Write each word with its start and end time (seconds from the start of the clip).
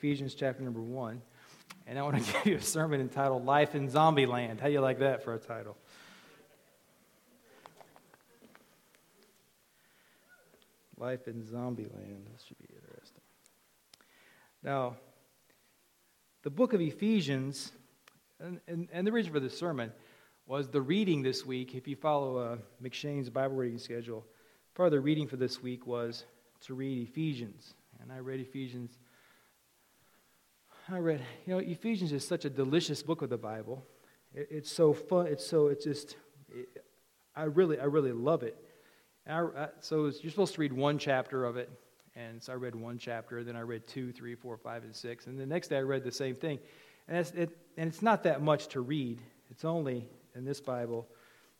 Ephesians 0.00 0.32
chapter 0.32 0.62
number 0.62 0.80
1. 0.80 1.20
And 1.86 1.98
I 1.98 2.02
want 2.02 2.24
to 2.24 2.32
give 2.32 2.46
you 2.46 2.56
a 2.56 2.62
sermon 2.62 3.02
entitled 3.02 3.44
Life 3.44 3.74
in 3.74 3.86
Zombie 3.86 4.24
Land. 4.24 4.58
How 4.58 4.68
do 4.68 4.72
you 4.72 4.80
like 4.80 5.00
that 5.00 5.22
for 5.22 5.34
a 5.34 5.38
title? 5.38 5.76
Life 10.96 11.28
in 11.28 11.46
Zombie 11.46 11.86
Land. 11.94 12.28
This 12.32 12.44
should 12.46 12.56
be 12.60 12.74
interesting. 12.74 13.20
Now, 14.62 14.96
the 16.44 16.50
book 16.50 16.72
of 16.72 16.80
Ephesians, 16.80 17.70
and, 18.38 18.58
and, 18.66 18.88
and 18.94 19.06
the 19.06 19.12
reason 19.12 19.30
for 19.30 19.40
this 19.40 19.58
sermon 19.58 19.92
was 20.46 20.70
the 20.70 20.80
reading 20.80 21.20
this 21.20 21.44
week. 21.44 21.74
If 21.74 21.86
you 21.86 21.94
follow 21.94 22.38
uh, 22.38 22.56
M'Cheyne's 22.82 23.28
Bible 23.28 23.56
reading 23.56 23.78
schedule, 23.78 24.24
part 24.74 24.86
of 24.86 24.92
the 24.92 25.00
reading 25.00 25.26
for 25.26 25.36
this 25.36 25.62
week 25.62 25.86
was 25.86 26.24
to 26.62 26.72
read 26.72 27.06
Ephesians. 27.06 27.74
And 28.00 28.10
I 28.10 28.20
read 28.20 28.40
Ephesians. 28.40 28.98
I 30.92 30.98
read, 30.98 31.20
you 31.46 31.54
know, 31.54 31.60
Ephesians 31.60 32.10
is 32.10 32.26
such 32.26 32.44
a 32.44 32.50
delicious 32.50 33.00
book 33.02 33.22
of 33.22 33.30
the 33.30 33.38
Bible. 33.38 33.84
It, 34.34 34.48
it's 34.50 34.72
so 34.72 34.92
fun. 34.92 35.28
It's 35.28 35.46
so, 35.46 35.68
it's 35.68 35.84
just, 35.84 36.16
it, 36.52 36.84
I 37.36 37.44
really, 37.44 37.78
I 37.78 37.84
really 37.84 38.12
love 38.12 38.42
it. 38.42 38.56
I, 39.26 39.40
I, 39.40 39.68
so 39.80 40.10
you're 40.20 40.30
supposed 40.30 40.54
to 40.54 40.60
read 40.60 40.72
one 40.72 40.98
chapter 40.98 41.44
of 41.44 41.56
it. 41.56 41.70
And 42.16 42.42
so 42.42 42.52
I 42.52 42.56
read 42.56 42.74
one 42.74 42.98
chapter, 42.98 43.44
then 43.44 43.54
I 43.54 43.60
read 43.60 43.86
two, 43.86 44.10
three, 44.10 44.34
four, 44.34 44.56
five, 44.56 44.82
and 44.82 44.94
six. 44.94 45.28
And 45.28 45.38
the 45.38 45.46
next 45.46 45.68
day 45.68 45.76
I 45.76 45.82
read 45.82 46.02
the 46.02 46.10
same 46.10 46.34
thing. 46.34 46.58
And 47.06 47.18
it's, 47.18 47.30
it, 47.32 47.56
and 47.76 47.88
it's 47.88 48.02
not 48.02 48.24
that 48.24 48.42
much 48.42 48.66
to 48.68 48.80
read. 48.80 49.20
It's 49.48 49.64
only, 49.64 50.08
in 50.34 50.44
this 50.44 50.60
Bible, 50.60 51.06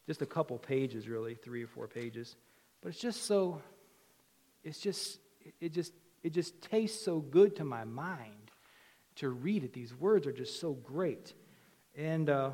just 0.06 0.22
a 0.22 0.26
couple 0.26 0.58
pages, 0.58 1.08
really, 1.08 1.36
three 1.36 1.62
or 1.62 1.68
four 1.68 1.86
pages. 1.86 2.34
But 2.82 2.88
it's 2.88 3.00
just 3.00 3.26
so, 3.26 3.62
it's 4.64 4.80
just, 4.80 5.20
it 5.60 5.72
just, 5.72 5.92
it 6.24 6.32
just 6.32 6.60
tastes 6.62 7.04
so 7.04 7.20
good 7.20 7.54
to 7.56 7.64
my 7.64 7.84
mind 7.84 8.39
to 9.20 9.30
read 9.30 9.64
it. 9.64 9.72
These 9.72 9.94
words 9.94 10.26
are 10.26 10.32
just 10.32 10.60
so 10.60 10.72
great. 10.72 11.34
And 11.96 12.28
uh, 12.28 12.50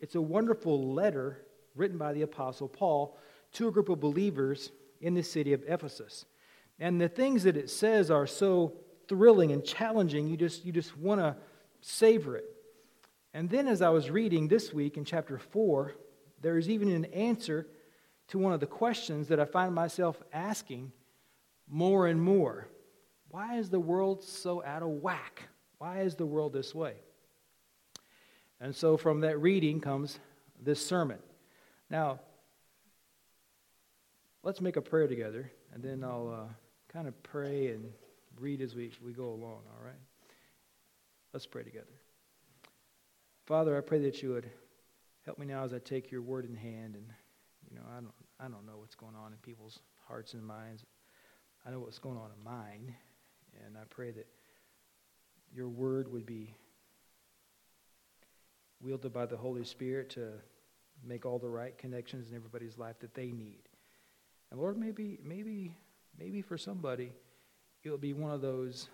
it's 0.00 0.14
a 0.14 0.20
wonderful 0.20 0.92
letter 0.92 1.44
written 1.74 1.96
by 1.96 2.12
the 2.12 2.22
Apostle 2.22 2.68
Paul 2.68 3.16
to 3.54 3.68
a 3.68 3.70
group 3.70 3.88
of 3.88 3.98
believers 3.98 4.70
in 5.00 5.14
the 5.14 5.22
city 5.22 5.52
of 5.52 5.62
Ephesus. 5.66 6.26
And 6.78 7.00
the 7.00 7.08
things 7.08 7.42
that 7.44 7.56
it 7.56 7.70
says 7.70 8.10
are 8.10 8.26
so 8.26 8.74
thrilling 9.08 9.52
and 9.52 9.64
challenging, 9.64 10.28
you 10.28 10.36
just, 10.36 10.64
you 10.64 10.72
just 10.72 10.96
want 10.96 11.20
to 11.20 11.34
savor 11.80 12.36
it. 12.36 12.44
And 13.32 13.48
then, 13.48 13.66
as 13.66 13.82
I 13.82 13.88
was 13.88 14.10
reading 14.10 14.48
this 14.48 14.72
week 14.72 14.96
in 14.96 15.04
chapter 15.04 15.38
4, 15.38 15.94
there 16.40 16.58
is 16.58 16.68
even 16.68 16.88
an 16.88 17.06
answer 17.06 17.66
to 18.28 18.38
one 18.38 18.52
of 18.52 18.60
the 18.60 18.66
questions 18.66 19.28
that 19.28 19.40
I 19.40 19.44
find 19.44 19.74
myself 19.74 20.22
asking 20.32 20.92
more 21.66 22.06
and 22.06 22.20
more. 22.20 22.68
Why 23.30 23.56
is 23.56 23.70
the 23.70 23.80
world 23.80 24.22
so 24.22 24.62
out 24.64 24.82
of 24.82 24.88
whack? 24.88 25.47
Why 25.78 26.00
is 26.00 26.14
the 26.14 26.26
world 26.26 26.52
this 26.52 26.74
way? 26.74 26.94
And 28.60 28.74
so, 28.74 28.96
from 28.96 29.20
that 29.20 29.40
reading 29.40 29.80
comes 29.80 30.18
this 30.60 30.84
sermon. 30.84 31.18
Now, 31.90 32.20
let's 34.42 34.60
make 34.60 34.76
a 34.76 34.82
prayer 34.82 35.06
together, 35.06 35.50
and 35.72 35.82
then 35.82 36.02
I'll 36.02 36.28
uh, 36.28 36.52
kind 36.92 37.06
of 37.06 37.22
pray 37.22 37.68
and 37.68 37.92
read 38.40 38.60
as 38.60 38.74
we, 38.74 38.90
we 39.04 39.12
go 39.12 39.28
along, 39.28 39.62
all 39.70 39.84
right? 39.84 39.94
Let's 41.32 41.46
pray 41.46 41.62
together. 41.62 41.86
Father, 43.46 43.76
I 43.76 43.80
pray 43.80 43.98
that 44.00 44.22
you 44.22 44.30
would 44.30 44.50
help 45.24 45.38
me 45.38 45.46
now 45.46 45.64
as 45.64 45.72
I 45.72 45.78
take 45.78 46.10
your 46.10 46.22
word 46.22 46.44
in 46.48 46.56
hand. 46.56 46.94
And, 46.94 47.04
you 47.70 47.76
know, 47.76 47.82
I 47.90 48.00
don't, 48.00 48.14
I 48.40 48.44
don't 48.44 48.66
know 48.66 48.78
what's 48.78 48.94
going 48.94 49.14
on 49.14 49.32
in 49.32 49.38
people's 49.38 49.78
hearts 50.06 50.34
and 50.34 50.44
minds. 50.44 50.84
I 51.66 51.70
know 51.70 51.80
what's 51.80 51.98
going 51.98 52.16
on 52.16 52.30
in 52.36 52.44
mine. 52.44 52.94
And 53.64 53.76
I 53.76 53.84
pray 53.90 54.10
that 54.12 54.26
your 55.54 55.68
word 55.68 56.12
would 56.12 56.26
be 56.26 56.54
wielded 58.80 59.12
by 59.12 59.26
the 59.26 59.36
Holy 59.36 59.64
Spirit 59.64 60.10
to 60.10 60.32
make 61.04 61.26
all 61.26 61.38
the 61.38 61.48
right 61.48 61.76
connections 61.78 62.30
in 62.30 62.36
everybody's 62.36 62.78
life 62.78 62.98
that 63.00 63.14
they 63.14 63.30
need. 63.32 63.62
And 64.50 64.60
Lord, 64.60 64.78
maybe, 64.78 65.18
maybe, 65.22 65.76
maybe 66.18 66.42
for 66.42 66.56
somebody, 66.56 67.12
it'll 67.84 67.98
be 67.98 68.12
one 68.12 68.32
of 68.32 68.40
those 68.40 68.88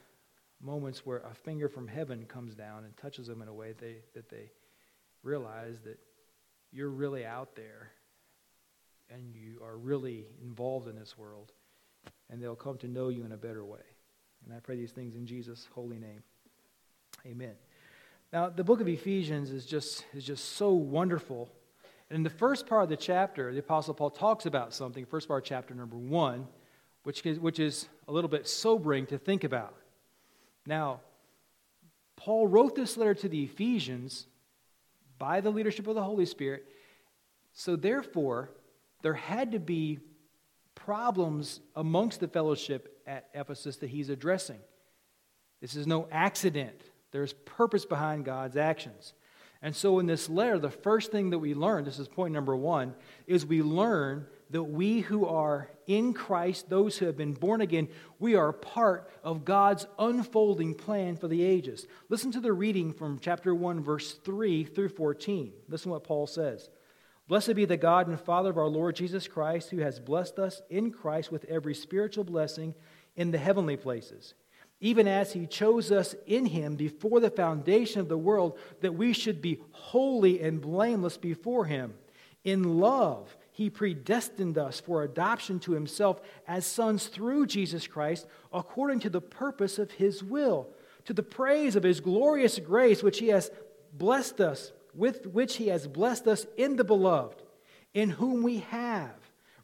moments 0.60 1.04
where 1.04 1.18
a 1.18 1.34
finger 1.34 1.68
from 1.68 1.86
heaven 1.86 2.24
comes 2.26 2.54
down 2.54 2.84
and 2.84 2.96
touches 2.96 3.26
them 3.26 3.42
in 3.42 3.48
a 3.48 3.54
way 3.54 3.74
they, 3.78 3.96
that 4.14 4.28
they 4.28 4.50
realize 5.22 5.80
that 5.84 5.98
you're 6.72 6.90
really 6.90 7.24
out 7.24 7.54
there 7.54 7.90
and 9.10 9.34
you 9.34 9.60
are 9.62 9.76
really 9.76 10.26
involved 10.42 10.88
in 10.88 10.96
this 10.96 11.16
world, 11.18 11.52
and 12.30 12.42
they'll 12.42 12.56
come 12.56 12.78
to 12.78 12.88
know 12.88 13.10
you 13.10 13.24
in 13.24 13.32
a 13.32 13.36
better 13.36 13.64
way. 13.64 13.80
And 14.44 14.54
I 14.54 14.60
pray 14.60 14.76
these 14.76 14.92
things 14.92 15.14
in 15.14 15.26
Jesus' 15.26 15.68
holy 15.74 15.98
name. 15.98 16.22
Amen. 17.26 17.54
Now, 18.32 18.48
the 18.48 18.64
book 18.64 18.80
of 18.80 18.88
Ephesians 18.88 19.50
is 19.50 19.64
just, 19.64 20.04
is 20.14 20.24
just 20.24 20.56
so 20.56 20.72
wonderful 20.72 21.50
and 22.10 22.16
in 22.18 22.22
the 22.22 22.30
first 22.30 22.66
part 22.66 22.84
of 22.84 22.88
the 22.88 22.96
chapter, 22.96 23.52
the 23.52 23.60
Apostle 23.60 23.94
Paul 23.94 24.10
talks 24.10 24.46
about 24.46 24.74
something, 24.74 25.04
first 25.06 25.28
part, 25.28 25.44
chapter 25.44 25.74
number 25.74 25.96
one, 25.96 26.46
which 27.02 27.24
is, 27.24 27.38
which 27.38 27.58
is 27.58 27.88
a 28.08 28.12
little 28.12 28.28
bit 28.28 28.46
sobering 28.46 29.06
to 29.06 29.18
think 29.18 29.44
about. 29.44 29.74
Now, 30.66 31.00
Paul 32.16 32.46
wrote 32.46 32.74
this 32.74 32.96
letter 32.96 33.14
to 33.14 33.28
the 33.28 33.44
Ephesians 33.44 34.26
by 35.18 35.40
the 35.40 35.50
leadership 35.50 35.86
of 35.86 35.94
the 35.94 36.02
Holy 36.02 36.26
Spirit. 36.26 36.66
So, 37.52 37.76
therefore, 37.76 38.50
there 39.02 39.14
had 39.14 39.52
to 39.52 39.58
be 39.58 40.00
problems 40.74 41.60
amongst 41.74 42.20
the 42.20 42.28
fellowship 42.28 43.00
at 43.06 43.28
Ephesus 43.34 43.76
that 43.78 43.88
he's 43.88 44.08
addressing. 44.08 44.58
This 45.60 45.76
is 45.76 45.86
no 45.86 46.08
accident, 46.10 46.80
there's 47.14 47.32
purpose 47.32 47.84
behind 47.84 48.24
God's 48.24 48.56
actions. 48.56 49.14
And 49.62 49.74
so, 49.74 50.00
in 50.00 50.06
this 50.06 50.28
letter, 50.28 50.58
the 50.58 50.68
first 50.68 51.12
thing 51.12 51.30
that 51.30 51.38
we 51.38 51.54
learn, 51.54 51.84
this 51.84 52.00
is 52.00 52.08
point 52.08 52.34
number 52.34 52.56
one, 52.56 52.92
is 53.28 53.46
we 53.46 53.62
learn 53.62 54.26
that 54.50 54.64
we 54.64 54.98
who 54.98 55.24
are 55.24 55.70
in 55.86 56.12
Christ, 56.12 56.68
those 56.68 56.98
who 56.98 57.06
have 57.06 57.16
been 57.16 57.32
born 57.32 57.60
again, 57.60 57.86
we 58.18 58.34
are 58.34 58.52
part 58.52 59.08
of 59.22 59.44
God's 59.44 59.86
unfolding 59.96 60.74
plan 60.74 61.16
for 61.16 61.28
the 61.28 61.44
ages. 61.44 61.86
Listen 62.08 62.32
to 62.32 62.40
the 62.40 62.52
reading 62.52 62.92
from 62.92 63.20
chapter 63.20 63.54
1, 63.54 63.80
verse 63.80 64.14
3 64.24 64.64
through 64.64 64.88
14. 64.88 65.52
Listen 65.68 65.90
to 65.90 65.92
what 65.92 66.04
Paul 66.04 66.26
says. 66.26 66.68
Blessed 67.28 67.54
be 67.54 67.64
the 67.64 67.76
God 67.76 68.08
and 68.08 68.20
Father 68.20 68.50
of 68.50 68.58
our 68.58 68.66
Lord 68.66 68.96
Jesus 68.96 69.28
Christ, 69.28 69.70
who 69.70 69.78
has 69.78 70.00
blessed 70.00 70.40
us 70.40 70.62
in 70.68 70.90
Christ 70.90 71.30
with 71.30 71.44
every 71.44 71.74
spiritual 71.74 72.24
blessing 72.24 72.74
in 73.14 73.30
the 73.30 73.38
heavenly 73.38 73.76
places 73.76 74.34
even 74.84 75.08
as 75.08 75.32
he 75.32 75.46
chose 75.46 75.90
us 75.90 76.14
in 76.26 76.44
him 76.44 76.76
before 76.76 77.18
the 77.18 77.30
foundation 77.30 78.02
of 78.02 78.08
the 78.10 78.18
world, 78.18 78.58
that 78.82 78.92
we 78.92 79.14
should 79.14 79.40
be 79.40 79.58
holy 79.72 80.42
and 80.42 80.60
blameless 80.60 81.16
before 81.16 81.64
him. 81.64 81.94
In 82.44 82.78
love, 82.78 83.34
he 83.50 83.70
predestined 83.70 84.58
us 84.58 84.80
for 84.80 85.02
adoption 85.02 85.58
to 85.60 85.72
himself 85.72 86.20
as 86.46 86.66
sons 86.66 87.06
through 87.06 87.46
Jesus 87.46 87.86
Christ, 87.86 88.26
according 88.52 89.00
to 89.00 89.08
the 89.08 89.22
purpose 89.22 89.78
of 89.78 89.90
his 89.92 90.22
will, 90.22 90.68
to 91.06 91.14
the 91.14 91.22
praise 91.22 91.76
of 91.76 91.82
his 91.82 92.00
glorious 92.00 92.58
grace, 92.58 93.02
which 93.02 93.20
he 93.20 93.28
has 93.28 93.50
blessed 93.94 94.38
us, 94.38 94.70
with 94.94 95.26
which 95.28 95.56
he 95.56 95.68
has 95.68 95.86
blessed 95.86 96.28
us 96.28 96.46
in 96.58 96.76
the 96.76 96.84
beloved, 96.84 97.42
in 97.94 98.10
whom 98.10 98.42
we 98.42 98.58
have 98.58 99.14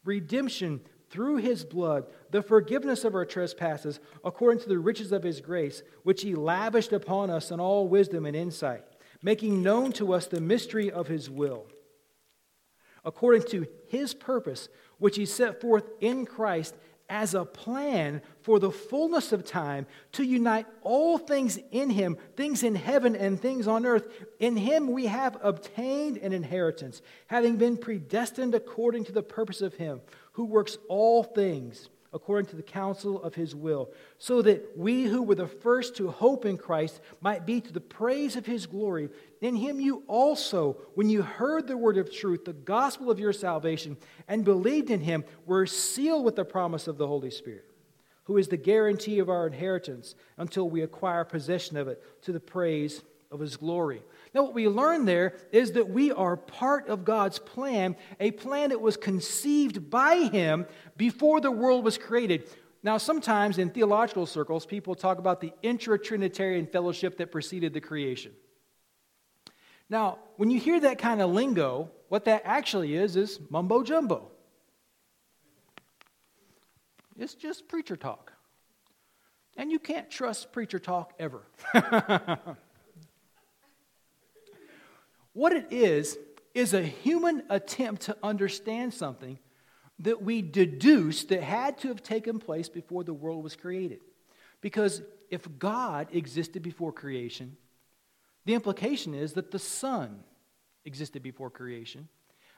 redemption 0.03 0.81
through 1.11 1.37
his 1.37 1.65
blood 1.65 2.07
the 2.31 2.43
forgiveness 2.43 3.05
of 3.05 3.15
our 3.15 3.27
trespasses 3.27 4.01
according 4.25 4.63
to 4.63 4.69
the 4.69 4.79
riches 4.79 5.13
of 5.13 5.23
his 5.23 5.41
grace, 5.41 5.83
which 6.05 6.23
he 6.23 6.35
lavished 6.35 6.93
upon 6.93 7.29
us 7.29 7.51
in 7.51 7.61
all 7.61 7.89
wisdom 7.89 8.25
and 8.25 8.37
insight, 8.37 8.85
making 9.21 9.63
known 9.63 9.93
to 9.93 10.13
us 10.13 10.27
the 10.27 10.41
mystery 10.41 10.91
of 10.91 11.09
his 11.09 11.29
will, 11.29 11.67
according 13.05 13.43
to 13.43 13.67
his 13.89 14.15
purpose, 14.15 14.69
which 14.99 15.17
he 15.17 15.27
set 15.27 15.61
forth 15.61 15.91
in 16.01 16.25
Christ 16.25 16.75
as 17.11 17.35
a 17.35 17.45
plan 17.45 18.23
for 18.41 18.59
the 18.59 18.71
fullness 18.71 19.33
of 19.33 19.45
time 19.45 19.87
to 20.13 20.23
unite 20.23 20.67
all 20.83 21.19
things 21.19 21.59
in 21.73 21.91
him, 21.91 22.17
things 22.37 22.63
in 22.63 22.77
heaven 22.77 23.15
and 23.15 23.39
things 23.39 23.67
on 23.67 23.85
earth. 23.85 24.07
In 24.39 24.57
him 24.57 24.93
we 24.93 25.07
have 25.07 25.37
obtained 25.43 26.17
an 26.19 26.33
inheritance, 26.33 27.03
having 27.27 27.57
been 27.57 27.77
predestined 27.77 28.55
according 28.55 29.05
to 29.05 29.13
the 29.13 29.23
purpose 29.23 29.61
of 29.61 29.75
him 29.75 30.01
who 30.33 30.45
works 30.45 30.79
all 30.89 31.23
things 31.23 31.91
according 32.13 32.51
to 32.51 32.57
the 32.57 32.63
counsel 32.63 33.23
of 33.23 33.35
his 33.35 33.55
will, 33.55 33.91
so 34.19 34.43
that 34.43 34.77
we 34.77 35.05
who 35.05 35.23
were 35.23 35.35
the 35.35 35.47
first 35.47 35.97
to 35.97 36.11
hope 36.11 36.45
in 36.45 36.57
Christ 36.57 37.01
might 37.21 37.47
be 37.47 37.61
to 37.61 37.73
the 37.73 37.81
praise 37.81 38.35
of 38.35 38.47
his 38.47 38.67
glory. 38.67 39.09
In 39.41 39.55
him 39.55 39.81
you 39.81 40.03
also, 40.09 40.77
when 40.95 41.09
you 41.09 41.23
heard 41.23 41.67
the 41.67 41.77
word 41.77 41.97
of 41.99 42.13
truth, 42.13 42.45
the 42.45 42.53
gospel 42.53 43.11
of 43.11 43.21
your 43.21 43.33
salvation, 43.33 43.97
and 44.27 44.45
believed 44.45 44.91
in 44.91 45.01
him, 45.01 45.25
were 45.47 45.67
sealed 45.67 46.25
with 46.25 46.37
the 46.37 46.45
promise 46.45 46.89
of 46.89 46.99
the 46.99 47.07
Holy 47.07 47.31
Spirit, 47.31 47.65
who 48.25 48.37
is 48.39 48.49
the 48.49 48.57
guarantee 48.57 49.21
of 49.21 49.29
our 49.29 49.47
inheritance 49.47 50.17
until 50.37 50.69
we 50.69 50.83
acquire 50.83 51.25
possession 51.25 51.77
of 51.77 51.87
it 51.87 52.03
to 52.23 52.33
the 52.33 52.41
praise 52.41 53.03
of 53.31 53.39
his 53.39 53.57
glory. 53.57 54.03
Now, 54.33 54.45
what 54.45 54.55
we 54.55 54.69
learn 54.69 55.07
there 55.07 55.35
is 55.51 55.73
that 55.73 55.89
we 55.89 56.13
are 56.13 56.37
part 56.37 56.89
of 56.89 57.05
God's 57.05 57.39
plan, 57.39 57.97
a 58.21 58.31
plan 58.31 58.71
that 58.71 58.81
was 58.81 58.97
conceived 58.97 59.91
by 59.91 60.29
Him 60.33 60.67
before 60.97 61.41
the 61.41 61.51
world 61.51 61.85
was 61.85 61.99
created. 61.99 62.49
Now, 62.83 62.97
sometimes 62.97 63.59
in 63.59 63.71
theological 63.71 64.27
circles, 64.27 64.67
people 64.67 64.95
talk 64.95 65.19
about 65.19 65.41
the 65.41 65.53
intra 65.63 65.99
Trinitarian 65.99 66.67
fellowship 66.67 67.19
that 67.19 67.33
preceded 67.33 67.75
the 67.75 67.81
creation. 67.81 68.33
Now, 69.89 70.19
when 70.37 70.51
you 70.51 70.61
hear 70.61 70.79
that 70.81 70.99
kind 70.99 71.21
of 71.21 71.31
lingo, 71.31 71.91
what 72.09 72.25
that 72.27 72.43
actually 72.45 72.95
is 72.95 73.17
is 73.17 73.41
mumbo 73.51 73.83
jumbo. 73.83 74.31
It's 77.19 77.35
just 77.35 77.69
preacher 77.69 77.97
talk. 77.97 78.33
And 79.57 79.71
you 79.71 79.81
can't 79.81 80.09
trust 80.09 80.53
preacher 80.53 80.79
talk 80.79 81.13
ever. 81.19 81.43
what 85.33 85.53
it 85.53 85.73
is, 85.73 86.19
is 86.55 86.75
a 86.75 86.83
human 86.83 87.43
attempt 87.49 88.03
to 88.03 88.17
understand 88.23 88.93
something 88.93 89.39
that 90.01 90.23
we 90.23 90.43
deduce 90.43 91.25
that 91.25 91.43
had 91.43 91.79
to 91.79 91.89
have 91.89 92.03
taken 92.03 92.39
place 92.39 92.69
before 92.69 93.05
the 93.05 93.13
world 93.13 93.45
was 93.45 93.55
created. 93.55 94.01
Because 94.61 95.03
if 95.31 95.47
God 95.59 96.09
existed 96.13 96.63
before 96.63 96.93
creation, 96.93 97.57
the 98.47 98.55
implication 98.55 99.15
is 99.15 99.35
that 99.35 99.51
the 99.51 99.59
Son 99.59 100.25
existed 100.85 101.23
before 101.23 101.51
creation. 101.51 102.09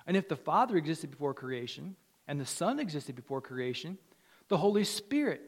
And 0.07 0.17
if 0.17 0.29
the 0.29 0.37
Father 0.37 0.77
existed 0.77 1.11
before 1.11 1.35
creation, 1.35 1.97
and 2.27 2.41
the 2.41 2.47
Son 2.47 2.79
existed 2.79 3.17
before 3.17 3.41
creation, 3.41 3.99
the 4.49 4.57
Holy 4.57 4.85
Spirit 4.85 5.43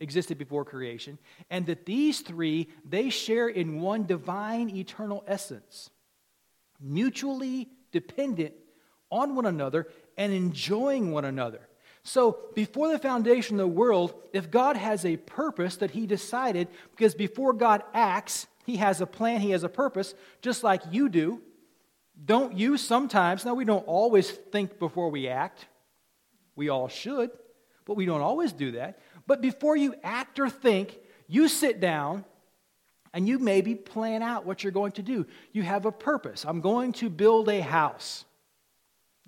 existed 0.00 0.38
before 0.38 0.64
creation, 0.64 1.18
and 1.50 1.66
that 1.66 1.84
these 1.84 2.20
three, 2.20 2.68
they 2.88 3.10
share 3.10 3.48
in 3.48 3.80
one 3.80 4.06
divine 4.06 4.70
eternal 4.70 5.24
essence, 5.26 5.90
mutually 6.80 7.68
dependent 7.92 8.54
on 9.10 9.34
one 9.34 9.46
another 9.46 9.88
and 10.16 10.32
enjoying 10.32 11.12
one 11.12 11.24
another. 11.24 11.60
So, 12.02 12.38
before 12.54 12.90
the 12.90 12.98
foundation 12.98 13.56
of 13.56 13.68
the 13.68 13.74
world, 13.74 14.14
if 14.32 14.50
God 14.50 14.76
has 14.76 15.04
a 15.04 15.16
purpose 15.16 15.76
that 15.76 15.90
He 15.90 16.06
decided, 16.06 16.68
because 16.90 17.14
before 17.14 17.52
God 17.52 17.82
acts, 17.92 18.46
He 18.64 18.76
has 18.76 19.00
a 19.00 19.06
plan, 19.06 19.40
He 19.40 19.50
has 19.50 19.62
a 19.62 19.68
purpose, 19.68 20.14
just 20.40 20.64
like 20.64 20.82
you 20.90 21.08
do. 21.08 21.42
Don't 22.24 22.56
you 22.56 22.76
sometimes, 22.78 23.44
now 23.44 23.54
we 23.54 23.64
don't 23.64 23.86
always 23.86 24.30
think 24.30 24.78
before 24.78 25.10
we 25.10 25.28
act. 25.28 25.66
We 26.56 26.68
all 26.68 26.88
should, 26.88 27.30
but 27.84 27.94
we 27.94 28.06
don't 28.06 28.22
always 28.22 28.52
do 28.52 28.72
that. 28.72 28.98
But 29.26 29.40
before 29.40 29.76
you 29.76 29.94
act 30.02 30.40
or 30.40 30.48
think, 30.48 30.98
you 31.26 31.46
sit 31.48 31.78
down 31.78 32.24
and 33.12 33.28
you 33.28 33.38
maybe 33.38 33.74
plan 33.74 34.22
out 34.22 34.44
what 34.46 34.62
you're 34.62 34.72
going 34.72 34.92
to 34.92 35.02
do. 35.02 35.26
You 35.52 35.62
have 35.62 35.86
a 35.86 35.92
purpose. 35.92 36.44
I'm 36.46 36.60
going 36.60 36.92
to 36.94 37.08
build 37.08 37.48
a 37.48 37.60
house. 37.60 38.24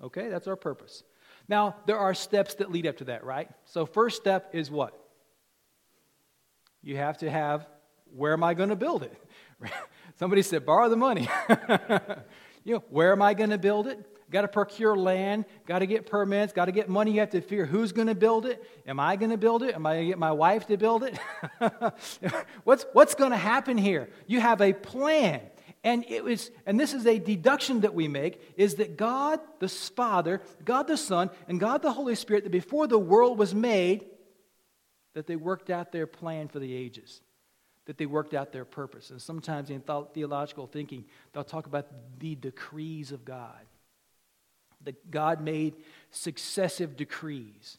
Okay, 0.01 0.29
that's 0.29 0.47
our 0.47 0.55
purpose. 0.55 1.03
Now, 1.47 1.75
there 1.85 1.97
are 1.97 2.13
steps 2.13 2.55
that 2.55 2.71
lead 2.71 2.87
up 2.87 2.97
to 2.97 3.05
that, 3.05 3.23
right? 3.23 3.49
So, 3.65 3.85
first 3.85 4.17
step 4.17 4.51
is 4.53 4.71
what? 4.71 4.97
You 6.81 6.97
have 6.97 7.17
to 7.19 7.29
have 7.29 7.67
where 8.15 8.33
am 8.33 8.43
I 8.43 8.53
going 8.53 8.69
to 8.69 8.75
build 8.75 9.03
it? 9.03 9.13
Somebody 10.19 10.41
said, 10.41 10.65
borrow 10.65 10.89
the 10.89 10.95
money. 10.95 11.29
you 12.63 12.75
know, 12.75 12.83
where 12.89 13.11
am 13.11 13.21
I 13.21 13.33
going 13.33 13.51
to 13.51 13.57
build 13.57 13.87
it? 13.87 14.05
Got 14.31 14.43
to 14.43 14.47
procure 14.47 14.95
land, 14.95 15.45
got 15.67 15.79
to 15.79 15.85
get 15.85 16.05
permits, 16.05 16.53
got 16.53 16.65
to 16.65 16.71
get 16.71 16.87
money. 16.87 17.11
You 17.11 17.19
have 17.19 17.31
to 17.31 17.41
figure 17.41 17.65
who's 17.65 17.91
going 17.91 18.07
to 18.07 18.15
build 18.15 18.45
it. 18.45 18.63
Am 18.87 18.99
I 18.99 19.17
going 19.17 19.31
to 19.31 19.37
build 19.37 19.61
it? 19.61 19.75
Am 19.75 19.85
I 19.85 19.95
going 19.95 20.05
to 20.05 20.09
get 20.11 20.17
my 20.17 20.31
wife 20.31 20.67
to 20.67 20.77
build 20.77 21.03
it? 21.03 21.19
what's 22.63 22.85
what's 22.93 23.13
going 23.13 23.31
to 23.31 23.37
happen 23.37 23.77
here? 23.77 24.09
You 24.27 24.39
have 24.39 24.61
a 24.61 24.71
plan. 24.71 25.41
And 25.83 26.05
it 26.07 26.23
was, 26.23 26.51
and 26.65 26.79
this 26.79 26.93
is 26.93 27.05
a 27.07 27.17
deduction 27.17 27.81
that 27.81 27.93
we 27.93 28.07
make, 28.07 28.53
is 28.55 28.75
that 28.75 28.97
God 28.97 29.39
the 29.59 29.67
Father, 29.67 30.41
God 30.63 30.87
the 30.87 30.97
Son, 30.97 31.29
and 31.47 31.59
God 31.59 31.81
the 31.81 31.91
Holy 31.91 32.15
Spirit, 32.15 32.43
that 32.43 32.51
before 32.51 32.87
the 32.87 32.99
world 32.99 33.37
was 33.37 33.55
made, 33.55 34.05
that 35.13 35.27
they 35.27 35.35
worked 35.35 35.69
out 35.69 35.91
their 35.91 36.07
plan 36.07 36.47
for 36.47 36.59
the 36.59 36.73
ages, 36.73 37.21
that 37.85 37.97
they 37.97 38.05
worked 38.05 38.33
out 38.33 38.51
their 38.51 38.63
purpose. 38.63 39.09
And 39.09 39.21
sometimes 39.21 39.71
in 39.71 39.81
theological 40.13 40.67
thinking, 40.67 41.05
they'll 41.33 41.43
talk 41.43 41.65
about 41.65 41.87
the 42.19 42.35
decrees 42.35 43.11
of 43.11 43.25
God. 43.25 43.65
That 44.83 45.11
God 45.11 45.41
made 45.41 45.75
successive 46.11 46.97
decrees. 46.97 47.77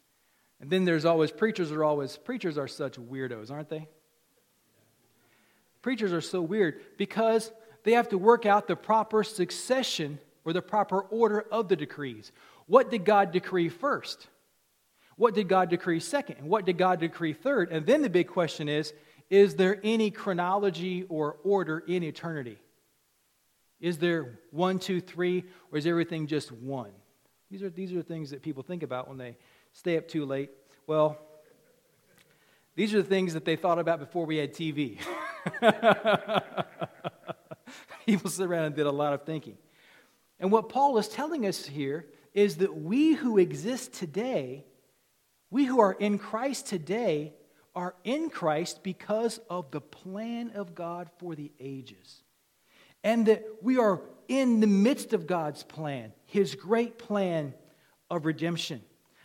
And 0.61 0.71
then 0.71 0.85
there's 0.85 1.05
always 1.05 1.31
preachers 1.33 1.73
are 1.73 1.83
always 1.85 2.17
preachers 2.17 2.57
are 2.57 2.69
such 2.69 2.99
weirdos, 2.99 3.51
aren't 3.51 3.69
they? 3.69 3.89
Preachers 5.83 6.13
are 6.13 6.21
so 6.21 6.41
weird 6.41 6.81
because 6.97 7.51
they 7.83 7.93
have 7.93 8.09
to 8.11 8.19
work 8.19 8.47
out 8.47 8.69
the 8.69 8.77
proper 8.77 9.25
succession 9.25 10.21
or 10.45 10.53
the 10.53 10.63
proper 10.63 11.01
order 11.01 11.45
of 11.51 11.69
the 11.69 11.77
decrees. 11.77 12.31
What 12.67 12.91
did 12.91 13.05
God 13.05 13.33
decree 13.33 13.69
first? 13.69 14.29
What 15.17 15.35
did 15.35 15.49
God 15.49 15.69
decree 15.69 16.01
second? 16.01 16.37
And 16.39 16.49
what 16.49 16.65
did 16.65 16.79
God 16.79 17.01
decree 17.01 17.33
third? 17.33 17.71
And 17.71 17.85
then 17.85 18.03
the 18.03 18.11
big 18.11 18.29
question 18.29 18.69
is 18.69 18.93
is 19.31 19.57
there 19.57 19.81
any 19.83 20.11
chronology 20.11 21.05
or 21.09 21.37
order 21.43 21.79
in 21.79 22.03
eternity? 22.03 22.59
Is 23.83 23.99
there 23.99 24.39
one, 24.53 24.79
two, 24.79 25.01
three, 25.01 25.45
or 25.73 25.77
is 25.77 25.87
everything 25.89 26.29
just 26.29 26.53
one? 26.53 26.93
These 27.51 27.65
are, 27.65 27.69
these 27.69 27.93
are 27.93 28.01
things 28.01 28.31
that 28.31 28.41
people 28.41 28.63
think 28.63 28.85
about 28.85 29.09
when 29.09 29.19
they 29.19 29.37
stay 29.73 29.99
up 29.99 30.07
too 30.07 30.25
late. 30.25 30.51
Well, 30.87 31.19
these 32.77 32.95
are 32.95 33.03
the 33.03 33.09
things 33.09 33.35
that 33.35 33.45
they 33.45 33.57
thought 33.57 33.81
about 33.81 33.99
before 33.99 34.25
we 34.25 34.37
had 34.37 34.55
TV. 34.55 34.99
people 38.07 38.31
sit 38.31 38.47
around 38.47 38.67
and 38.67 38.77
did 38.77 38.87
a 38.87 38.91
lot 38.91 39.15
of 39.15 39.25
thinking. 39.25 39.59
And 40.39 40.53
what 40.53 40.69
Paul 40.69 40.97
is 40.99 41.09
telling 41.09 41.45
us 41.45 41.67
here 41.67 42.07
is 42.35 42.59
that 42.59 42.77
we 42.77 43.15
who 43.15 43.37
exist 43.37 43.95
today, 43.95 44.65
we 45.51 45.65
who 45.65 45.81
are 45.81 45.93
in 45.93 46.19
Christ 46.19 46.69
today, 46.69 47.35
are 47.75 47.97
in 48.05 48.31
Christ 48.31 48.85
because 48.85 49.41
of 49.51 49.73
the 49.73 49.81
plan 49.81 50.53
of 50.55 50.77
God 50.77 51.11
for 51.19 51.35
the 51.35 51.51
ages. 51.59 52.23
And 53.05 53.27
that 53.27 53.45
we 53.61 53.79
are 53.79 54.01
in 54.29 54.61
the 54.61 54.67
midst 54.67 55.13
of 55.13 55.27
God's 55.27 55.63
plan, 55.63 56.13
His 56.27 56.55
great 56.55 56.99
plan 56.99 57.55
of 58.11 58.25
redemption. 58.25 58.83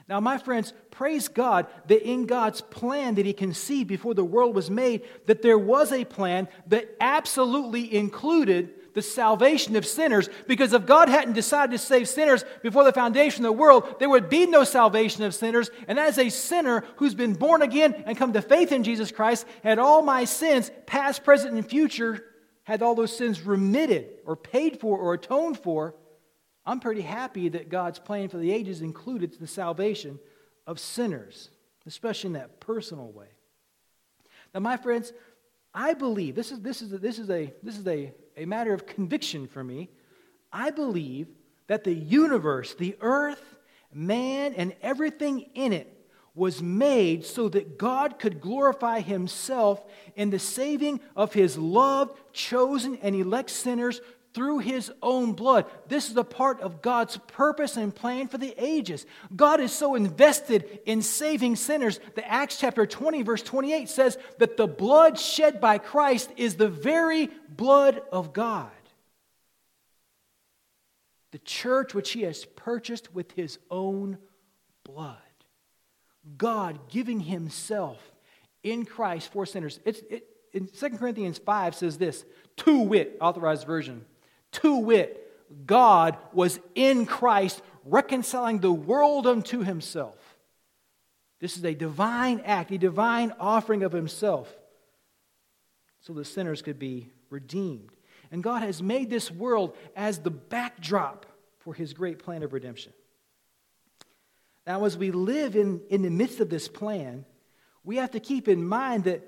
Now, 0.10 0.22
my 0.22 0.38
friends, 0.38 0.74
praise 0.90 1.28
God 1.28 1.68
that 1.88 2.10
in 2.10 2.26
God's 2.26 2.62
plan 2.62 3.16
that 3.16 3.26
He 3.26 3.34
conceived 3.34 3.90
before 3.90 4.14
the 4.14 4.24
world 4.24 4.56
was 4.56 4.72
made, 4.72 5.04
that 5.26 5.42
there 5.42 5.58
was 5.58 5.92
a 5.92 6.06
plan 6.06 6.48
that 6.68 6.96
absolutely 7.02 7.94
included 7.94 8.74
the 8.94 9.02
salvation 9.02 9.76
of 9.76 9.86
sinners. 9.86 10.28
Because 10.48 10.74
if 10.74 10.86
God 10.86 11.08
hadn't 11.08 11.34
decided 11.34 11.72
to 11.72 11.78
save 11.78 12.08
sinners 12.08 12.44
before 12.64 12.84
the 12.84 12.94
foundation 12.94 13.46
of 13.46 13.50
the 13.50 13.62
world, 13.62 13.98
there 14.00 14.10
would 14.10 14.30
be 14.30 14.48
no 14.48 14.64
salvation 14.64 15.24
of 15.24 15.36
sinners. 15.36 15.70
And 15.88 16.00
as 16.00 16.18
a 16.18 16.30
sinner 16.30 16.84
who's 16.96 17.14
been 17.14 17.34
born 17.34 17.62
again 17.62 18.04
and 18.08 18.18
come 18.18 18.34
to 18.34 18.42
faith 18.42 18.72
in 18.72 18.84
Jesus 18.84 19.12
Christ, 19.12 19.46
had 19.62 19.78
all 19.78 20.02
my 20.02 20.24
sins, 20.24 20.72
past, 20.86 21.24
present, 21.24 21.54
and 21.54 21.70
future, 21.70 22.24
had 22.68 22.82
all 22.82 22.96
those 22.96 23.16
sins 23.16 23.42
remitted 23.42 24.10
or 24.26 24.36
paid 24.36 24.78
for 24.78 24.98
or 24.98 25.14
atoned 25.14 25.58
for 25.58 25.96
I'm 26.66 26.82
pretty 26.82 27.02
happy 27.02 27.48
that 27.48 27.70
God's 27.70 27.98
plan 27.98 28.28
for 28.28 28.38
the 28.38 28.52
ages 28.52 28.82
included 28.82 29.40
the 29.40 29.48
salvation 29.48 30.20
of 30.68 30.82
sinners, 30.82 31.50
especially 31.86 32.28
in 32.28 32.34
that 32.34 32.60
personal 32.60 33.10
way. 33.10 33.30
Now, 34.54 34.60
my 34.60 34.76
friends, 34.76 35.14
I 35.74 35.94
believe 35.94 36.36
this 36.36 36.52
is, 36.52 36.60
this 36.60 36.82
is, 36.82 36.92
a, 36.92 36.98
this 36.98 37.20
is, 37.20 37.30
a, 37.30 37.54
this 37.64 37.78
is 37.78 37.88
a, 37.88 38.12
a 38.36 38.44
matter 38.44 38.74
of 38.74 38.86
conviction 38.86 39.48
for 39.48 39.64
me. 39.64 39.90
I 40.52 40.72
believe 40.72 41.30
that 41.68 41.86
the 41.86 41.94
universe, 41.94 42.74
the 42.74 42.98
earth, 43.00 43.56
man, 43.94 44.54
and 44.56 44.76
everything 44.82 45.40
in 45.56 45.72
it 45.72 45.97
was 46.38 46.62
made 46.62 47.26
so 47.26 47.50
that 47.50 47.80
God 47.80 48.20
could 48.20 48.40
glorify 48.40 49.00
himself 49.00 49.84
in 50.16 50.30
the 50.30 50.40
saving 50.40 51.00
of 51.16 51.34
his 51.34 51.58
loved, 51.58 52.18
chosen, 52.32 52.98
and 53.02 53.16
elect 53.16 53.50
sinners 53.50 54.00
through 54.36 54.60
his 54.60 54.92
own 55.02 55.34
blood. 55.34 55.66
This 55.88 56.12
is 56.12 56.16
a 56.16 56.24
part 56.24 56.62
of 56.62 56.84
God's 56.84 57.18
purpose 57.26 57.76
and 57.76 57.94
plan 57.94 58.28
for 58.28 58.38
the 58.38 58.54
ages. 58.64 59.08
God 59.36 59.60
is 59.60 59.72
so 59.72 59.96
invested 59.96 60.80
in 60.86 61.02
saving 61.02 61.56
sinners 61.56 62.00
that 62.14 62.32
Acts 62.32 62.60
chapter 62.60 62.86
20, 62.86 63.24
verse 63.24 63.42
28 63.42 63.90
says 63.90 64.16
that 64.38 64.56
the 64.58 64.68
blood 64.68 65.18
shed 65.18 65.60
by 65.60 65.80
Christ 65.80 66.30
is 66.38 66.56
the 66.56 66.70
very 66.70 67.32
blood 67.50 68.04
of 68.12 68.32
God. 68.32 68.70
The 71.32 71.40
church 71.40 71.96
which 71.96 72.12
he 72.12 72.22
has 72.22 72.46
purchased 72.46 73.16
with 73.16 73.32
his 73.32 73.58
own 73.72 74.20
blood. 74.84 75.18
God 76.38 76.90
giving 76.90 77.20
himself 77.20 78.00
in 78.64 78.86
Christ 78.86 79.32
for 79.32 79.46
sinners. 79.46 79.80
It's, 79.86 80.02
it, 80.10 80.28
in 80.54 80.68
2 80.68 80.98
Corinthians 80.98 81.38
5 81.38 81.76
says 81.76 81.98
this, 81.98 82.26
to 82.58 82.80
wit, 82.82 83.18
authorized 83.22 83.66
version. 83.66 84.06
To 84.54 84.78
wit, 84.78 85.24
God 85.66 86.18
was 86.34 86.60
in 86.76 87.06
Christ 87.06 87.62
reconciling 87.86 88.60
the 88.60 88.72
world 88.72 89.28
unto 89.28 89.62
himself. 89.62 90.16
This 91.40 91.58
is 91.58 91.64
a 91.64 91.74
divine 91.74 92.42
act, 92.44 92.72
a 92.72 92.78
divine 92.78 93.32
offering 93.40 93.84
of 93.84 93.92
himself, 93.92 94.54
so 96.02 96.14
the 96.14 96.26
sinners 96.26 96.62
could 96.62 96.80
be 96.80 97.12
redeemed. 97.30 97.92
And 98.32 98.44
God 98.44 98.64
has 98.64 98.82
made 98.82 99.10
this 99.10 99.32
world 99.32 99.76
as 99.96 100.20
the 100.20 100.32
backdrop 100.32 101.26
for 101.60 101.74
his 101.74 101.94
great 101.94 102.20
plan 102.20 102.44
of 102.44 102.54
redemption. 102.54 102.94
Now, 104.68 104.84
as 104.84 104.98
we 104.98 105.12
live 105.12 105.56
in, 105.56 105.82
in 105.90 106.02
the 106.02 106.10
midst 106.10 106.42
of 106.42 106.50
this 106.50 106.68
plan, 106.68 107.26
we 107.86 107.96
have 107.96 108.12
to 108.12 108.20
keep 108.20 108.50
in 108.50 108.68
mind 108.68 109.06
that 109.06 109.24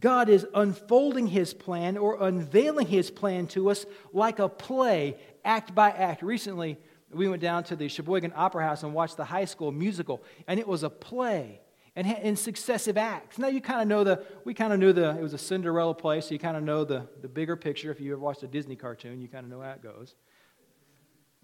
God 0.00 0.28
is 0.28 0.44
unfolding 0.52 1.28
his 1.28 1.54
plan 1.54 1.96
or 1.96 2.20
unveiling 2.20 2.88
his 2.88 3.08
plan 3.08 3.46
to 3.48 3.70
us 3.70 3.86
like 4.12 4.40
a 4.40 4.48
play, 4.48 5.16
act 5.44 5.76
by 5.76 5.90
act. 5.90 6.22
Recently, 6.22 6.76
we 7.12 7.28
went 7.28 7.40
down 7.40 7.62
to 7.64 7.76
the 7.76 7.88
Sheboygan 7.88 8.32
Opera 8.34 8.64
House 8.64 8.82
and 8.82 8.92
watched 8.92 9.16
the 9.16 9.24
high 9.24 9.44
school 9.44 9.70
musical, 9.70 10.22
and 10.48 10.58
it 10.58 10.66
was 10.66 10.82
a 10.82 10.90
play 10.90 11.60
and 11.96 12.06
in 12.06 12.36
successive 12.36 12.96
acts. 12.96 13.38
Now 13.38 13.48
you 13.48 13.60
kind 13.60 13.82
of 13.82 13.88
know 13.88 14.04
the, 14.04 14.24
we 14.44 14.54
kind 14.54 14.72
of 14.72 14.78
knew 14.78 14.92
the, 14.92 15.10
it 15.10 15.22
was 15.22 15.34
a 15.34 15.38
Cinderella 15.38 15.94
play, 15.94 16.20
so 16.20 16.32
you 16.32 16.38
kind 16.38 16.56
of 16.56 16.62
know 16.62 16.84
the, 16.84 17.08
the 17.20 17.28
bigger 17.28 17.56
picture. 17.56 17.90
If 17.90 18.00
you 18.00 18.12
ever 18.12 18.20
watched 18.20 18.42
a 18.42 18.48
Disney 18.48 18.76
cartoon, 18.76 19.20
you 19.20 19.28
kind 19.28 19.44
of 19.44 19.50
know 19.50 19.60
how 19.60 19.70
it 19.70 19.82
goes. 19.82 20.14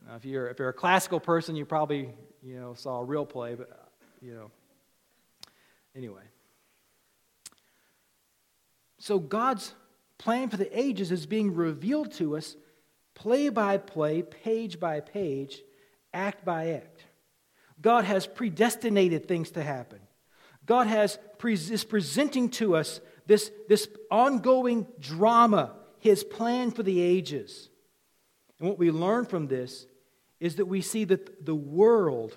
Now, 0.06 0.16
if 0.16 0.24
you're, 0.24 0.48
if 0.48 0.58
you're 0.58 0.68
a 0.68 0.74
classical 0.74 1.18
person, 1.18 1.56
you 1.56 1.64
probably, 1.64 2.10
you 2.42 2.60
know, 2.60 2.74
saw 2.74 3.00
a 3.00 3.04
real 3.04 3.26
play, 3.26 3.54
but, 3.54 3.90
you 4.22 4.34
know, 4.34 4.50
anyway. 5.96 6.22
So 8.98 9.18
God's 9.18 9.74
plan 10.18 10.48
for 10.48 10.56
the 10.56 10.78
ages 10.78 11.10
is 11.10 11.26
being 11.26 11.54
revealed 11.54 12.12
to 12.12 12.36
us 12.36 12.56
play 13.14 13.48
by 13.48 13.78
play, 13.78 14.22
page 14.22 14.78
by 14.78 15.00
page, 15.00 15.62
act 16.14 16.44
by 16.44 16.70
act. 16.70 17.04
God 17.80 18.04
has 18.04 18.26
predestinated 18.26 19.26
things 19.26 19.50
to 19.52 19.62
happen. 19.62 19.98
God 20.66 20.86
has, 20.86 21.18
is 21.44 21.84
presenting 21.84 22.50
to 22.50 22.76
us 22.76 23.00
this, 23.26 23.50
this 23.68 23.88
ongoing 24.10 24.86
drama, 25.00 25.74
his 25.98 26.24
plan 26.24 26.70
for 26.70 26.82
the 26.82 27.00
ages. 27.00 27.68
And 28.58 28.68
what 28.68 28.78
we 28.78 28.90
learn 28.90 29.26
from 29.26 29.48
this 29.48 29.86
is 30.40 30.56
that 30.56 30.66
we 30.66 30.80
see 30.80 31.04
that 31.04 31.44
the 31.44 31.54
world 31.54 32.36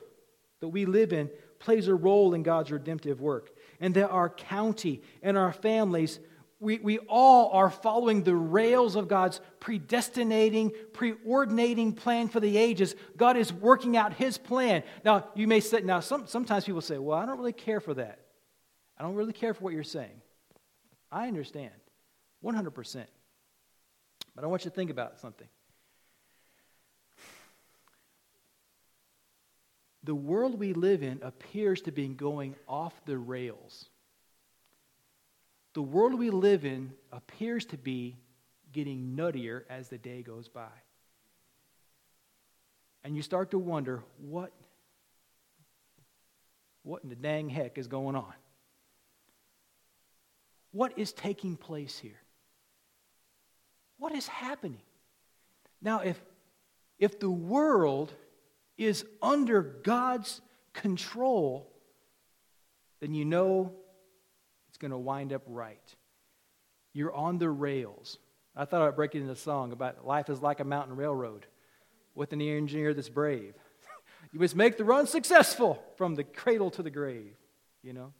that 0.61 0.69
we 0.69 0.85
live 0.85 1.13
in 1.13 1.29
plays 1.59 1.87
a 1.87 1.95
role 1.95 2.33
in 2.33 2.43
God's 2.43 2.71
redemptive 2.71 3.21
work, 3.21 3.51
and 3.79 3.93
that 3.95 4.09
our 4.09 4.29
county 4.29 5.01
and 5.21 5.37
our 5.37 5.53
families 5.53 6.19
we, 6.59 6.77
we 6.79 6.97
all 6.99 7.51
are 7.51 7.69
following 7.69 8.23
the 8.23 8.35
rails 8.35 8.95
of 8.95 9.07
God's 9.07 9.39
predestinating, 9.61 10.71
preordinating 10.91 11.95
plan 11.95 12.27
for 12.27 12.41
the 12.41 12.57
ages. 12.57 12.95
God 13.15 13.37
is 13.37 13.53
working 13.53 13.95
out 13.95 14.13
His 14.13 14.37
plan. 14.37 14.83
Now, 15.05 15.27
you 15.35 15.47
may 15.47 15.61
say, 15.61 15.81
now, 15.81 16.01
some, 16.01 16.27
sometimes 16.27 16.65
people 16.65 16.81
say, 16.81 16.97
well, 16.97 17.17
I 17.17 17.25
don't 17.25 17.37
really 17.37 17.53
care 17.53 17.79
for 17.79 17.93
that. 17.93 18.19
I 18.97 19.03
don't 19.03 19.15
really 19.15 19.33
care 19.33 19.53
for 19.53 19.63
what 19.63 19.73
you're 19.73 19.83
saying. 19.83 20.21
I 21.09 21.27
understand 21.27 21.71
100%. 22.43 23.05
But 24.35 24.43
I 24.43 24.47
want 24.47 24.65
you 24.65 24.69
to 24.69 24.75
think 24.75 24.91
about 24.91 25.19
something. 25.19 25.47
The 30.03 30.15
world 30.15 30.59
we 30.59 30.73
live 30.73 31.03
in 31.03 31.19
appears 31.21 31.81
to 31.83 31.91
be 31.91 32.07
going 32.07 32.55
off 32.67 32.93
the 33.05 33.17
rails 33.17 33.89
the 35.73 35.81
world 35.81 36.13
we 36.17 36.29
live 36.29 36.65
in 36.65 36.93
appears 37.11 37.65
to 37.65 37.77
be 37.77 38.17
getting 38.71 39.15
nuttier 39.15 39.63
as 39.69 39.89
the 39.89 39.97
day 39.97 40.21
goes 40.21 40.47
by. 40.47 40.67
And 43.03 43.15
you 43.15 43.21
start 43.21 43.51
to 43.51 43.59
wonder 43.59 44.03
what, 44.17 44.51
what 46.83 47.03
in 47.03 47.09
the 47.09 47.15
dang 47.15 47.49
heck 47.49 47.77
is 47.77 47.87
going 47.87 48.15
on? 48.15 48.33
What 50.71 50.97
is 50.97 51.13
taking 51.13 51.55
place 51.55 51.97
here? 51.97 52.19
What 53.97 54.13
is 54.13 54.27
happening? 54.27 54.81
Now, 55.81 55.99
if, 55.99 56.19
if 56.99 57.19
the 57.19 57.29
world 57.29 58.13
is 58.79 59.05
under 59.21 59.61
God's 59.61 60.41
control, 60.73 61.71
then 63.01 63.13
you 63.13 63.25
know 63.25 63.73
it's 64.69 64.77
going 64.77 64.91
to 64.91 64.97
wind 64.97 65.33
up 65.33 65.43
right. 65.47 65.95
You're 66.93 67.13
on 67.13 67.37
the 67.37 67.49
rails. 67.49 68.17
I 68.55 68.65
thought 68.65 68.81
I'd 68.81 68.95
break 68.95 69.15
it 69.15 69.19
into 69.19 69.31
a 69.31 69.35
song 69.35 69.71
about 69.71 70.05
life 70.05 70.29
is 70.29 70.41
like 70.41 70.59
a 70.59 70.63
mountain 70.63 70.95
railroad 70.95 71.45
with 72.15 72.33
an 72.33 72.41
engineer 72.41 72.93
that's 72.93 73.09
brave. 73.09 73.53
you 74.31 74.39
must 74.39 74.55
make 74.55 74.77
the 74.77 74.83
run 74.83 75.07
successful 75.07 75.83
from 75.97 76.15
the 76.15 76.23
cradle 76.23 76.71
to 76.71 76.83
the 76.83 76.89
grave, 76.89 77.35
you 77.83 77.93
know, 77.93 78.13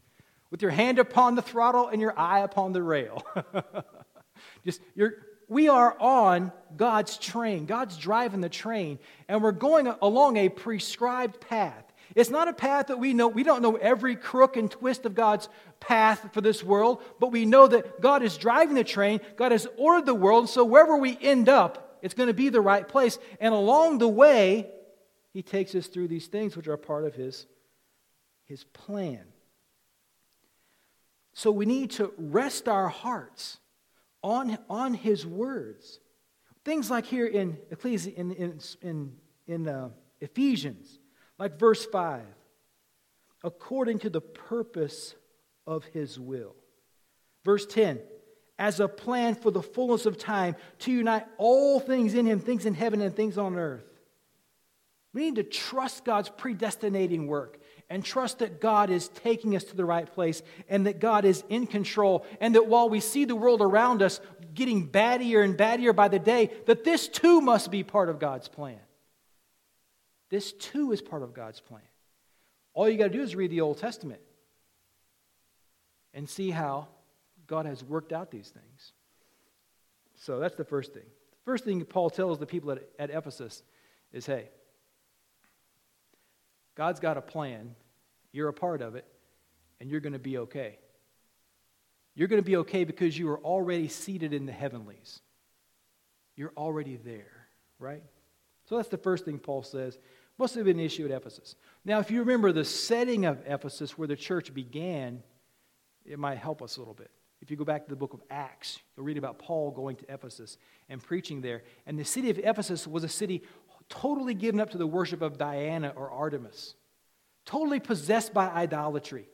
with 0.51 0.61
your 0.61 0.71
hand 0.71 0.99
upon 0.99 1.35
the 1.35 1.41
throttle 1.41 1.87
and 1.87 2.01
your 2.01 2.17
eye 2.17 2.39
upon 2.39 2.73
the 2.73 2.83
rail. 2.83 3.23
Just 4.65 4.81
you're, 4.95 5.13
we 5.49 5.67
are 5.67 5.99
on 5.99 6.51
God's 6.77 7.17
train. 7.17 7.65
God's 7.65 7.97
driving 7.97 8.41
the 8.41 8.49
train, 8.49 8.99
and 9.27 9.43
we're 9.43 9.51
going 9.51 9.91
along 10.01 10.37
a 10.37 10.47
prescribed 10.49 11.41
path. 11.41 11.83
It's 12.15 12.29
not 12.29 12.47
a 12.47 12.53
path 12.53 12.87
that 12.87 12.99
we 12.99 13.13
know. 13.13 13.27
We 13.27 13.43
don't 13.43 13.61
know 13.61 13.75
every 13.75 14.15
crook 14.15 14.57
and 14.57 14.69
twist 14.69 15.05
of 15.05 15.15
God's 15.15 15.49
path 15.79 16.29
for 16.33 16.41
this 16.41 16.63
world, 16.63 17.03
but 17.19 17.31
we 17.31 17.45
know 17.45 17.67
that 17.67 18.01
God 18.01 18.23
is 18.23 18.37
driving 18.37 18.75
the 18.75 18.83
train. 18.83 19.21
God 19.35 19.51
has 19.51 19.67
ordered 19.77 20.05
the 20.05 20.15
world, 20.15 20.49
so 20.49 20.63
wherever 20.63 20.97
we 20.97 21.17
end 21.21 21.49
up, 21.49 21.97
it's 22.01 22.13
going 22.13 22.27
to 22.27 22.33
be 22.33 22.49
the 22.49 22.61
right 22.61 22.87
place. 22.87 23.19
And 23.39 23.53
along 23.53 23.99
the 23.99 24.07
way, 24.07 24.69
He 25.33 25.41
takes 25.41 25.75
us 25.75 25.87
through 25.87 26.07
these 26.07 26.27
things 26.27 26.55
which 26.55 26.67
are 26.67 26.77
part 26.77 27.05
of 27.05 27.13
His, 27.15 27.45
his 28.45 28.63
plan. 28.63 29.25
So 31.33 31.51
we 31.51 31.65
need 31.65 31.91
to 31.91 32.11
rest 32.17 32.67
our 32.67 32.89
hearts 32.89 33.58
on, 34.23 34.57
on 34.69 34.93
His 34.93 35.25
words. 35.25 35.99
Things 36.65 36.89
like 36.89 37.05
here 37.05 37.25
in, 37.25 37.57
Ecclesi- 37.71 38.15
in, 38.15 38.31
in, 38.31 38.59
in, 38.81 39.13
in 39.47 39.67
uh, 39.67 39.89
Ephesians 40.21 40.99
like 41.37 41.57
verse 41.57 41.85
5 41.85 42.21
according 43.43 43.99
to 43.99 44.09
the 44.09 44.21
purpose 44.21 45.15
of 45.65 45.85
his 45.85 46.19
will. 46.19 46.55
Verse 47.45 47.65
10 47.65 47.99
as 48.57 48.81
a 48.81 48.89
plan 48.89 49.35
for 49.35 49.51
the 49.51 49.61
fullness 49.61 50.05
of 50.05 50.17
time 50.17 50.53
to 50.79 50.91
unite 50.91 51.25
all 51.37 51.79
things 51.79 52.13
in 52.13 52.25
him, 52.25 52.41
things 52.41 52.65
in 52.65 52.73
heaven 52.73 52.99
and 52.99 53.15
things 53.15 53.37
on 53.37 53.55
earth. 53.55 53.87
We 55.13 55.21
need 55.21 55.35
to 55.35 55.43
trust 55.43 56.03
God's 56.03 56.27
predestinating 56.27 57.27
work 57.27 57.58
and 57.89 58.05
trust 58.05 58.39
that 58.39 58.61
God 58.61 58.89
is 58.89 59.07
taking 59.09 59.55
us 59.55 59.63
to 59.65 59.75
the 59.75 59.85
right 59.85 60.11
place 60.13 60.41
and 60.67 60.85
that 60.85 60.99
God 60.99 61.25
is 61.25 61.43
in 61.49 61.65
control 61.65 62.25
and 62.39 62.55
that 62.55 62.67
while 62.67 62.89
we 62.89 62.99
see 62.99 63.25
the 63.25 63.35
world 63.35 63.61
around 63.61 64.01
us 64.01 64.21
getting 64.53 64.87
baddier 64.87 65.43
and 65.43 65.57
baddier 65.57 65.95
by 65.95 66.07
the 66.07 66.19
day, 66.19 66.51
that 66.65 66.83
this 66.83 67.07
too 67.07 67.41
must 67.41 67.71
be 67.71 67.83
part 67.83 68.09
of 68.09 68.19
God's 68.19 68.47
plan. 68.47 68.79
This 70.29 70.51
too 70.51 70.91
is 70.91 71.01
part 71.01 71.23
of 71.23 71.33
God's 71.33 71.59
plan. 71.59 71.81
All 72.73 72.87
you 72.87 72.97
got 72.97 73.05
to 73.05 73.09
do 73.09 73.21
is 73.21 73.35
read 73.35 73.51
the 73.51 73.61
Old 73.61 73.79
Testament 73.79 74.21
and 76.13 76.29
see 76.29 76.51
how 76.51 76.87
God 77.47 77.65
has 77.65 77.83
worked 77.83 78.13
out 78.13 78.29
these 78.29 78.49
things. 78.49 78.93
So 80.15 80.39
that's 80.39 80.55
the 80.55 80.63
first 80.63 80.93
thing. 80.93 81.03
The 81.03 81.51
first 81.51 81.63
thing 81.63 81.83
Paul 81.85 82.09
tells 82.09 82.37
the 82.37 82.45
people 82.45 82.71
at, 82.71 82.83
at 82.99 83.09
Ephesus 83.09 83.63
is 84.13 84.25
hey, 84.25 84.49
God's 86.79 87.01
got 87.01 87.17
a 87.17 87.21
plan, 87.21 87.75
you're 88.31 88.47
a 88.47 88.53
part 88.53 88.81
of 88.81 88.95
it, 88.95 89.03
and 89.81 89.91
you're 89.91 89.99
going 89.99 90.13
to 90.13 90.17
be 90.17 90.37
okay. 90.37 90.79
You're 92.15 92.29
going 92.29 92.41
to 92.41 92.45
be 92.45 92.55
okay 92.55 92.85
because 92.85 93.19
you 93.19 93.29
are 93.31 93.39
already 93.39 93.89
seated 93.89 94.31
in 94.31 94.45
the 94.45 94.53
heavenlies. 94.53 95.19
You're 96.37 96.53
already 96.55 96.95
there, 96.95 97.47
right? 97.79 98.01
So 98.69 98.77
that's 98.77 98.87
the 98.87 98.97
first 98.97 99.25
thing 99.25 99.39
Paul 99.39 99.61
says. 99.61 99.99
Must 100.37 100.55
have 100.55 100.63
been 100.63 100.79
an 100.79 100.85
issue 100.85 101.03
at 101.03 101.11
Ephesus. 101.11 101.57
Now, 101.83 101.99
if 101.99 102.09
you 102.11 102.21
remember 102.21 102.53
the 102.53 102.63
setting 102.63 103.25
of 103.25 103.41
Ephesus 103.45 103.97
where 103.97 104.07
the 104.07 104.15
church 104.15 104.53
began, 104.53 105.21
it 106.05 106.17
might 106.17 106.37
help 106.37 106.61
us 106.61 106.77
a 106.77 106.79
little 106.79 106.93
bit. 106.93 107.11
If 107.41 107.51
you 107.51 107.57
go 107.57 107.65
back 107.65 107.83
to 107.83 107.89
the 107.89 107.95
book 107.97 108.13
of 108.13 108.21
Acts, 108.29 108.79
you'll 108.95 109.05
read 109.05 109.17
about 109.17 109.39
Paul 109.39 109.71
going 109.71 109.97
to 109.97 110.05
Ephesus 110.13 110.57
and 110.87 111.03
preaching 111.03 111.41
there. 111.41 111.63
And 111.85 111.99
the 111.99 112.05
city 112.05 112.29
of 112.29 112.39
Ephesus 112.39 112.87
was 112.87 113.03
a 113.03 113.09
city 113.09 113.43
totally 113.89 114.33
given 114.33 114.59
up 114.59 114.71
to 114.71 114.77
the 114.77 114.87
worship 114.87 115.21
of 115.21 115.37
Diana 115.37 115.93
or 115.95 116.09
Artemis, 116.09 116.75
totally 117.45 117.79
possessed 117.79 118.33
by 118.33 118.47
idolatry. 118.47 119.27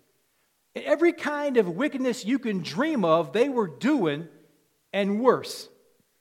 Every 0.75 1.13
kind 1.13 1.57
of 1.57 1.69
wickedness 1.69 2.25
you 2.25 2.39
can 2.39 2.62
dream 2.62 3.05
of, 3.05 3.31
they 3.33 3.50
were 3.50 3.67
doing, 3.67 4.27
and 4.91 5.21
worse 5.21 5.69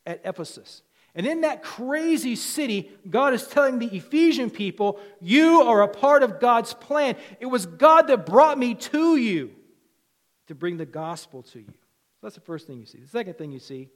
at 0.06 0.20
Ephesus. 0.24 0.82
And 1.14 1.26
in 1.26 1.42
that 1.42 1.62
crazy 1.62 2.34
city, 2.34 2.90
God 3.08 3.34
is 3.34 3.46
telling 3.46 3.78
the 3.78 3.86
Ephesian 3.86 4.50
people, 4.50 4.98
You 5.20 5.62
are 5.62 5.82
a 5.82 5.88
part 5.88 6.22
of 6.24 6.40
God's 6.40 6.74
plan. 6.74 7.16
It 7.38 7.46
was 7.46 7.66
God 7.66 8.08
that 8.08 8.26
brought 8.26 8.58
me 8.58 8.74
to 8.74 9.16
you 9.16 9.52
to 10.48 10.54
bring 10.54 10.76
the 10.76 10.86
gospel 10.86 11.42
to 11.42 11.60
you. 11.60 11.66
So 11.66 12.26
that's 12.26 12.34
the 12.34 12.40
first 12.40 12.66
thing 12.66 12.80
you 12.80 12.86
see. 12.86 12.98
The 12.98 13.08
second 13.08 13.38
thing 13.38 13.52
you 13.52 13.60
see 13.60 13.90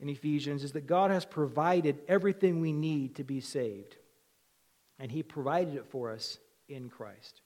in 0.00 0.08
Ephesians 0.08 0.62
is 0.64 0.72
that 0.72 0.86
God 0.86 1.10
has 1.10 1.24
provided 1.24 1.98
everything 2.06 2.60
we 2.60 2.72
need 2.72 3.16
to 3.16 3.24
be 3.24 3.40
saved. 3.40 3.96
And 4.98 5.10
He 5.10 5.22
provided 5.22 5.74
it 5.74 5.86
for 5.86 6.10
us 6.10 6.38
in 6.68 6.88
Christ. 6.88 7.40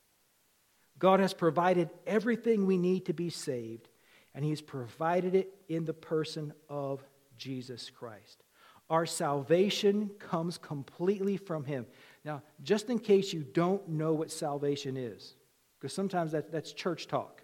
God 0.99 1.21
has 1.21 1.35
provided 1.35 1.91
everything 2.07 2.67
we 2.67 2.79
need 2.79 3.07
to 3.07 3.13
be 3.13 3.31
saved, 3.31 3.89
and 4.35 4.45
He's 4.45 4.61
provided 4.63 5.35
it 5.35 5.55
in 5.69 5.85
the 5.85 5.95
person 5.95 6.53
of 6.69 7.03
Jesus 7.37 7.91
Christ. 7.91 8.45
Our 8.91 9.07
salvation 9.07 10.11
comes 10.19 10.59
completely 10.59 11.37
from 11.37 11.65
Him. 11.65 11.87
Now, 12.25 12.43
just 12.63 12.91
in 12.91 12.99
case 12.99 13.33
you 13.33 13.43
don't 13.43 13.89
know 13.89 14.13
what 14.13 14.31
salvation 14.31 14.97
is, 14.97 15.35
because 15.81 15.95
sometimes 15.95 16.33
that, 16.33 16.53
that's 16.53 16.73
church 16.73 17.09
talk, 17.09 17.43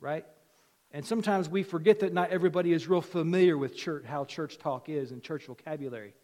right? 0.00 0.24
And 0.96 1.04
sometimes 1.04 1.46
we 1.46 1.62
forget 1.62 2.00
that 2.00 2.14
not 2.14 2.30
everybody 2.30 2.72
is 2.72 2.88
real 2.88 3.02
familiar 3.02 3.58
with 3.58 3.76
church, 3.76 4.06
how 4.06 4.24
church 4.24 4.56
talk 4.56 4.88
is 4.88 5.12
and 5.12 5.22
church 5.22 5.44
vocabulary. 5.44 6.14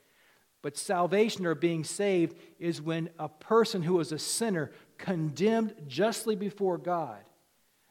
But 0.62 0.78
salvation 0.78 1.44
or 1.44 1.54
being 1.54 1.84
saved 1.84 2.38
is 2.58 2.80
when 2.80 3.10
a 3.18 3.28
person 3.28 3.82
who 3.82 4.00
is 4.00 4.12
a 4.12 4.18
sinner, 4.18 4.72
condemned 4.96 5.74
justly 5.88 6.36
before 6.36 6.78
God, 6.78 7.18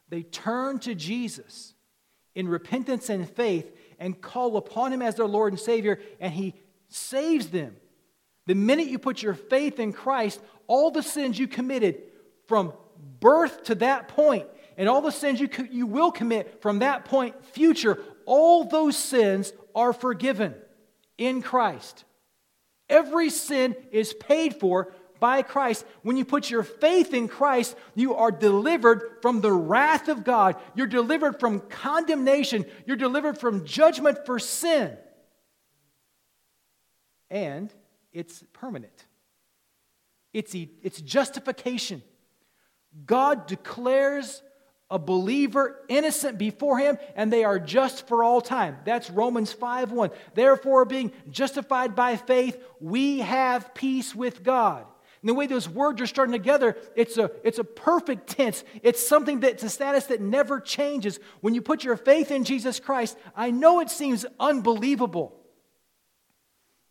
they 0.08 0.24
turn 0.24 0.80
to 0.80 0.96
Jesus 0.96 1.74
in 2.34 2.48
repentance 2.48 3.10
and 3.10 3.30
faith 3.30 3.72
and 4.00 4.20
call 4.20 4.56
upon 4.56 4.92
him 4.92 5.02
as 5.02 5.14
their 5.14 5.26
Lord 5.26 5.52
and 5.52 5.60
Savior, 5.60 6.00
and 6.18 6.32
he 6.32 6.52
saves 6.88 7.50
them. 7.50 7.76
The 8.46 8.56
minute 8.56 8.88
you 8.88 8.98
put 8.98 9.22
your 9.22 9.34
faith 9.34 9.78
in 9.78 9.92
Christ, 9.92 10.40
all 10.66 10.90
the 10.90 11.04
sins 11.04 11.38
you 11.38 11.46
committed 11.46 12.02
from 12.48 12.72
birth 13.20 13.62
to 13.66 13.76
that 13.76 14.08
point, 14.08 14.48
and 14.76 14.88
all 14.88 15.00
the 15.00 15.10
sins 15.10 15.40
you, 15.40 15.48
you 15.70 15.86
will 15.86 16.10
commit 16.10 16.62
from 16.62 16.80
that 16.80 17.04
point 17.04 17.44
future, 17.46 17.98
all 18.26 18.64
those 18.64 18.96
sins 18.96 19.52
are 19.74 19.92
forgiven 19.92 20.54
in 21.18 21.42
Christ. 21.42 22.04
Every 22.88 23.30
sin 23.30 23.74
is 23.90 24.12
paid 24.12 24.56
for 24.56 24.92
by 25.18 25.42
Christ. 25.42 25.86
When 26.02 26.16
you 26.16 26.24
put 26.24 26.50
your 26.50 26.64
faith 26.64 27.14
in 27.14 27.28
Christ, 27.28 27.76
you 27.94 28.16
are 28.16 28.32
delivered 28.32 29.18
from 29.22 29.40
the 29.40 29.52
wrath 29.52 30.08
of 30.08 30.24
God. 30.24 30.56
You're 30.74 30.88
delivered 30.88 31.38
from 31.38 31.60
condemnation. 31.60 32.66
You're 32.86 32.96
delivered 32.96 33.38
from 33.38 33.64
judgment 33.64 34.26
for 34.26 34.38
sin. 34.40 34.96
And 37.30 37.72
it's 38.12 38.44
permanent, 38.52 39.06
it's, 40.34 40.54
it's 40.54 41.00
justification. 41.00 42.02
God 43.06 43.46
declares 43.46 44.42
a 44.92 44.98
believer 44.98 45.80
innocent 45.88 46.36
before 46.36 46.78
him 46.78 46.98
and 47.16 47.32
they 47.32 47.44
are 47.44 47.58
just 47.58 48.06
for 48.06 48.22
all 48.22 48.42
time. 48.42 48.76
That's 48.84 49.10
romans 49.10 49.50
5 49.50 49.90
1 49.90 50.10
therefore 50.34 50.84
being 50.84 51.12
justified 51.30 51.96
by 51.96 52.16
faith 52.16 52.62
we 52.78 53.20
have 53.20 53.74
peace 53.74 54.14
with 54.14 54.44
god. 54.44 54.84
And 55.22 55.28
the 55.30 55.34
way 55.34 55.46
those 55.46 55.68
words 55.68 56.02
are 56.02 56.06
starting 56.06 56.32
together 56.32 56.76
it's 56.94 57.16
a, 57.16 57.30
it's 57.42 57.58
a 57.58 57.64
perfect 57.64 58.28
tense. 58.28 58.64
It's 58.82 59.04
something 59.04 59.40
that's 59.40 59.62
a 59.62 59.70
status 59.70 60.06
that 60.06 60.20
never 60.20 60.60
changes. 60.60 61.18
When 61.40 61.54
you 61.54 61.62
put 61.62 61.84
your 61.84 61.96
faith 61.96 62.30
in 62.30 62.44
jesus 62.44 62.78
christ 62.78 63.16
i 63.34 63.50
know 63.50 63.80
it 63.80 63.90
seems 63.90 64.26
unbelievable. 64.38 65.34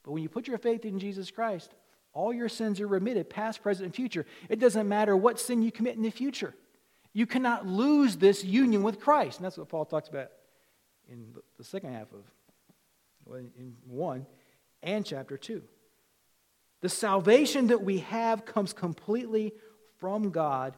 But 0.04 0.14
when 0.14 0.24
you 0.24 0.30
put 0.30 0.48
your 0.48 0.58
faith 0.58 0.86
in 0.86 0.98
jesus 0.98 1.30
christ 1.30 1.72
all 2.14 2.34
your 2.34 2.50
sins 2.50 2.82
are 2.82 2.88
remitted 2.88 3.30
past 3.30 3.62
present 3.62 3.86
and 3.86 3.96
future. 3.96 4.26
It 4.50 4.60
doesn't 4.60 4.90
matter 4.90 5.16
what 5.16 5.40
sin 5.40 5.62
you 5.62 5.72
commit 5.72 5.96
in 5.98 6.02
the 6.02 6.10
future 6.10 6.56
you 7.14 7.26
cannot 7.26 7.68
lose 7.68 8.18
this 8.18 8.44
union 8.44 8.84
with 8.84 9.00
Christ. 9.00 9.38
And 9.38 9.46
that's 9.46 9.58
what 9.58 9.70
Paul 9.70 9.86
talks 9.86 10.10
about 10.10 10.30
in 11.10 11.34
the 11.58 11.64
second 11.64 11.94
half 11.94 12.08
of 12.14 13.36
in 13.36 13.76
1 13.88 14.26
and 14.84 15.06
chapter 15.06 15.38
2. 15.38 15.62
The 16.82 16.90
salvation 16.90 17.68
that 17.68 17.84
we 17.84 18.00
have 18.00 18.46
comes 18.46 18.74
completely 18.74 19.54
from 20.00 20.32
God 20.32 20.76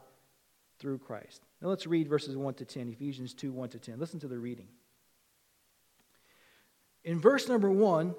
through 0.80 1.00
Christ. 1.00 1.42
Now 1.62 1.70
let's 1.70 1.88
read 1.88 2.10
verses 2.10 2.36
1 2.36 2.56
to 2.56 2.66
10, 2.66 2.90
Ephesians 2.90 3.34
2 3.34 3.52
1 3.52 3.70
to 3.70 3.80
10. 3.80 4.00
Listen 4.00 4.20
to 4.20 4.28
the 4.28 4.38
reading. 4.38 4.68
In 7.04 7.20
verse 7.20 7.48
number 7.48 7.72
1, 7.72 8.16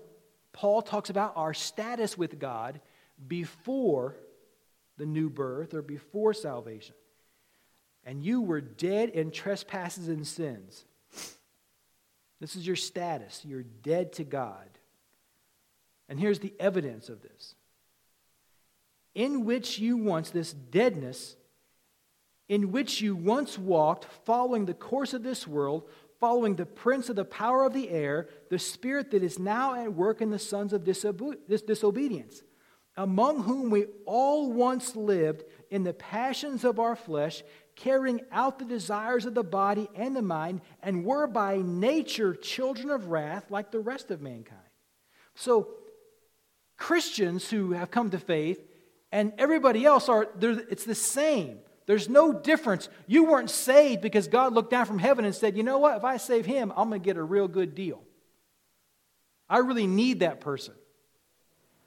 Paul 0.53 0.83
talks 0.83 1.11
about 1.11 1.35
our 1.37 1.53
status 1.53 2.17
with 2.17 2.39
God 2.39 2.81
before 3.27 4.17
the 4.97 5.07
new 5.07 5.29
birth 5.29 5.75
or 5.75 5.83
before 5.83 6.33
salvation 6.33 6.95
and 8.05 8.23
you 8.23 8.41
were 8.41 8.61
dead 8.61 9.11
in 9.11 9.31
trespasses 9.31 10.09
and 10.09 10.27
sins. 10.27 10.85
This 12.41 12.57
is 12.57 12.67
your 12.67 12.77
status. 12.77 13.43
You're 13.45 13.63
dead 13.63 14.13
to 14.15 14.25
God. 14.25 14.69
And 16.09 16.21
here's 16.21 16.41
the 16.41 16.53
evidence 16.61 17.09
of 17.09 17.23
this 17.23 17.55
in 19.15 19.45
which 19.45 19.79
you 19.79 19.97
once, 19.97 20.31
this 20.31 20.53
deadness, 20.53 21.37
in 22.49 22.73
which 22.73 23.01
you 23.01 23.15
once 23.15 23.57
walked, 23.57 24.07
following 24.25 24.67
the 24.67 24.75
course 24.75 25.15
of 25.15 25.23
this 25.23 25.47
world, 25.47 25.89
following 26.21 26.57
the 26.57 26.67
prince 26.67 27.09
of 27.09 27.17
the 27.17 27.25
power 27.25 27.65
of 27.65 27.73
the 27.73 27.89
air, 27.91 28.29
the 28.51 28.59
spirit 28.59 29.13
that 29.13 29.23
is 29.23 29.39
now 29.39 29.75
at 29.75 29.95
work 29.95 30.21
in 30.21 30.31
the 30.31 30.39
sons 30.39 30.73
of 30.73 30.85
disobedience, 30.85 32.43
among 32.97 33.45
whom 33.45 33.71
we 33.71 33.87
all 34.05 34.53
once 34.53 34.97
lived 34.97 35.45
in 35.71 35.85
the 35.85 35.95
passions 35.95 36.65
of 36.65 36.79
our 36.79 36.97
flesh 36.97 37.43
carrying 37.77 38.21
out 38.31 38.59
the 38.59 38.65
desires 38.65 39.27
of 39.27 39.35
the 39.35 39.45
body 39.45 39.89
and 39.95 40.15
the 40.15 40.23
mind, 40.23 40.61
and 40.83 41.05
were 41.05 41.27
by 41.27 41.59
nature 41.59 42.35
children 42.35 42.91
of 42.91 43.07
wrath 43.07 43.51
like 43.51 43.71
the 43.71 43.81
rest 43.81 44.11
of 44.11 44.21
mankind. 44.21 44.61
So, 45.35 45.69
Christians 46.77 47.51
who 47.51 47.73
have 47.73 47.91
come 47.91 48.11
to 48.11 48.19
faith 48.19 48.61
and 49.13 49.33
everybody 49.39 49.85
else 49.85 50.09
are, 50.09 50.29
it's 50.41 50.85
the 50.85 50.95
same. 50.95 51.59
There's 51.87 52.09
no 52.09 52.33
difference. 52.33 52.89
You 53.07 53.25
weren't 53.25 53.51
saved 53.51 54.01
because 54.01 54.27
God 54.27 54.55
looked 54.55 54.71
down 54.71 54.87
from 54.87 54.99
heaven 54.99 55.25
and 55.25 55.35
said, 55.35 55.57
you 55.57 55.63
know 55.63 55.79
what? 55.79 55.97
If 55.97 56.05
I 56.05 56.17
save 56.17 56.47
him, 56.47 56.73
I'm 56.77 56.89
going 56.89 57.01
to 57.01 57.05
get 57.05 57.17
a 57.17 57.23
real 57.23 57.47
good 57.47 57.75
deal. 57.75 58.03
I 59.49 59.59
really 59.59 59.87
need 59.87 60.21
that 60.21 60.41
person. 60.41 60.75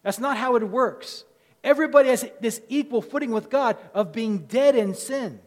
That's 0.04 0.20
not 0.20 0.38
how 0.38 0.56
it 0.56 0.64
works. 0.64 1.26
Everybody 1.64 2.10
has 2.10 2.26
this 2.40 2.62
equal 2.70 3.02
footing 3.02 3.32
with 3.32 3.50
God 3.50 3.78
of 3.94 4.14
being 4.14 4.46
dead 4.46 4.76
in 4.76 4.94
sins. 4.94 5.42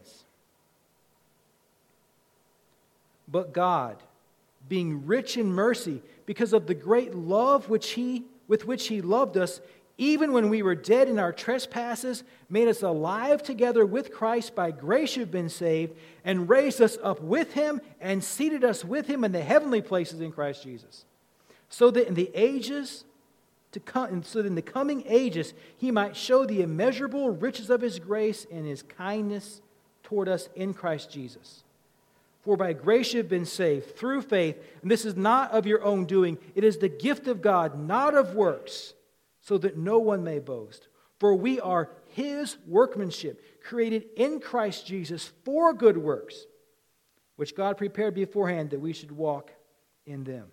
But 3.31 3.53
God, 3.53 3.97
being 4.67 5.05
rich 5.05 5.37
in 5.37 5.47
mercy, 5.47 6.01
because 6.25 6.53
of 6.53 6.67
the 6.67 6.73
great 6.73 7.15
love 7.15 7.69
which 7.69 7.91
he, 7.91 8.25
with 8.47 8.65
which 8.65 8.87
He 8.87 9.01
loved 9.01 9.37
us, 9.37 9.61
even 9.97 10.33
when 10.33 10.49
we 10.49 10.63
were 10.63 10.75
dead 10.75 11.07
in 11.07 11.19
our 11.19 11.31
trespasses, 11.31 12.23
made 12.49 12.67
us 12.67 12.81
alive 12.81 13.43
together 13.43 13.85
with 13.85 14.11
Christ. 14.11 14.55
By 14.55 14.71
grace 14.71 15.15
you've 15.15 15.31
been 15.31 15.49
saved, 15.49 15.95
and 16.25 16.49
raised 16.49 16.81
us 16.81 16.97
up 17.03 17.21
with 17.21 17.53
Him, 17.53 17.79
and 17.99 18.23
seated 18.23 18.63
us 18.63 18.83
with 18.83 19.07
Him 19.07 19.23
in 19.23 19.31
the 19.31 19.43
heavenly 19.43 19.81
places 19.81 20.19
in 20.19 20.31
Christ 20.31 20.63
Jesus. 20.63 21.05
So 21.69 21.91
that 21.91 22.07
in 22.07 22.15
the 22.15 22.31
ages 22.33 23.05
to 23.71 23.79
come, 23.79 24.23
so 24.23 24.41
that 24.41 24.47
in 24.47 24.55
the 24.55 24.61
coming 24.61 25.03
ages 25.07 25.53
He 25.77 25.91
might 25.91 26.17
show 26.17 26.45
the 26.45 26.61
immeasurable 26.61 27.29
riches 27.29 27.69
of 27.69 27.81
His 27.81 27.99
grace 27.99 28.45
and 28.51 28.65
His 28.65 28.83
kindness 28.83 29.61
toward 30.03 30.27
us 30.27 30.49
in 30.55 30.73
Christ 30.73 31.11
Jesus. 31.11 31.63
For 32.41 32.57
by 32.57 32.73
grace 32.73 33.13
you 33.13 33.19
have 33.19 33.29
been 33.29 33.45
saved 33.45 33.95
through 33.95 34.23
faith, 34.23 34.57
and 34.81 34.89
this 34.89 35.05
is 35.05 35.15
not 35.15 35.51
of 35.51 35.67
your 35.67 35.83
own 35.83 36.05
doing. 36.05 36.39
It 36.55 36.63
is 36.63 36.77
the 36.77 36.89
gift 36.89 37.27
of 37.27 37.41
God, 37.41 37.79
not 37.79 38.15
of 38.15 38.33
works, 38.33 38.93
so 39.41 39.57
that 39.59 39.77
no 39.77 39.99
one 39.99 40.23
may 40.23 40.39
boast. 40.39 40.87
For 41.19 41.35
we 41.35 41.59
are 41.59 41.91
his 42.07 42.57
workmanship, 42.65 43.61
created 43.63 44.05
in 44.15 44.39
Christ 44.39 44.87
Jesus 44.87 45.31
for 45.45 45.71
good 45.71 45.97
works, 45.97 46.47
which 47.35 47.55
God 47.55 47.77
prepared 47.77 48.15
beforehand 48.15 48.71
that 48.71 48.81
we 48.81 48.93
should 48.93 49.11
walk 49.11 49.51
in 50.07 50.23
them. 50.23 50.47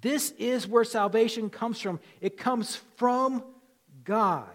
This 0.00 0.32
is 0.32 0.66
where 0.66 0.84
salvation 0.84 1.50
comes 1.50 1.80
from. 1.80 2.00
It 2.20 2.36
comes 2.36 2.76
from 2.96 3.44
God. 4.02 4.48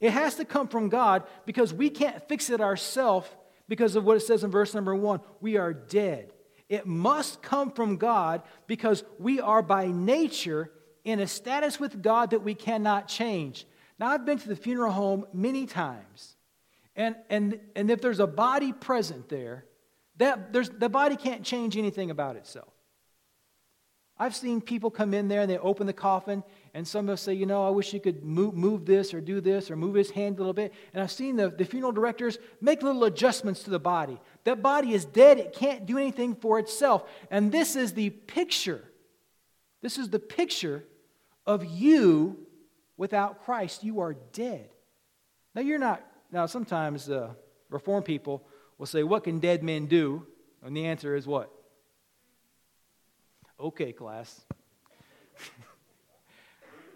It 0.00 0.12
has 0.12 0.36
to 0.36 0.44
come 0.44 0.68
from 0.68 0.88
God 0.88 1.24
because 1.44 1.74
we 1.74 1.90
can't 1.90 2.26
fix 2.28 2.48
it 2.48 2.60
ourselves 2.60 3.28
because 3.68 3.96
of 3.96 4.04
what 4.04 4.16
it 4.16 4.20
says 4.20 4.44
in 4.44 4.50
verse 4.50 4.74
number 4.74 4.94
one 4.94 5.20
we 5.40 5.56
are 5.56 5.72
dead. 5.72 6.32
It 6.68 6.86
must 6.86 7.40
come 7.40 7.70
from 7.70 7.96
God 7.96 8.42
because 8.66 9.02
we 9.18 9.40
are 9.40 9.62
by 9.62 9.86
nature 9.86 10.70
in 11.04 11.20
a 11.20 11.26
status 11.26 11.80
with 11.80 12.02
God 12.02 12.30
that 12.30 12.42
we 12.42 12.54
cannot 12.54 13.08
change. 13.08 13.66
Now, 13.98 14.08
I've 14.08 14.26
been 14.26 14.38
to 14.38 14.48
the 14.48 14.56
funeral 14.56 14.92
home 14.92 15.26
many 15.32 15.66
times, 15.66 16.36
and, 16.94 17.16
and, 17.30 17.58
and 17.74 17.90
if 17.90 18.00
there's 18.02 18.20
a 18.20 18.26
body 18.26 18.72
present 18.72 19.28
there, 19.28 19.64
that, 20.18 20.52
there's, 20.52 20.68
the 20.68 20.88
body 20.88 21.16
can't 21.16 21.42
change 21.42 21.76
anything 21.76 22.10
about 22.10 22.36
itself. 22.36 22.72
I've 24.18 24.34
seen 24.34 24.60
people 24.60 24.90
come 24.90 25.14
in 25.14 25.28
there 25.28 25.40
and 25.40 25.50
they 25.50 25.58
open 25.58 25.86
the 25.86 25.92
coffin, 25.92 26.42
and 26.78 26.86
some 26.86 27.08
of 27.08 27.14
us 27.14 27.22
say, 27.22 27.34
you 27.34 27.44
know, 27.44 27.66
I 27.66 27.70
wish 27.70 27.92
you 27.92 27.98
could 27.98 28.22
move, 28.22 28.54
move 28.54 28.86
this 28.86 29.12
or 29.12 29.20
do 29.20 29.40
this 29.40 29.68
or 29.68 29.74
move 29.74 29.96
his 29.96 30.12
hand 30.12 30.36
a 30.36 30.38
little 30.38 30.52
bit. 30.52 30.72
And 30.94 31.02
I've 31.02 31.10
seen 31.10 31.34
the, 31.34 31.50
the 31.50 31.64
funeral 31.64 31.90
directors 31.90 32.38
make 32.60 32.84
little 32.84 33.02
adjustments 33.02 33.64
to 33.64 33.70
the 33.70 33.80
body. 33.80 34.20
That 34.44 34.62
body 34.62 34.92
is 34.92 35.04
dead, 35.04 35.38
it 35.38 35.52
can't 35.52 35.86
do 35.86 35.98
anything 35.98 36.36
for 36.36 36.60
itself. 36.60 37.02
And 37.32 37.50
this 37.50 37.74
is 37.74 37.94
the 37.94 38.10
picture. 38.10 38.84
This 39.82 39.98
is 39.98 40.10
the 40.10 40.20
picture 40.20 40.84
of 41.48 41.64
you 41.64 42.46
without 42.96 43.44
Christ. 43.44 43.82
You 43.82 43.98
are 43.98 44.14
dead. 44.32 44.68
Now, 45.56 45.62
you're 45.62 45.80
not, 45.80 46.00
now, 46.30 46.46
sometimes 46.46 47.10
uh, 47.10 47.30
reform 47.70 48.04
people 48.04 48.46
will 48.78 48.86
say, 48.86 49.02
What 49.02 49.24
can 49.24 49.40
dead 49.40 49.64
men 49.64 49.86
do? 49.86 50.28
And 50.62 50.76
the 50.76 50.86
answer 50.86 51.16
is 51.16 51.26
what? 51.26 51.50
Okay, 53.58 53.92
class. 53.92 54.46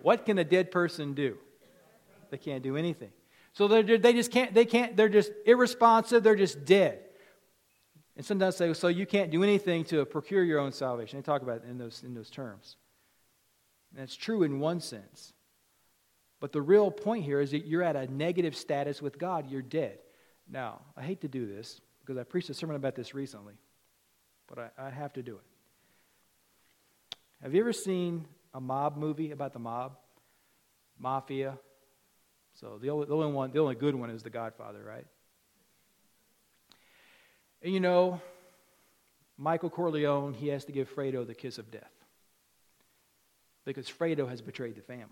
What 0.02 0.26
can 0.26 0.38
a 0.38 0.44
dead 0.44 0.70
person 0.70 1.14
do? 1.14 1.38
They 2.30 2.38
can't 2.38 2.62
do 2.62 2.76
anything. 2.76 3.10
So 3.52 3.68
they're, 3.68 3.82
just 3.82 4.30
can't, 4.30 4.54
they 4.54 4.64
can't, 4.64 4.96
they're 4.96 5.08
just 5.08 5.32
irresponsive, 5.46 6.22
they're 6.22 6.36
just 6.36 6.64
dead. 6.64 7.00
And 8.16 8.24
sometimes 8.24 8.58
they 8.58 8.68
say, 8.68 8.74
so 8.74 8.88
you 8.88 9.06
can't 9.06 9.30
do 9.30 9.42
anything 9.42 9.84
to 9.84 10.04
procure 10.04 10.42
your 10.42 10.58
own 10.58 10.72
salvation. 10.72 11.18
They 11.18 11.22
talk 11.22 11.42
about 11.42 11.58
it 11.58 11.64
in 11.68 11.78
those, 11.78 12.02
in 12.04 12.14
those 12.14 12.30
terms. 12.30 12.76
And 13.94 14.02
it's 14.02 14.16
true 14.16 14.42
in 14.42 14.58
one 14.60 14.80
sense. 14.80 15.32
But 16.40 16.52
the 16.52 16.60
real 16.60 16.90
point 16.90 17.24
here 17.24 17.40
is 17.40 17.52
that 17.52 17.66
you're 17.66 17.82
at 17.82 17.94
a 17.94 18.12
negative 18.12 18.56
status 18.56 19.00
with 19.00 19.18
God, 19.18 19.50
you're 19.50 19.62
dead. 19.62 19.98
Now, 20.50 20.80
I 20.96 21.02
hate 21.02 21.20
to 21.20 21.28
do 21.28 21.46
this 21.46 21.80
because 22.00 22.18
I 22.18 22.24
preached 22.24 22.50
a 22.50 22.54
sermon 22.54 22.76
about 22.76 22.96
this 22.96 23.14
recently, 23.14 23.54
but 24.48 24.58
I, 24.58 24.86
I 24.86 24.90
have 24.90 25.12
to 25.14 25.22
do 25.22 25.36
it. 25.36 25.44
Have 27.42 27.54
you 27.54 27.60
ever 27.60 27.72
seen 27.72 28.26
a 28.54 28.60
mob 28.60 28.96
movie 28.96 29.30
about 29.30 29.52
the 29.52 29.58
mob? 29.58 29.96
Mafia? 30.98 31.58
So 32.54 32.78
the 32.80 32.90
only, 32.90 33.06
the 33.06 33.14
only 33.14 33.32
one, 33.32 33.50
the 33.52 33.58
only 33.58 33.74
good 33.74 33.94
one 33.94 34.10
is 34.10 34.22
The 34.22 34.30
Godfather, 34.30 34.82
right? 34.84 35.06
And 37.62 37.72
you 37.72 37.80
know, 37.80 38.20
Michael 39.38 39.70
Corleone, 39.70 40.34
he 40.34 40.48
has 40.48 40.64
to 40.66 40.72
give 40.72 40.94
Fredo 40.94 41.26
the 41.26 41.34
kiss 41.34 41.58
of 41.58 41.70
death 41.70 41.92
because 43.64 43.88
Fredo 43.88 44.28
has 44.28 44.42
betrayed 44.42 44.76
the 44.76 44.82
family. 44.82 45.06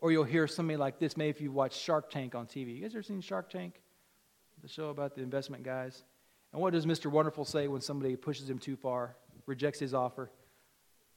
Or 0.00 0.12
you'll 0.12 0.24
hear 0.24 0.46
somebody 0.46 0.76
like 0.76 0.98
this, 0.98 1.16
maybe 1.16 1.30
if 1.30 1.40
you've 1.40 1.54
watched 1.54 1.80
Shark 1.80 2.10
Tank 2.10 2.34
on 2.34 2.46
TV. 2.46 2.76
You 2.76 2.82
guys 2.82 2.94
ever 2.94 3.02
seen 3.02 3.20
Shark 3.20 3.50
Tank? 3.50 3.80
The 4.62 4.68
show 4.68 4.90
about 4.90 5.14
the 5.14 5.22
investment 5.22 5.62
guys? 5.62 6.04
And 6.52 6.60
what 6.60 6.72
does 6.72 6.86
Mr. 6.86 7.10
Wonderful 7.10 7.44
say 7.44 7.66
when 7.66 7.80
somebody 7.80 8.14
pushes 8.16 8.48
him 8.48 8.58
too 8.58 8.76
far, 8.76 9.16
rejects 9.46 9.80
his 9.80 9.94
offer? 9.94 10.30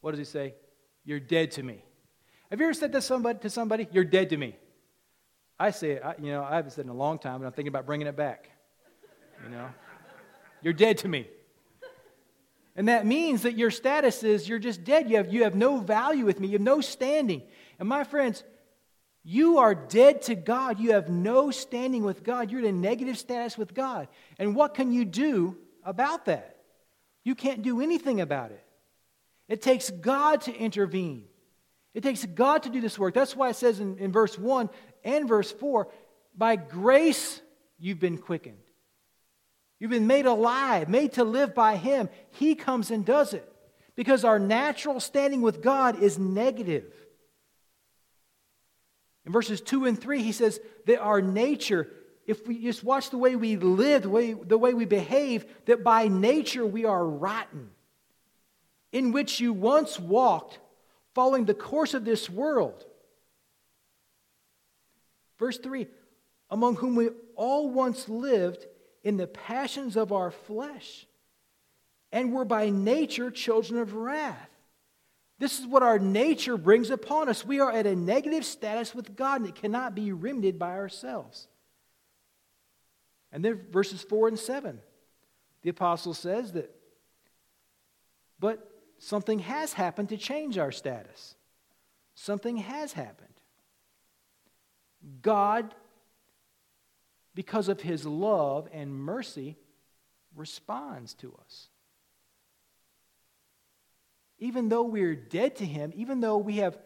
What 0.02 0.12
does 0.12 0.20
he 0.20 0.26
say? 0.26 0.54
You're 1.06 1.20
dead 1.20 1.52
to 1.52 1.64
me. 1.64 1.84
Have 2.50 2.60
you 2.60 2.66
ever 2.66 2.74
said 2.74 2.92
to 2.94 3.02
somebody, 3.02 3.40
to 3.40 3.50
somebody 3.50 3.88
You're 3.92 4.04
dead 4.04 4.30
to 4.30 4.38
me? 4.38 4.56
I 5.60 5.72
say 5.72 5.92
it, 5.92 6.02
I, 6.04 6.16
you 6.20 6.32
know, 6.32 6.44
I 6.44 6.56
haven't 6.56 6.72
said 6.72 6.82
it 6.82 6.88
in 6.88 6.90
a 6.90 6.98
long 6.98 7.20
time, 7.20 7.36
and 7.36 7.46
I'm 7.46 7.52
thinking 7.52 7.68
about 7.68 7.86
bringing 7.86 8.08
it 8.08 8.16
back. 8.16 8.50
You 9.44 9.50
know? 9.50 9.70
You're 10.62 10.74
dead 10.74 11.00
to 11.00 11.08
me. 11.08 11.28
And 12.76 12.88
that 12.88 13.06
means 13.06 13.42
that 13.42 13.58
your 13.58 13.72
status 13.72 14.24
is 14.24 14.48
you're 14.48 14.60
just 14.60 14.86
dead. 14.86 15.10
You 15.10 15.18
have, 15.18 15.34
you 15.34 15.44
have 15.44 15.56
no 15.56 15.80
value 15.80 16.26
with 16.26 16.40
me. 16.40 16.48
You 16.48 16.54
have 16.54 16.62
no 16.62 16.80
standing. 16.80 17.42
And 17.78 17.90
my 17.90 18.06
friends, 18.06 18.44
you 19.24 19.58
are 19.58 19.76
dead 19.76 20.22
to 20.24 20.36
God. 20.36 20.80
You 20.80 20.94
have 20.94 21.10
no 21.10 21.52
standing 21.52 22.04
with 22.04 22.24
God. 22.24 22.50
You're 22.50 22.62
in 22.62 22.68
a 22.68 22.72
negative 22.72 23.18
status 23.18 23.58
with 23.58 23.74
God. 23.74 24.08
And 24.38 24.56
what 24.56 24.76
can 24.76 24.94
you 24.94 25.04
do 25.04 25.58
about 25.84 26.26
that? 26.26 26.58
You 27.26 27.36
can't 27.36 27.62
do 27.62 27.82
anything 27.82 28.22
about 28.22 28.52
it. 28.52 28.64
It 29.50 29.62
takes 29.62 29.90
God 29.90 30.42
to 30.42 30.56
intervene. 30.56 31.26
It 31.94 32.04
takes 32.04 32.24
God 32.24 32.64
to 32.64 32.70
do 32.70 32.80
this 32.80 32.98
work. 32.98 33.14
That's 33.14 33.36
why 33.36 33.50
it 33.50 33.56
says 33.56 33.80
in, 33.80 33.98
in 33.98 34.12
verse 34.12 34.38
1 34.38 34.70
and 35.04 35.28
verse 35.28 35.52
4 35.52 35.90
by 36.38 36.56
grace 36.56 37.42
you've 37.80 38.00
been 38.00 38.20
quickened. 38.20 38.60
You've 39.80 39.92
been 39.92 40.08
made 40.08 40.26
alive, 40.26 40.88
made 40.88 41.14
to 41.14 41.24
live 41.24 41.56
by 41.56 41.78
Him. 41.78 42.10
He 42.32 42.54
comes 42.54 42.92
and 42.92 43.06
does 43.06 43.34
it 43.34 43.52
because 43.96 44.24
our 44.24 44.40
natural 44.40 45.00
standing 45.00 45.42
with 45.42 45.62
God 45.62 46.02
is 46.02 46.20
negative. 46.20 46.94
In 49.26 49.32
verses 49.32 49.62
2 49.62 49.86
and 49.86 50.00
3, 50.00 50.22
he 50.22 50.32
says 50.32 50.60
that 50.86 51.00
our 51.00 51.22
nature, 51.22 51.90
if 52.26 52.48
we 52.48 52.62
just 52.62 52.84
watch 52.84 53.10
the 53.10 53.18
way 53.18 53.36
we 53.36 53.58
live, 53.58 54.04
the 54.04 54.10
way, 54.10 54.34
the 54.34 54.58
way 54.58 54.74
we 54.74 54.86
behave, 54.86 55.46
that 55.66 55.84
by 55.84 56.08
nature 56.08 56.66
we 56.66 56.86
are 56.86 57.06
rotten, 57.06 57.72
in 58.92 59.12
which 59.12 59.40
you 59.40 59.54
once 59.54 60.00
walked, 60.00 60.60
following 61.14 61.46
the 61.46 61.54
course 61.54 61.94
of 61.94 62.06
this 62.06 62.30
world. 62.30 62.86
Verse 65.38 65.58
3 65.58 65.88
among 66.50 66.76
whom 66.78 66.96
we 66.96 67.10
all 67.36 67.70
once 67.70 68.10
lived 68.10 68.66
in 69.04 69.18
the 69.18 69.28
passions 69.28 69.96
of 69.96 70.12
our 70.12 70.32
flesh, 70.32 71.06
and 72.12 72.34
were 72.34 72.46
by 72.46 72.70
nature 72.70 73.30
children 73.30 73.80
of 73.80 73.94
wrath. 73.94 74.50
This 75.38 75.60
is 75.60 75.66
what 75.66 75.84
our 75.84 76.00
nature 76.00 76.58
brings 76.58 76.90
upon 76.90 77.30
us. 77.30 77.46
We 77.46 77.62
are 77.62 77.72
at 77.72 77.86
a 77.86 77.96
negative 77.96 78.44
status 78.44 78.94
with 78.94 79.16
God, 79.16 79.42
and 79.42 79.50
it 79.50 79.56
cannot 79.56 79.96
be 79.96 80.12
remedied 80.12 80.60
by 80.60 80.72
ourselves. 80.72 81.48
And 83.32 83.46
then 83.46 83.62
verses 83.72 84.02
4 84.02 84.30
and 84.30 84.40
7, 84.40 84.80
the 85.62 85.70
apostle 85.70 86.14
says 86.14 86.54
that, 86.54 86.76
but 88.40 88.69
something 89.00 89.40
has 89.40 89.74
happened 89.74 90.10
to 90.10 90.18
change 90.18 90.58
our 90.58 90.72
status. 90.72 91.36
Something 92.14 92.58
has 92.58 92.94
happened. 92.94 93.28
God 95.22 95.74
because 97.40 97.70
of 97.70 97.80
his 97.80 98.06
love 98.06 98.68
and 98.74 98.94
mercy, 98.94 99.56
responds 100.36 101.14
to 101.14 101.34
us. 101.46 101.70
Even 104.40 104.68
though 104.68 104.84
we're 104.84 105.16
dead 105.16 105.56
to 105.56 105.66
him, 105.66 105.94
even 105.96 106.20
though 106.20 106.38
we 106.38 106.58
have 106.58 106.78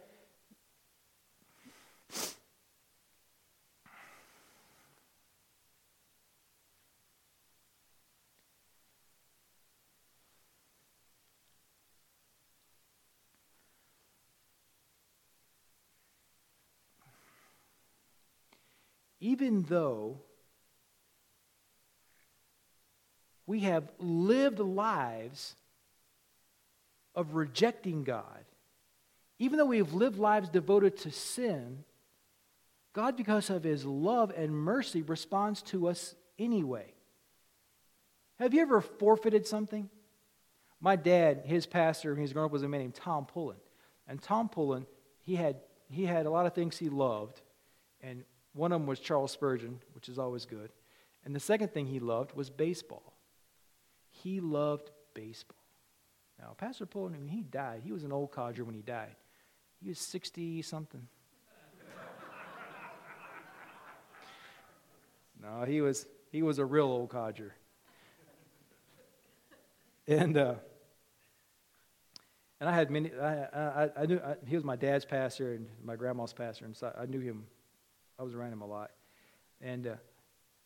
even 19.24 19.62
though 19.62 20.18
we 23.46 23.60
have 23.60 23.90
lived 23.98 24.58
lives 24.58 25.54
of 27.14 27.34
rejecting 27.34 28.04
God. 28.04 28.44
Even 29.38 29.58
though 29.58 29.64
we 29.64 29.78
have 29.78 29.94
lived 29.94 30.18
lives 30.18 30.50
devoted 30.50 30.98
to 30.98 31.10
sin, 31.10 31.84
God, 32.92 33.16
because 33.16 33.48
of 33.48 33.64
his 33.64 33.86
love 33.86 34.30
and 34.36 34.54
mercy, 34.54 35.00
responds 35.00 35.62
to 35.62 35.88
us 35.88 36.14
anyway. 36.38 36.92
Have 38.38 38.52
you 38.52 38.60
ever 38.60 38.82
forfeited 38.82 39.46
something? 39.46 39.88
My 40.82 40.96
dad, 40.96 41.44
his 41.46 41.64
pastor, 41.64 42.10
when 42.10 42.18
he 42.18 42.22
was 42.24 42.34
growing 42.34 42.44
up, 42.44 42.52
was 42.52 42.62
a 42.62 42.68
man 42.68 42.80
named 42.80 42.94
Tom 42.94 43.24
Pullen. 43.24 43.56
And 44.06 44.20
Tom 44.20 44.50
Pullen, 44.50 44.84
he 45.22 45.34
had, 45.34 45.56
he 45.88 46.04
had 46.04 46.26
a 46.26 46.30
lot 46.30 46.44
of 46.44 46.52
things 46.52 46.76
he 46.76 46.90
loved. 46.90 47.40
And 48.02 48.24
one 48.54 48.72
of 48.72 48.80
them 48.80 48.86
was 48.86 49.00
Charles 49.00 49.32
Spurgeon, 49.32 49.80
which 49.94 50.08
is 50.08 50.18
always 50.18 50.46
good. 50.46 50.70
And 51.24 51.34
the 51.34 51.40
second 51.40 51.72
thing 51.72 51.86
he 51.86 51.98
loved 51.98 52.34
was 52.34 52.50
baseball. 52.50 53.14
He 54.10 54.40
loved 54.40 54.90
baseball. 55.12 55.56
Now, 56.38 56.54
Pastor 56.56 56.86
Pullen, 56.86 57.12
when 57.12 57.28
he 57.28 57.42
died, 57.42 57.82
he 57.84 57.92
was 57.92 58.04
an 58.04 58.12
old 58.12 58.30
codger 58.30 58.64
when 58.64 58.74
he 58.74 58.82
died. 58.82 59.16
He 59.82 59.88
was 59.88 59.98
60 59.98 60.62
something. 60.62 61.06
no, 65.42 65.64
he 65.64 65.80
was, 65.80 66.06
he 66.30 66.42
was 66.42 66.58
a 66.58 66.64
real 66.64 66.86
old 66.86 67.10
codger. 67.10 67.54
And, 70.06 70.36
uh, 70.36 70.54
and 72.60 72.68
I 72.68 72.74
had 72.74 72.90
many, 72.90 73.10
I, 73.14 73.44
I, 73.44 73.90
I 73.96 74.06
knew, 74.06 74.18
I, 74.18 74.36
he 74.46 74.54
was 74.54 74.64
my 74.64 74.76
dad's 74.76 75.04
pastor 75.04 75.54
and 75.54 75.66
my 75.82 75.96
grandma's 75.96 76.32
pastor, 76.32 76.66
and 76.66 76.76
so 76.76 76.94
I 76.98 77.06
knew 77.06 77.20
him, 77.20 77.46
I 78.18 78.22
was 78.22 78.34
around 78.34 78.52
him 78.52 78.62
a 78.62 78.66
lot. 78.66 78.90
And 79.60 79.86
uh, 79.86 79.94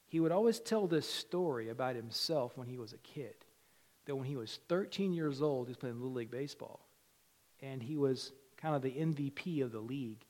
he 0.06 0.20
would 0.20 0.32
always 0.32 0.58
tell 0.58 0.86
this 0.86 1.08
story 1.08 1.68
about 1.68 1.96
himself 1.96 2.56
when 2.56 2.66
he 2.66 2.78
was 2.78 2.92
a 2.92 2.98
kid 2.98 3.34
that 4.06 4.16
when 4.16 4.24
he 4.24 4.36
was 4.36 4.58
13 4.68 5.12
years 5.12 5.42
old, 5.42 5.66
he 5.66 5.70
was 5.70 5.76
playing 5.76 5.96
Little 5.96 6.14
League 6.14 6.30
Baseball. 6.30 6.80
And 7.60 7.82
he 7.82 7.96
was 7.96 8.32
kind 8.56 8.74
of 8.74 8.80
the 8.80 8.90
MVP 8.90 9.62
of 9.62 9.70
the 9.70 9.80
league. 9.80 10.24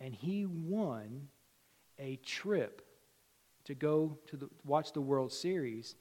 And 0.00 0.12
he 0.12 0.46
won 0.46 1.28
a 1.98 2.16
trip 2.16 2.82
to 3.64 3.74
go 3.74 4.18
to 4.26 4.36
the, 4.36 4.48
watch 4.64 4.92
the 4.92 5.00
World 5.00 5.32
Series. 5.32 5.94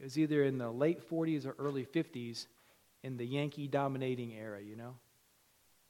It 0.00 0.04
was 0.04 0.18
either 0.18 0.42
in 0.42 0.58
the 0.58 0.70
late 0.70 1.08
40s 1.08 1.46
or 1.46 1.54
early 1.58 1.86
50s 1.86 2.46
in 3.04 3.16
the 3.16 3.26
Yankee 3.26 3.68
dominating 3.68 4.32
era, 4.32 4.60
you 4.60 4.74
know? 4.74 4.96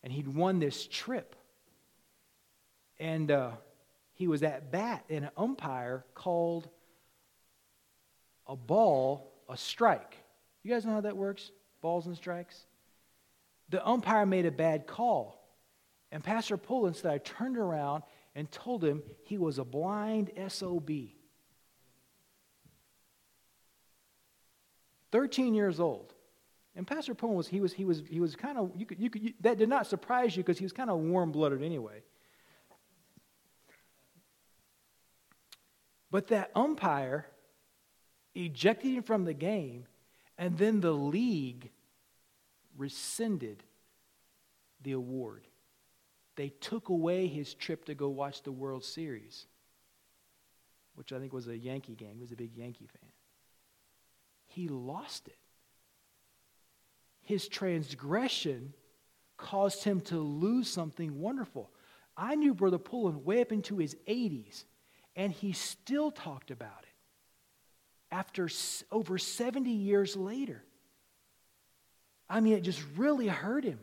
And 0.03 0.13
he'd 0.13 0.29
won 0.29 0.59
this 0.59 0.87
trip. 0.87 1.37
And 2.99 3.31
uh, 3.31 3.53
he 4.23 4.29
was 4.29 4.45
at 4.45 4.71
bat, 4.71 5.05
and 5.11 5.25
an 5.25 5.33
umpire 5.37 6.05
called 6.15 6.69
a 8.47 8.55
ball 8.55 9.33
a 9.49 9.57
strike. 9.57 10.17
You 10.63 10.73
guys 10.73 10.87
know 10.87 10.93
how 10.93 11.01
that 11.01 11.17
works? 11.17 11.51
Balls 11.81 12.07
and 12.07 12.17
strikes? 12.17 12.67
The 13.71 13.85
umpire 13.85 14.25
made 14.25 14.47
a 14.47 14.53
bad 14.53 14.87
call. 14.87 15.45
And 16.13 16.23
Pastor 16.23 16.57
Pullen 16.57 16.95
said, 16.95 17.11
I 17.11 17.19
turned 17.19 17.59
around 17.59 18.05
and 18.37 18.49
told 18.49 18.85
him 18.85 19.03
he 19.25 19.39
was 19.39 19.59
a 19.59 19.65
blind 19.65 20.31
SOB. 20.47 20.91
13 25.11 25.53
years 25.53 25.81
old. 25.81 26.15
And 26.77 26.87
Pastor 26.87 27.17
Pullen 27.17 27.35
was, 27.35 27.49
he 27.49 27.59
was, 27.59 27.73
he 27.73 27.85
was, 27.85 28.05
he 28.09 28.21
was 28.21 28.37
kind 28.37 28.57
of, 28.57 28.71
you 28.77 28.87
could, 28.87 29.01
you 29.01 29.11
could, 29.11 29.23
you, 29.25 29.33
that 29.41 29.59
did 29.59 29.69
not 29.69 29.89
surprise 29.89 30.37
you 30.37 30.45
because 30.45 30.59
he 30.59 30.65
was 30.65 30.73
kind 30.73 30.91
of 30.91 31.01
warm 31.01 31.33
blooded 31.33 31.61
anyway. 31.61 32.05
But 36.13 36.29
that 36.29 36.51
umpire 36.55 37.27
ejected 38.35 38.93
him 38.93 39.03
from 39.03 39.25
the 39.25 39.33
game, 39.33 39.87
and 40.37 40.59
then 40.59 40.81
the 40.83 40.93
league 40.93 41.71
rescinded 42.77 43.63
the 44.83 44.93
award. 44.93 45.47
They 46.37 46.51
took 46.51 46.91
away 46.91 47.29
his 47.29 47.55
trip 47.55 47.87
to 47.87 47.95
go 47.95 48.11
watch 48.11 48.43
the 48.43 48.53
World 48.53 48.85
Series, 48.85 49.47
which 50.95 51.15
I 51.15 51.19
think 51.19 51.33
was 51.33 51.49
a 51.49 51.57
Yankee 51.57 51.95
game. 51.95 52.17
He 52.17 52.21
was 52.21 52.33
a 52.33 52.37
big 52.37 52.57
Yankee 52.57 52.87
fan. 52.87 53.11
He 54.49 54.69
lost 54.69 55.29
it. 55.29 55.39
His 57.23 57.49
transgression 57.49 58.75
caused 59.39 59.83
him 59.85 60.03
to 60.03 60.19
lose 60.19 60.69
something 60.69 61.21
wonderful. 61.21 61.71
I 62.19 62.35
knew 62.35 62.53
Brother 62.53 62.77
Pullen 62.77 63.25
way 63.25 63.41
up 63.41 63.51
into 63.51 63.79
his 63.79 63.97
80s, 64.07 64.65
and 65.17 65.33
he 65.33 65.53
still 65.53 66.11
talked 66.11 66.51
about 66.51 66.83
it 66.83 68.15
after 68.15 68.49
over 68.91 69.19
70 69.19 69.71
years 69.71 70.17
later. 70.17 70.63
I 72.29 72.41
mean, 72.41 72.55
it 72.55 72.63
just 72.63 72.83
really 72.97 73.29
hurt 73.29 73.65
him. 73.65 73.79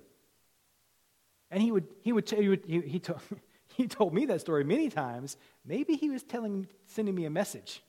And 1.52 1.62
he 1.62 1.72
would, 1.72 1.88
he 2.04 2.14
would, 2.14 2.30
he, 2.30 2.50
would, 2.50 2.64
he, 2.66 2.82
he, 2.82 3.00
told, 3.00 3.22
he 3.76 3.88
told 3.88 4.14
me 4.14 4.26
that 4.28 4.42
story 4.42 4.64
many 4.64 4.90
times. 4.90 5.38
Maybe 5.66 5.96
he 5.96 6.10
was 6.10 6.24
telling, 6.24 6.68
sending 6.88 7.16
me 7.16 7.26
a 7.26 7.30
message. 7.30 7.82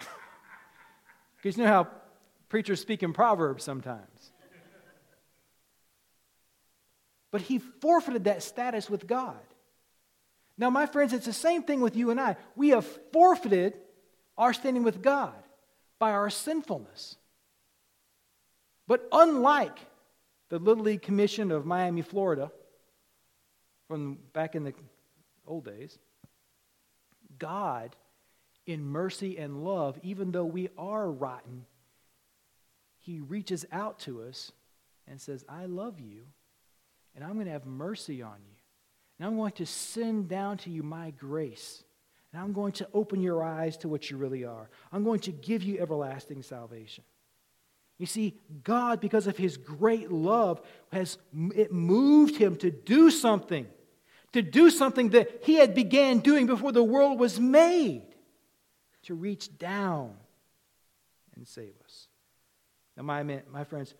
Because 1.36 1.56
you 1.56 1.64
know 1.64 1.70
how 1.70 1.88
preachers 2.48 2.80
speak 2.80 3.02
in 3.02 3.12
Proverbs 3.12 3.64
sometimes. 3.64 4.32
But 7.32 7.40
he 7.40 7.58
forfeited 7.58 8.24
that 8.24 8.42
status 8.44 8.88
with 8.88 9.08
God. 9.08 9.40
Now, 10.62 10.70
my 10.70 10.86
friends, 10.86 11.12
it's 11.12 11.26
the 11.26 11.32
same 11.32 11.64
thing 11.64 11.80
with 11.80 11.96
you 11.96 12.10
and 12.10 12.20
I. 12.20 12.36
We 12.54 12.68
have 12.68 12.86
forfeited 13.12 13.80
our 14.38 14.52
standing 14.52 14.84
with 14.84 15.02
God 15.02 15.34
by 15.98 16.12
our 16.12 16.30
sinfulness. 16.30 17.16
But 18.86 19.08
unlike 19.10 19.76
the 20.50 20.60
Little 20.60 20.84
League 20.84 21.02
Commission 21.02 21.50
of 21.50 21.66
Miami, 21.66 22.00
Florida, 22.00 22.52
from 23.88 24.20
back 24.32 24.54
in 24.54 24.62
the 24.62 24.72
old 25.48 25.64
days, 25.64 25.98
God, 27.40 27.96
in 28.64 28.84
mercy 28.84 29.38
and 29.38 29.64
love, 29.64 29.98
even 30.04 30.30
though 30.30 30.44
we 30.44 30.68
are 30.78 31.10
rotten, 31.10 31.66
He 33.00 33.18
reaches 33.18 33.66
out 33.72 33.98
to 34.00 34.22
us 34.22 34.52
and 35.08 35.20
says, 35.20 35.44
I 35.48 35.66
love 35.66 35.98
you, 35.98 36.22
and 37.16 37.24
I'm 37.24 37.34
going 37.34 37.46
to 37.46 37.52
have 37.52 37.66
mercy 37.66 38.22
on 38.22 38.36
you. 38.48 38.61
And 39.22 39.30
I'm 39.30 39.36
going 39.36 39.52
to 39.52 39.66
send 39.66 40.28
down 40.28 40.56
to 40.58 40.70
you 40.70 40.82
my 40.82 41.12
grace. 41.12 41.84
And 42.32 42.42
I'm 42.42 42.52
going 42.52 42.72
to 42.72 42.88
open 42.92 43.22
your 43.22 43.44
eyes 43.44 43.76
to 43.76 43.88
what 43.88 44.10
you 44.10 44.16
really 44.16 44.44
are. 44.44 44.68
I'm 44.90 45.04
going 45.04 45.20
to 45.20 45.30
give 45.30 45.62
you 45.62 45.78
everlasting 45.78 46.42
salvation. 46.42 47.04
You 47.98 48.06
see, 48.06 48.36
God, 48.64 49.00
because 49.00 49.28
of 49.28 49.36
his 49.36 49.56
great 49.56 50.10
love, 50.10 50.60
has 50.90 51.18
it 51.54 51.72
moved 51.72 52.34
him 52.34 52.56
to 52.56 52.72
do 52.72 53.12
something, 53.12 53.68
to 54.32 54.42
do 54.42 54.70
something 54.70 55.10
that 55.10 55.42
he 55.44 55.54
had 55.54 55.72
began 55.72 56.18
doing 56.18 56.46
before 56.46 56.72
the 56.72 56.82
world 56.82 57.20
was 57.20 57.38
made, 57.38 58.02
to 59.04 59.14
reach 59.14 59.56
down 59.56 60.16
and 61.36 61.46
save 61.46 61.74
us. 61.84 62.08
Now, 62.96 63.04
my, 63.04 63.22
my 63.22 63.62
friends, 63.62 63.94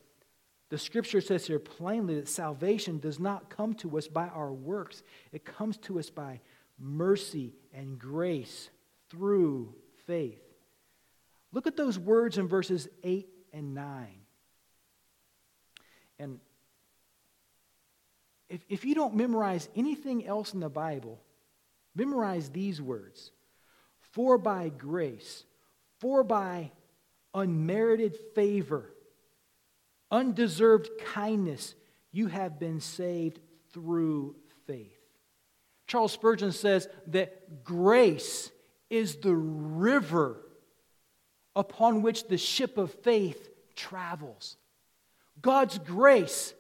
the 0.73 0.79
scripture 0.79 1.21
says 1.21 1.47
here 1.47 1.59
plainly 1.59 2.15
that 2.15 2.27
salvation 2.27 2.99
does 2.99 3.21
not 3.21 3.51
come 3.51 3.75
to 3.75 3.99
us 3.99 4.09
by 4.09 4.29
our 4.29 4.51
works, 4.51 5.03
it 5.31 5.45
comes 5.45 5.77
to 5.77 5.99
us 5.99 6.09
by 6.09 6.41
mercy 6.79 7.53
and 7.75 7.99
grace 7.99 8.71
through 9.11 9.75
faith. 10.07 10.41
Look 11.53 11.67
at 11.67 11.77
those 11.77 11.99
words 11.99 12.39
in 12.39 12.49
verses 12.49 12.89
8 13.03 13.29
and 13.53 13.75
9. 13.75 14.07
And 16.19 16.41
if, 18.49 18.65
if 18.71 18.87
you 18.87 18.95
don't 18.95 19.15
memorize 19.15 19.69
anything 19.77 20.27
else 20.27 20.55
in 20.55 20.61
the 20.61 20.71
Bible, 20.71 21.21
memorize 21.95 22.49
these 22.49 22.81
words 22.81 23.31
For 24.13 24.39
by 24.39 24.71
grace, 24.71 25.45
for 25.99 26.25
by 26.25 26.73
unmerited 27.35 28.17
favor, 28.35 28.92
undeserved 30.13 30.91
kindness, 31.07 31.75
you 32.13 32.29
have 32.29 32.61
been 32.61 32.81
saved 32.81 33.41
through 33.73 34.37
faith. 34.67 35.01
Charles 35.87 36.13
Spurgeon 36.13 36.53
says 36.53 36.87
that 37.09 37.65
grace 37.65 38.51
is 38.91 39.17
the 39.17 39.35
river 39.35 40.39
upon 41.57 42.03
which 42.03 42.29
the 42.29 42.39
ship 42.39 42.79
of 42.79 42.93
faith 43.03 43.49
travels. 43.75 44.57
God's 45.41 45.79
grace 45.79 46.55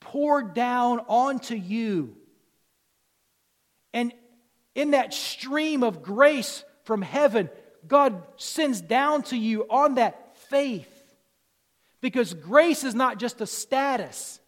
poured 0.00 0.54
down 0.54 1.00
onto 1.08 1.54
you. 1.54 2.16
And 3.92 4.12
in 4.74 4.92
that 4.92 5.14
stream 5.14 5.82
of 5.82 6.02
grace 6.02 6.64
from 6.84 7.02
heaven, 7.02 7.48
God 7.86 8.22
sends 8.36 8.80
down 8.80 9.22
to 9.24 9.36
you 9.36 9.62
on 9.70 9.96
that 9.96 10.36
faith. 10.48 10.93
Because 12.04 12.34
grace 12.34 12.84
is 12.84 12.94
not 12.94 13.18
just 13.18 13.40
a 13.40 13.46
status. 13.46 14.38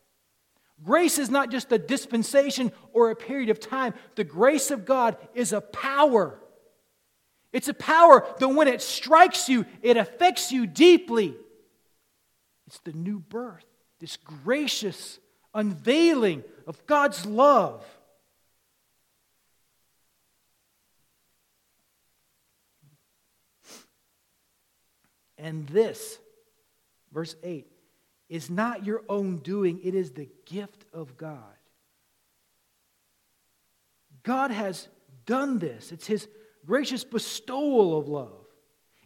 Grace 0.85 1.19
is 1.19 1.31
not 1.31 1.51
just 1.51 1.73
a 1.73 1.79
dispensation 1.79 2.71
or 2.92 3.09
a 3.09 3.16
period 3.16 3.49
of 3.49 3.59
time. 3.59 3.95
The 4.14 4.25
grace 4.25 4.71
of 4.71 4.85
God 4.85 5.16
is 5.33 5.55
a 5.55 5.62
power. 5.62 6.38
It's 7.55 7.69
a 7.69 7.73
power 7.73 8.27
that 8.40 8.49
when 8.49 8.69
it 8.69 8.83
strikes 8.83 9.49
you, 9.49 9.64
it 9.81 9.97
affects 9.97 10.53
you 10.53 10.66
deeply. 10.66 11.35
It's 12.66 12.79
the 12.81 12.92
new 12.92 13.21
birth, 13.21 13.64
this 14.01 14.19
gracious 14.19 15.19
unveiling 15.55 16.45
of 16.66 16.87
God's 16.87 17.25
love. 17.25 17.83
And 25.38 25.66
this, 25.69 26.19
verse 27.17 27.35
8, 27.43 27.67
is 28.29 28.51
not 28.51 28.85
your 28.85 29.03
own 29.09 29.39
doing, 29.39 29.81
it 29.83 29.95
is 29.95 30.11
the 30.11 30.29
gift 30.45 30.85
of 30.93 31.17
God. 31.17 31.41
God 34.23 34.51
has 34.51 34.87
done 35.25 35.59
this. 35.59 35.93
It's 35.93 36.07
His 36.07 36.29
gracious 36.67 37.05
bestowal 37.05 37.99
of 37.99 38.07
love. 38.07 38.45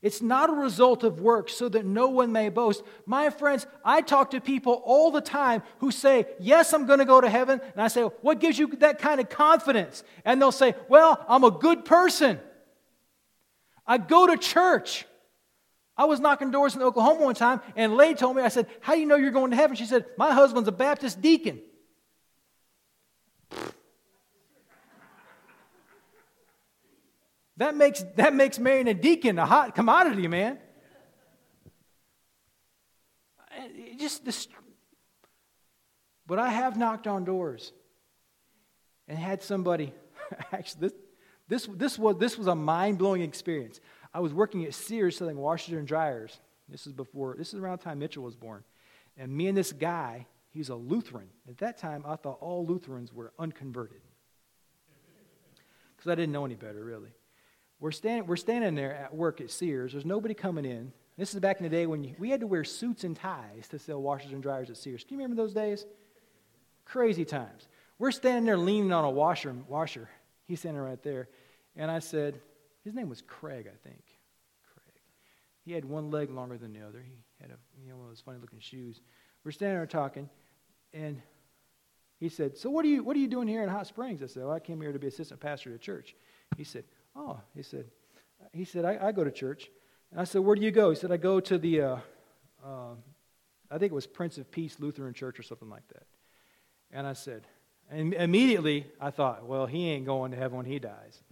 It's 0.03 0.21
not 0.21 0.51
a 0.51 0.55
result 0.55 1.05
of 1.05 1.21
works 1.21 1.55
so 1.55 1.69
that 1.69 1.87
no 1.87 2.09
one 2.09 2.33
may 2.33 2.49
boast. 2.49 2.83
My 3.07 3.31
friends, 3.31 3.65
I 3.85 4.01
talk 4.01 4.33
to 4.33 4.41
people 4.41 4.83
all 4.85 5.13
the 5.13 5.21
time 5.21 5.63
who 5.79 5.93
say, 5.93 6.27
Yes, 6.41 6.73
I'm 6.73 6.87
going 6.87 6.99
to 6.99 7.05
go 7.05 7.21
to 7.21 7.31
heaven. 7.31 7.61
And 7.61 7.81
I 7.81 7.87
say, 7.87 8.03
What 8.03 8.41
gives 8.41 8.59
you 8.59 8.67
that 8.79 8.99
kind 8.99 9.21
of 9.21 9.29
confidence? 9.29 10.03
And 10.25 10.43
they'll 10.43 10.51
say, 10.51 10.75
Well, 10.89 11.25
I'm 11.29 11.45
a 11.45 11.51
good 11.53 11.85
person. 11.85 12.41
I 13.87 13.99
go 13.99 14.27
to 14.27 14.37
church. 14.37 15.07
I 16.01 16.05
was 16.05 16.19
knocking 16.19 16.51
doors 16.51 16.75
in 16.75 16.81
Oklahoma 16.81 17.25
one 17.25 17.35
time, 17.35 17.61
and 17.77 17.93
a 17.93 17.95
lady 17.95 18.15
told 18.15 18.35
me, 18.35 18.43
I 18.43 18.49
said, 18.49 18.67
How 18.81 18.95
do 18.95 19.01
you 19.01 19.05
know 19.05 19.17
you're 19.17 19.31
going 19.31 19.51
to 19.51 19.57
heaven? 19.57 19.77
She 19.77 19.85
said, 19.85 20.07
My 20.17 20.33
husband's 20.33 20.67
a 20.67 20.73
Baptist 20.73 21.21
deacon. 21.21 21.61
That 27.59 27.77
makes, 27.77 28.03
that 28.17 28.35
makes 28.35 28.59
marrying 28.59 28.89
a 28.89 28.95
deacon 28.95 29.39
a 29.39 29.45
hot 29.45 29.75
commodity, 29.75 30.27
man. 30.27 30.59
just 33.99 34.25
this. 34.25 34.49
But 36.27 36.39
I 36.39 36.49
have 36.49 36.79
knocked 36.79 37.09
on 37.09 37.25
doors 37.25 37.75
and 39.07 39.19
had 39.19 39.43
somebody, 39.43 39.93
actually, 40.51 40.81
this, 40.81 40.93
this, 41.47 41.69
this, 41.77 41.99
was, 41.99 42.17
this 42.17 42.39
was 42.39 42.47
a 42.47 42.55
mind 42.55 42.97
blowing 42.97 43.21
experience. 43.21 43.81
I 44.13 44.21
was 44.21 44.35
working 44.35 44.65
at 44.65 44.75
Sears 44.75 45.17
selling 45.17 45.37
washers 45.37 45.75
and 45.75 45.87
dryers. 45.87 46.41
This 46.69 46.87
is 46.87 46.93
before, 46.93 47.35
this 47.37 47.53
is 47.53 47.61
around 47.61 47.79
the 47.81 47.85
time 47.85 47.99
Mitchell 47.99 48.25
was 48.25 48.37
born. 48.37 48.63
And 49.17 49.33
me 49.33 49.49
and 49.49 49.57
this 49.57 49.73
guy, 49.73 50.27
he's 50.51 50.69
a 50.69 50.75
Lutheran. 50.75 51.29
At 51.49 51.59
that 51.59 51.79
time, 51.79 52.05
I 52.07 52.17
thought 52.17 52.39
all 52.41 52.67
Lutherans 52.67 53.13
were 53.13 53.33
unconverted. 53.39 54.01
Because 55.97 56.11
I 56.11 56.15
didn't 56.15 56.33
know 56.33 56.45
any 56.45 56.55
better, 56.55 56.85
really. 56.85 57.11
We're, 57.81 57.93
stand, 57.93 58.29
we're 58.29 58.37
standing 58.37 58.75
there 58.75 58.95
at 58.95 59.15
work 59.15 59.41
at 59.41 59.51
Sears. 59.51 59.93
There's 59.93 60.05
nobody 60.05 60.35
coming 60.35 60.65
in. 60.65 60.93
This 61.17 61.35
is 61.35 61.41
back 61.41 61.59
in 61.59 61.65
the 61.65 61.71
day 61.71 61.87
when 61.87 62.03
you, 62.03 62.15
we 62.19 62.31
had 62.31 62.41
to 62.41 62.47
wear 62.47 62.65
suits 62.65 63.05
and 63.05 63.15
ties 63.15 63.69
to 63.69 63.79
sell 63.79 64.01
washers 64.01 64.33
and 64.33 64.43
dryers 64.43 64.71
at 64.71 64.77
Sears. 64.77 65.05
Can 65.05 65.19
you 65.19 65.23
remember 65.23 65.43
those 65.43 65.53
days? 65.53 65.85
Crazy 66.85 67.25
times. 67.25 67.69
We're 67.99 68.11
standing 68.11 68.45
there 68.45 68.57
leaning 68.57 68.93
on 68.93 69.05
a 69.05 69.11
washer. 69.11 69.55
washer. 69.69 70.09
He's 70.47 70.61
standing 70.61 70.81
right 70.81 71.03
there. 71.03 71.29
And 71.77 71.91
I 71.91 71.99
said, 71.99 72.41
his 72.85 72.95
name 72.95 73.09
was 73.09 73.23
Craig, 73.23 73.67
I 73.67 73.77
think. 73.89 74.03
Craig. 74.73 74.95
He 75.65 75.73
had 75.73 75.85
one 75.85 76.11
leg 76.11 76.31
longer 76.31 76.59
than 76.59 76.73
the 76.73 76.81
other. 76.81 77.03
He 77.03 77.19
had 77.41 77.51
a, 77.51 77.57
you 77.83 77.91
know, 77.91 77.97
one 77.97 78.07
of 78.07 78.11
those 78.11 78.21
funny 78.21 78.39
looking 78.41 78.61
shoes. 78.61 79.01
We're 79.45 79.53
standing 79.53 79.77
there 79.77 79.87
talking, 79.87 80.29
and 80.93 81.21
he 82.19 82.29
said, 82.29 82.57
So 82.57 82.71
what 82.71 82.85
are 82.85 82.89
you, 82.89 83.03
what 83.03 83.17
are 83.17 83.21
you 83.21 83.29
doing 83.29 83.49
here 83.49 83.63
in 83.63 83.69
Hot 83.69 83.87
Springs? 83.87 84.23
I 84.23 84.27
said, 84.27 84.45
Well, 84.45 84.53
I 84.53 84.61
came 84.61 84.81
here 84.81 84.93
to 84.93 84.99
be 84.99 85.07
assistant 85.07 85.41
pastor 85.41 85.75
at 85.75 85.81
church. 85.81 86.15
He 86.57 86.65
said, 86.65 86.85
Oh, 87.17 87.41
he 87.55 87.63
said, 87.63 87.87
he 88.53 88.65
said, 88.65 88.85
I, 88.85 89.09
I 89.09 89.13
go 89.13 89.25
to 89.25 89.31
church. 89.31 89.71
And 90.11 90.21
I 90.21 90.25
said, 90.25 90.43
Where 90.43 90.57
do 90.57 90.63
you 90.63 90.71
go? 90.71 90.91
He 90.91 90.97
said, 90.97 91.11
I 91.11 91.17
go 91.17 91.41
to 91.41 91.59
the, 91.59 91.81
uh, 91.81 91.97
uh, 92.65 92.95
I 93.71 93.79
think 93.79 93.93
it 93.93 93.95
was 93.95 94.07
Prince 94.07 94.39
of 94.39 94.51
Peace 94.51 94.77
Lutheran 94.79 95.15
Church 95.15 95.39
or 95.39 95.43
something 95.43 95.71
like 95.71 95.87
that. 95.89 96.07
And 96.91 97.07
I 97.07 97.13
said, 97.13 97.47
and 97.91 98.15
immediately 98.15 98.87
I 99.01 99.11
thought, 99.11 99.47
well, 99.47 99.67
he 99.67 99.91
ain't 99.91 100.07
going 100.07 100.33
to 100.33 100.37
heaven 100.37 100.59
when 100.59 100.67
he 100.67 100.79
dies. 100.79 101.23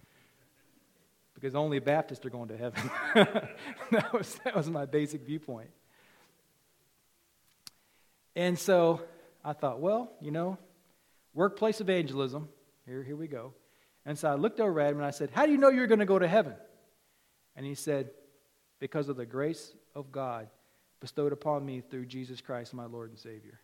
Because 1.39 1.55
only 1.55 1.79
Baptists 1.79 2.25
are 2.25 2.29
going 2.29 2.49
to 2.49 2.57
heaven. 2.57 2.91
that, 3.91 4.13
was, 4.13 4.39
that 4.43 4.55
was 4.55 4.69
my 4.69 4.85
basic 4.85 5.21
viewpoint. 5.21 5.69
And 8.35 8.57
so 8.57 9.01
I 9.43 9.53
thought, 9.53 9.79
well, 9.79 10.11
you 10.21 10.31
know, 10.31 10.57
workplace 11.33 11.79
evangelism, 11.81 12.49
here, 12.85 13.03
here 13.03 13.15
we 13.15 13.27
go. 13.27 13.53
And 14.05 14.17
so 14.17 14.29
I 14.29 14.35
looked 14.35 14.59
over 14.59 14.79
at 14.81 14.91
him 14.91 14.97
and 14.97 15.05
I 15.05 15.11
said, 15.11 15.29
How 15.31 15.45
do 15.45 15.51
you 15.51 15.57
know 15.57 15.69
you're 15.69 15.87
going 15.87 15.99
to 15.99 16.05
go 16.05 16.19
to 16.19 16.27
heaven? 16.27 16.55
And 17.55 17.65
he 17.65 17.75
said, 17.75 18.09
Because 18.79 19.09
of 19.09 19.17
the 19.17 19.25
grace 19.25 19.73
of 19.95 20.11
God 20.11 20.47
bestowed 20.99 21.31
upon 21.31 21.65
me 21.65 21.81
through 21.81 22.05
Jesus 22.05 22.41
Christ, 22.41 22.73
my 22.73 22.85
Lord 22.85 23.09
and 23.11 23.19
Savior. 23.19 23.59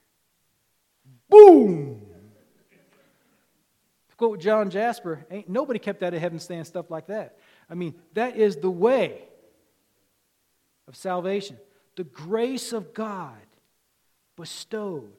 Boom! 1.29 2.01
Quote 4.17 4.39
John 4.39 4.69
Jasper, 4.69 5.25
ain't 5.29 5.49
nobody 5.49 5.79
kept 5.79 6.01
out 6.01 6.13
of 6.13 6.21
heaven 6.21 6.39
saying 6.39 6.63
stuff 6.63 6.89
like 6.89 7.07
that. 7.07 7.37
I 7.69 7.75
mean, 7.75 7.95
that 8.13 8.35
is 8.35 8.57
the 8.57 8.69
way 8.69 9.21
of 10.87 10.95
salvation. 10.95 11.57
The 11.95 12.03
grace 12.03 12.73
of 12.73 12.93
God 12.93 13.33
bestowed. 14.35 15.13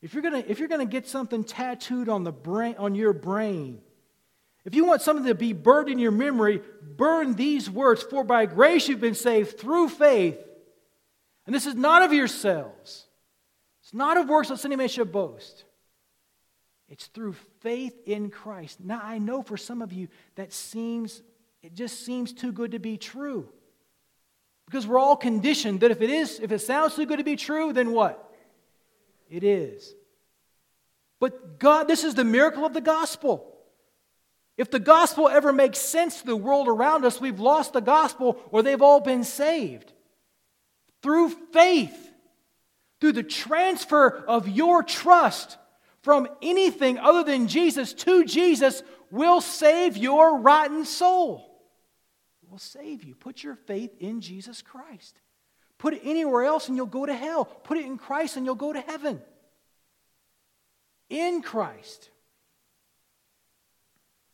If 0.00 0.14
you're 0.14 0.22
gonna, 0.22 0.44
if 0.46 0.58
you're 0.58 0.68
gonna 0.68 0.84
get 0.84 1.08
something 1.08 1.44
tattooed 1.44 2.08
on 2.08 2.24
the 2.24 2.32
brain 2.32 2.76
on 2.78 2.94
your 2.94 3.12
brain, 3.12 3.80
if 4.64 4.74
you 4.74 4.84
want 4.84 5.02
something 5.02 5.26
to 5.26 5.34
be 5.34 5.52
burned 5.52 5.90
in 5.90 5.98
your 5.98 6.10
memory, 6.10 6.62
burn 6.96 7.34
these 7.34 7.68
words, 7.68 8.02
for 8.02 8.24
by 8.24 8.46
grace 8.46 8.88
you've 8.88 9.00
been 9.00 9.14
saved 9.14 9.58
through 9.58 9.90
faith. 9.90 10.38
And 11.46 11.54
this 11.54 11.66
is 11.66 11.74
not 11.74 12.02
of 12.02 12.12
yourselves. 12.12 13.06
It's 13.82 13.92
not 13.92 14.16
of 14.16 14.28
works 14.28 14.48
that 14.48 14.64
any 14.64 14.76
man 14.76 14.88
should 14.88 15.12
boast. 15.12 15.64
It's 16.88 17.06
through 17.08 17.34
faith 17.60 17.94
in 18.06 18.30
Christ. 18.30 18.80
Now, 18.80 19.00
I 19.02 19.18
know 19.18 19.42
for 19.42 19.58
some 19.58 19.82
of 19.82 19.92
you 19.92 20.08
that 20.36 20.52
seems, 20.52 21.22
it 21.64 21.72
just 21.72 22.04
seems 22.04 22.34
too 22.34 22.52
good 22.52 22.72
to 22.72 22.78
be 22.78 22.98
true. 22.98 23.48
Because 24.66 24.86
we're 24.86 24.98
all 24.98 25.16
conditioned 25.16 25.80
that 25.80 25.90
if 25.90 26.02
it 26.02 26.10
is, 26.10 26.38
if 26.38 26.52
it 26.52 26.58
sounds 26.58 26.94
too 26.94 27.06
good 27.06 27.16
to 27.16 27.24
be 27.24 27.36
true, 27.36 27.72
then 27.72 27.92
what? 27.92 28.30
It 29.30 29.42
is. 29.42 29.94
But 31.20 31.58
God, 31.58 31.88
this 31.88 32.04
is 32.04 32.14
the 32.14 32.22
miracle 32.22 32.66
of 32.66 32.74
the 32.74 32.82
gospel. 32.82 33.50
If 34.58 34.70
the 34.70 34.78
gospel 34.78 35.26
ever 35.26 35.54
makes 35.54 35.78
sense 35.78 36.20
to 36.20 36.26
the 36.26 36.36
world 36.36 36.68
around 36.68 37.06
us, 37.06 37.18
we've 37.18 37.40
lost 37.40 37.72
the 37.72 37.80
gospel 37.80 38.38
or 38.50 38.62
they've 38.62 38.82
all 38.82 39.00
been 39.00 39.24
saved. 39.24 39.90
Through 41.02 41.30
faith, 41.30 42.10
through 43.00 43.12
the 43.12 43.22
transfer 43.22 44.22
of 44.28 44.48
your 44.48 44.82
trust 44.82 45.56
from 46.02 46.28
anything 46.42 46.98
other 46.98 47.24
than 47.24 47.48
Jesus 47.48 47.94
to 47.94 48.26
Jesus 48.26 48.82
will 49.10 49.40
save 49.40 49.96
your 49.96 50.40
rotten 50.40 50.84
soul. 50.84 51.53
Will 52.54 52.58
save 52.60 53.02
you. 53.02 53.16
Put 53.16 53.42
your 53.42 53.56
faith 53.56 53.96
in 53.98 54.20
Jesus 54.20 54.62
Christ. 54.62 55.18
Put 55.76 55.94
it 55.94 56.02
anywhere 56.04 56.44
else 56.44 56.68
and 56.68 56.76
you'll 56.76 56.86
go 56.86 57.04
to 57.04 57.12
hell. 57.12 57.46
Put 57.46 57.78
it 57.78 57.84
in 57.84 57.98
Christ 57.98 58.36
and 58.36 58.46
you'll 58.46 58.54
go 58.54 58.72
to 58.72 58.80
heaven. 58.80 59.20
In 61.10 61.42
Christ. 61.42 62.10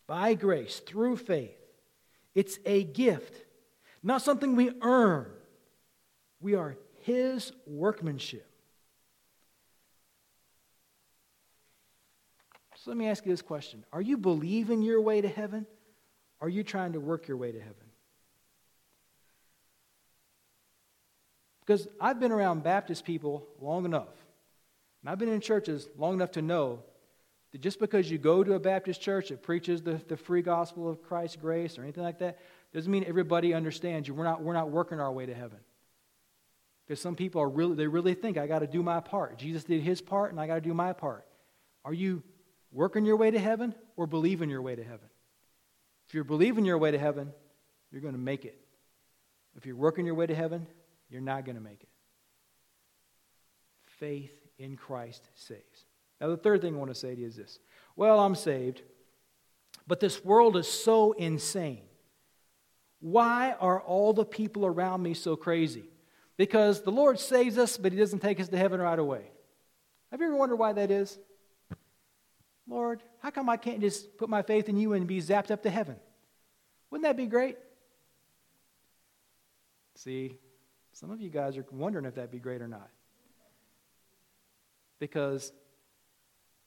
By 0.06 0.34
grace, 0.34 0.80
through 0.80 1.16
faith. 1.16 1.56
It's 2.34 2.58
a 2.66 2.84
gift, 2.84 3.42
not 4.02 4.20
something 4.20 4.54
we 4.54 4.70
earn. 4.82 5.30
We 6.42 6.56
are 6.56 6.76
His 6.98 7.52
workmanship. 7.66 8.46
So 12.76 12.90
let 12.90 12.98
me 12.98 13.08
ask 13.08 13.24
you 13.24 13.32
this 13.32 13.40
question 13.40 13.82
Are 13.94 14.02
you 14.02 14.18
believing 14.18 14.82
your 14.82 15.00
way 15.00 15.22
to 15.22 15.28
heaven? 15.28 15.64
Are 16.42 16.50
you 16.50 16.62
trying 16.62 16.92
to 16.92 17.00
work 17.00 17.26
your 17.26 17.38
way 17.38 17.52
to 17.52 17.58
heaven? 17.58 17.89
Because 21.70 21.86
I've 22.00 22.18
been 22.18 22.32
around 22.32 22.64
Baptist 22.64 23.04
people 23.04 23.46
long 23.60 23.84
enough, 23.84 24.08
and 25.00 25.08
I've 25.08 25.20
been 25.20 25.28
in 25.28 25.40
churches 25.40 25.88
long 25.96 26.14
enough 26.14 26.32
to 26.32 26.42
know 26.42 26.82
that 27.52 27.60
just 27.60 27.78
because 27.78 28.10
you 28.10 28.18
go 28.18 28.42
to 28.42 28.54
a 28.54 28.58
Baptist 28.58 29.00
church 29.00 29.28
that 29.28 29.44
preaches 29.44 29.80
the, 29.80 30.00
the 30.08 30.16
free 30.16 30.42
gospel 30.42 30.90
of 30.90 31.00
Christ's 31.00 31.36
grace 31.36 31.78
or 31.78 31.82
anything 31.82 32.02
like 32.02 32.18
that, 32.18 32.40
doesn't 32.74 32.90
mean 32.90 33.04
everybody 33.06 33.54
understands 33.54 34.08
you. 34.08 34.14
We're 34.14 34.24
not, 34.24 34.42
we're 34.42 34.52
not 34.52 34.72
working 34.72 34.98
our 34.98 35.12
way 35.12 35.26
to 35.26 35.32
heaven. 35.32 35.60
Because 36.88 37.00
some 37.00 37.14
people 37.14 37.40
are 37.40 37.48
really, 37.48 37.76
they 37.76 37.86
really 37.86 38.14
think, 38.14 38.36
I 38.36 38.48
got 38.48 38.58
to 38.58 38.66
do 38.66 38.82
my 38.82 38.98
part. 38.98 39.38
Jesus 39.38 39.62
did 39.62 39.80
his 39.80 40.00
part, 40.00 40.32
and 40.32 40.40
I 40.40 40.48
got 40.48 40.56
to 40.56 40.60
do 40.60 40.74
my 40.74 40.92
part. 40.92 41.24
Are 41.84 41.94
you 41.94 42.24
working 42.72 43.04
your 43.04 43.16
way 43.16 43.30
to 43.30 43.38
heaven 43.38 43.76
or 43.94 44.08
believing 44.08 44.50
your 44.50 44.60
way 44.60 44.74
to 44.74 44.82
heaven? 44.82 45.08
If 46.08 46.14
you're 46.14 46.24
believing 46.24 46.64
your 46.64 46.78
way 46.78 46.90
to 46.90 46.98
heaven, 46.98 47.32
you're 47.92 48.02
going 48.02 48.14
to 48.14 48.18
make 48.20 48.44
it. 48.44 48.60
If 49.56 49.66
you're 49.66 49.76
working 49.76 50.04
your 50.04 50.16
way 50.16 50.26
to 50.26 50.34
heaven, 50.34 50.66
you're 51.10 51.20
not 51.20 51.44
going 51.44 51.56
to 51.56 51.62
make 51.62 51.82
it. 51.82 51.88
Faith 53.98 54.32
in 54.58 54.76
Christ 54.76 55.28
saves. 55.34 55.84
Now, 56.20 56.28
the 56.28 56.36
third 56.36 56.60
thing 56.60 56.74
I 56.74 56.78
want 56.78 56.90
to 56.90 56.94
say 56.94 57.14
to 57.14 57.20
you 57.20 57.26
is 57.26 57.36
this 57.36 57.58
Well, 57.96 58.20
I'm 58.20 58.34
saved, 58.34 58.82
but 59.86 60.00
this 60.00 60.24
world 60.24 60.56
is 60.56 60.68
so 60.68 61.12
insane. 61.12 61.82
Why 63.00 63.54
are 63.58 63.80
all 63.80 64.12
the 64.12 64.24
people 64.24 64.66
around 64.66 65.02
me 65.02 65.14
so 65.14 65.34
crazy? 65.34 65.84
Because 66.36 66.82
the 66.82 66.92
Lord 66.92 67.18
saves 67.18 67.58
us, 67.58 67.76
but 67.76 67.92
He 67.92 67.98
doesn't 67.98 68.20
take 68.20 68.40
us 68.40 68.48
to 68.48 68.56
heaven 68.56 68.80
right 68.80 68.98
away. 68.98 69.30
Have 70.10 70.20
you 70.20 70.26
ever 70.26 70.36
wondered 70.36 70.56
why 70.56 70.72
that 70.72 70.90
is? 70.90 71.18
Lord, 72.68 73.02
how 73.20 73.30
come 73.30 73.48
I 73.48 73.56
can't 73.56 73.80
just 73.80 74.16
put 74.16 74.28
my 74.28 74.42
faith 74.42 74.68
in 74.68 74.76
you 74.76 74.92
and 74.92 75.06
be 75.06 75.20
zapped 75.20 75.50
up 75.50 75.62
to 75.64 75.70
heaven? 75.70 75.96
Wouldn't 76.90 77.04
that 77.04 77.16
be 77.16 77.26
great? 77.26 77.56
See, 79.96 80.38
some 81.00 81.10
of 81.10 81.20
you 81.22 81.30
guys 81.30 81.56
are 81.56 81.64
wondering 81.72 82.04
if 82.04 82.16
that'd 82.16 82.30
be 82.30 82.38
great 82.38 82.60
or 82.60 82.68
not. 82.68 82.90
Because 84.98 85.50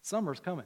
summer's 0.01 0.39
coming. 0.39 0.65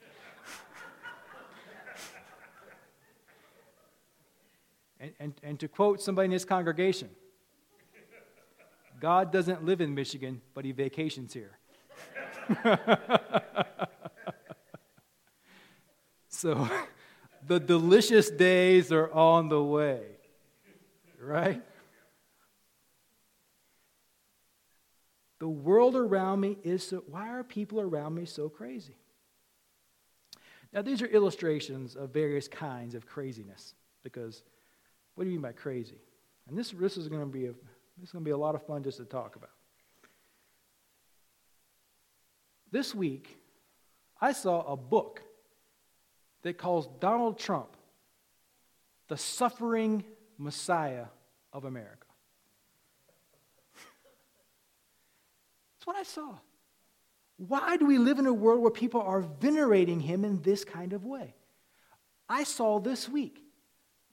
and, 5.00 5.12
and, 5.20 5.34
and 5.44 5.60
to 5.60 5.68
quote 5.68 6.02
somebody 6.02 6.24
in 6.24 6.32
this 6.32 6.44
congregation, 6.44 7.10
God 8.98 9.30
doesn't 9.30 9.64
live 9.64 9.80
in 9.80 9.94
Michigan, 9.94 10.40
but 10.52 10.64
he 10.64 10.72
vacations 10.72 11.32
here. 11.32 11.56
So 16.40 16.66
the 17.46 17.60
delicious 17.60 18.30
days 18.30 18.90
are 18.92 19.12
on 19.12 19.50
the 19.50 19.62
way, 19.62 20.00
right? 21.20 21.62
The 25.40 25.48
world 25.48 25.96
around 25.96 26.40
me 26.40 26.58
is 26.62 26.86
so, 26.86 27.02
why 27.06 27.30
are 27.30 27.42
people 27.42 27.80
around 27.80 28.14
me 28.14 28.26
so 28.26 28.48
crazy? 28.48 28.94
Now, 30.72 30.82
these 30.82 31.02
are 31.02 31.06
illustrations 31.06 31.96
of 31.96 32.10
various 32.10 32.46
kinds 32.46 32.94
of 32.94 33.06
craziness 33.06 33.74
because 34.04 34.44
what 35.14 35.24
do 35.24 35.30
you 35.30 35.36
mean 35.36 35.42
by 35.42 35.52
crazy? 35.52 35.98
And 36.46 36.56
this, 36.56 36.70
this 36.70 36.96
is 36.96 37.08
going 37.08 37.22
to 37.22 37.26
be 37.26 37.46
a, 37.46 37.52
this 37.98 38.08
is 38.08 38.12
going 38.12 38.24
to 38.24 38.28
be 38.28 38.32
a 38.32 38.36
lot 38.36 38.54
of 38.54 38.64
fun 38.66 38.82
just 38.82 38.98
to 38.98 39.04
talk 39.04 39.34
about. 39.34 39.50
This 42.70 42.94
week, 42.94 43.36
I 44.20 44.32
saw 44.32 44.62
a 44.62 44.76
book 44.76 45.22
that 46.42 46.58
calls 46.58 46.88
Donald 47.00 47.38
Trump 47.38 47.76
the 49.08 49.16
suffering 49.16 50.04
Messiah 50.38 51.06
of 51.52 51.64
America. 51.64 52.06
That's 55.80 55.86
what 55.86 55.96
I 55.96 56.02
saw. 56.02 56.34
Why 57.38 57.78
do 57.78 57.86
we 57.86 57.96
live 57.96 58.18
in 58.18 58.26
a 58.26 58.34
world 58.34 58.60
where 58.60 58.70
people 58.70 59.00
are 59.00 59.22
venerating 59.22 59.98
him 59.98 60.26
in 60.26 60.42
this 60.42 60.62
kind 60.62 60.92
of 60.92 61.06
way? 61.06 61.34
I 62.28 62.44
saw 62.44 62.80
this 62.80 63.08
week 63.08 63.42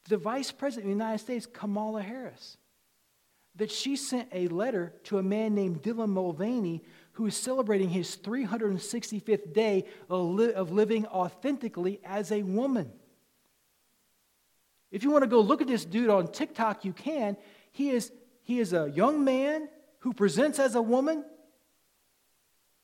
the 0.07 0.15
Vice 0.15 0.49
President 0.49 0.85
of 0.85 0.97
the 0.97 1.03
United 1.03 1.19
States, 1.19 1.45
Kamala 1.45 2.01
Harris, 2.01 2.55
that 3.57 3.69
she 3.69 3.97
sent 3.97 4.29
a 4.31 4.47
letter 4.47 4.93
to 5.03 5.17
a 5.17 5.23
man 5.23 5.55
named 5.55 5.81
Dylan 5.81 6.07
Mulvaney 6.07 6.83
who 7.13 7.25
is 7.25 7.35
celebrating 7.35 7.89
his 7.89 8.15
365th 8.15 9.51
day 9.51 9.83
of 10.09 10.71
living 10.71 11.05
authentically 11.07 11.99
as 12.05 12.31
a 12.31 12.43
woman. 12.43 12.93
If 14.89 15.03
you 15.03 15.11
want 15.11 15.23
to 15.23 15.29
go 15.29 15.41
look 15.41 15.61
at 15.61 15.67
this 15.67 15.83
dude 15.83 16.09
on 16.09 16.31
TikTok, 16.31 16.85
you 16.85 16.93
can. 16.93 17.35
He 17.73 17.89
is, 17.89 18.13
he 18.43 18.61
is 18.61 18.71
a 18.71 18.89
young 18.89 19.25
man 19.25 19.67
who 19.99 20.13
presents 20.13 20.59
as 20.59 20.75
a 20.75 20.81
woman, 20.81 21.25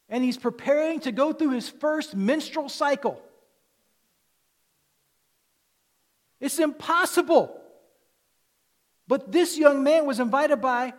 and 0.09 0.23
he's 0.23 0.37
preparing 0.37 0.99
to 1.01 1.11
go 1.11 1.33
through 1.33 1.51
his 1.51 1.69
first 1.69 2.15
menstrual 2.15 2.69
cycle. 2.69 3.21
It's 6.39 6.59
impossible. 6.59 7.59
But 9.07 9.31
this 9.31 9.57
young 9.57 9.83
man 9.83 10.05
was 10.05 10.19
invited 10.19 10.57
by 10.57 10.93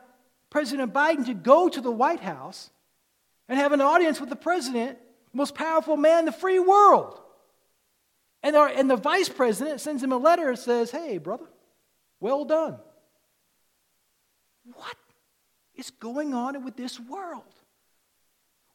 President 0.51 0.93
Biden 0.93 1.27
to 1.27 1.35
go 1.35 1.69
to 1.69 1.81
the 1.81 1.91
White 1.91 2.21
House 2.21 2.71
and 3.49 3.59
have 3.59 3.73
an 3.73 3.81
audience 3.81 4.21
with 4.21 4.31
the 4.31 4.37
president, 4.37 4.99
most 5.33 5.55
powerful 5.55 5.97
man 5.97 6.21
in 6.21 6.25
the 6.25 6.33
free 6.33 6.59
world. 6.59 7.21
And, 8.43 8.57
our, 8.57 8.69
and 8.69 8.91
the 8.91 8.97
vice 8.97 9.29
president 9.29 9.81
sends 9.81 10.03
him 10.03 10.13
a 10.13 10.17
letter 10.17 10.49
and 10.49 10.59
says, 10.59 10.91
Hey, 10.91 11.19
brother, 11.19 11.47
well 12.21 12.45
done. 12.45 12.79
What 14.73 14.97
is 15.75 15.91
going 15.91 16.35
on 16.35 16.65
with 16.65 16.77
this 16.77 16.99
world? 17.01 17.43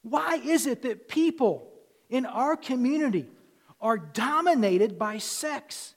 Why 0.01 0.35
is 0.35 0.65
it 0.65 0.83
that 0.83 1.07
people 1.07 1.71
in 2.09 2.25
our 2.25 2.55
community 2.55 3.27
are 3.81 3.97
dominated 3.97 4.97
by 4.97 5.17
sex, 5.17 5.95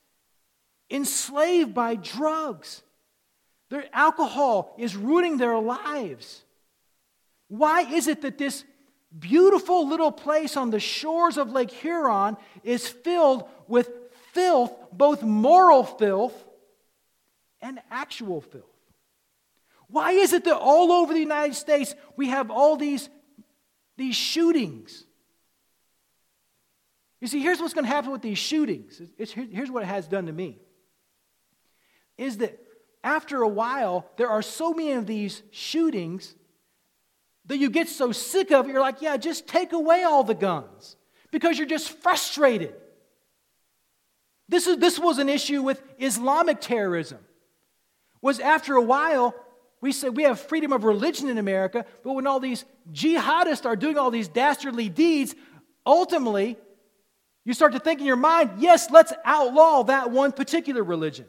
enslaved 0.90 1.74
by 1.74 1.94
drugs? 1.94 2.82
Their 3.70 3.86
alcohol 3.92 4.74
is 4.78 4.96
ruining 4.96 5.38
their 5.38 5.58
lives. 5.58 6.42
Why 7.48 7.82
is 7.82 8.06
it 8.06 8.22
that 8.22 8.38
this 8.38 8.64
beautiful 9.18 9.88
little 9.88 10.12
place 10.12 10.56
on 10.56 10.70
the 10.70 10.80
shores 10.80 11.36
of 11.36 11.52
Lake 11.52 11.70
Huron 11.70 12.36
is 12.64 12.88
filled 12.88 13.48
with 13.68 13.90
filth, 14.32 14.72
both 14.92 15.22
moral 15.22 15.84
filth 15.84 16.34
and 17.60 17.80
actual 17.90 18.40
filth? 18.40 18.64
Why 19.88 20.12
is 20.12 20.32
it 20.32 20.44
that 20.44 20.56
all 20.56 20.90
over 20.90 21.12
the 21.12 21.20
United 21.20 21.54
States 21.54 21.94
we 22.16 22.28
have 22.28 22.50
all 22.50 22.76
these, 22.76 23.10
these 23.96 24.16
shootings? 24.16 25.04
You 27.20 27.28
see, 27.28 27.40
here's 27.40 27.60
what's 27.60 27.74
going 27.74 27.84
to 27.84 27.90
happen 27.90 28.10
with 28.10 28.22
these 28.22 28.38
shootings. 28.38 29.00
It's, 29.16 29.32
here's 29.32 29.70
what 29.70 29.84
it 29.84 29.86
has 29.86 30.08
done 30.08 30.26
to 30.26 30.32
me. 30.32 30.58
Is 32.18 32.38
that 32.38 32.58
after 33.04 33.42
a 33.42 33.48
while, 33.48 34.10
there 34.16 34.28
are 34.28 34.42
so 34.42 34.72
many 34.72 34.92
of 34.92 35.06
these 35.06 35.42
shootings 35.50 36.34
that 37.46 37.58
you 37.58 37.70
get 37.70 37.88
so 37.88 38.12
sick 38.12 38.50
of 38.52 38.66
it, 38.66 38.72
you're 38.72 38.80
like, 38.80 39.02
yeah, 39.02 39.16
just 39.16 39.46
take 39.46 39.72
away 39.72 40.04
all 40.04 40.24
the 40.24 40.34
guns 40.34 40.96
because 41.30 41.58
you're 41.58 41.66
just 41.66 41.90
frustrated. 41.90 42.74
This, 44.48 44.66
is, 44.66 44.76
this 44.78 44.98
was 44.98 45.18
an 45.18 45.28
issue 45.28 45.62
with 45.62 45.82
Islamic 45.98 46.60
terrorism. 46.60 47.18
Was 48.20 48.38
after 48.38 48.76
a 48.76 48.82
while, 48.82 49.34
we 49.82 49.90
say 49.90 50.08
we 50.08 50.22
have 50.22 50.40
freedom 50.40 50.72
of 50.72 50.84
religion 50.84 51.28
in 51.28 51.38
America, 51.38 51.84
but 52.04 52.12
when 52.12 52.26
all 52.26 52.38
these 52.38 52.64
jihadists 52.92 53.66
are 53.66 53.74
doing 53.74 53.98
all 53.98 54.12
these 54.12 54.28
dastardly 54.28 54.88
deeds, 54.88 55.34
ultimately, 55.84 56.56
you 57.44 57.52
start 57.52 57.72
to 57.72 57.80
think 57.80 57.98
in 57.98 58.06
your 58.06 58.14
mind, 58.14 58.52
yes, 58.58 58.92
let's 58.92 59.12
outlaw 59.24 59.82
that 59.82 60.12
one 60.12 60.30
particular 60.30 60.84
religion. 60.84 61.26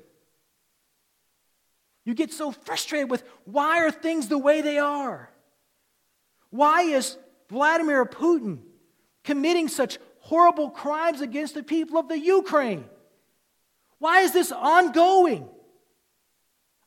You 2.05 2.13
get 2.13 2.31
so 2.31 2.51
frustrated 2.51 3.09
with 3.09 3.23
why 3.45 3.79
are 3.79 3.91
things 3.91 4.27
the 4.27 4.37
way 4.37 4.61
they 4.61 4.77
are? 4.77 5.31
Why 6.51 6.83
is 6.83 7.17
Vladimir 7.49 8.05
Putin 8.05 8.59
committing 9.23 9.67
such 9.67 9.97
horrible 10.19 10.69
crimes 10.69 11.21
against 11.21 11.55
the 11.55 11.63
people 11.63 11.97
of 11.97 12.07
the 12.07 12.19
Ukraine? 12.19 12.85
Why 13.97 14.19
is 14.19 14.31
this 14.31 14.51
ongoing? 14.51 15.49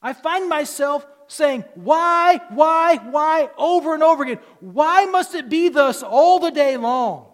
I 0.00 0.12
find 0.12 0.48
myself 0.48 1.04
saying, 1.28 1.64
Why, 1.74 2.40
why, 2.50 2.96
why, 2.96 3.50
over 3.56 3.94
and 3.94 4.02
over 4.02 4.22
again. 4.22 4.40
Why 4.60 5.06
must 5.06 5.34
it 5.34 5.48
be 5.48 5.68
thus 5.68 6.02
all 6.02 6.38
the 6.38 6.50
day 6.50 6.76
long? 6.76 7.26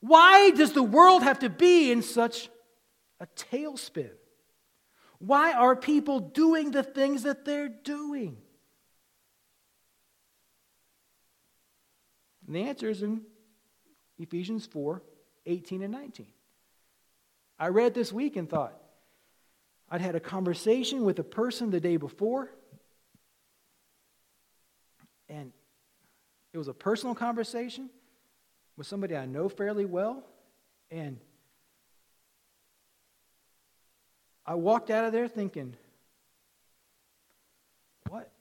Why 0.00 0.50
does 0.50 0.72
the 0.72 0.82
world 0.82 1.22
have 1.22 1.40
to 1.40 1.48
be 1.48 1.90
in 1.90 2.02
such 2.02 2.48
a 3.20 3.26
tailspin? 3.26 4.10
Why 5.18 5.52
are 5.52 5.74
people 5.74 6.20
doing 6.20 6.70
the 6.70 6.82
things 6.82 7.22
that 7.22 7.44
they're 7.44 7.68
doing? 7.68 8.36
And 12.46 12.54
the 12.54 12.62
answer 12.62 12.88
is 12.88 13.02
in 13.02 13.22
Ephesians 14.18 14.66
4 14.66 15.02
18 15.46 15.82
and 15.82 15.92
19. 15.92 16.26
I 17.58 17.68
read 17.68 17.94
this 17.94 18.12
week 18.12 18.36
and 18.36 18.50
thought, 18.50 18.74
I'd 19.88 20.00
had 20.00 20.16
a 20.16 20.20
conversation 20.20 21.04
with 21.04 21.18
a 21.18 21.24
person 21.24 21.70
the 21.70 21.80
day 21.80 21.96
before, 21.96 22.50
and 25.28 25.52
it 26.56 26.58
was 26.58 26.68
a 26.68 26.74
personal 26.74 27.14
conversation 27.14 27.90
with 28.78 28.86
somebody 28.86 29.14
I 29.14 29.26
know 29.26 29.46
fairly 29.46 29.84
well, 29.84 30.24
and 30.90 31.20
I 34.46 34.54
walked 34.54 34.88
out 34.88 35.04
of 35.04 35.12
there 35.12 35.28
thinking, 35.28 35.76
what? 38.08 38.32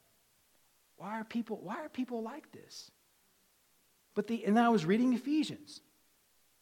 Why 0.95 1.19
are 1.19 1.25
people, 1.25 1.59
why 1.61 1.83
are 1.83 1.89
people 1.89 2.23
like 2.23 2.49
this? 2.53 2.89
But 4.13 4.27
the, 4.27 4.45
and 4.45 4.57
I 4.57 4.69
was 4.69 4.85
reading 4.85 5.11
Ephesians 5.11 5.81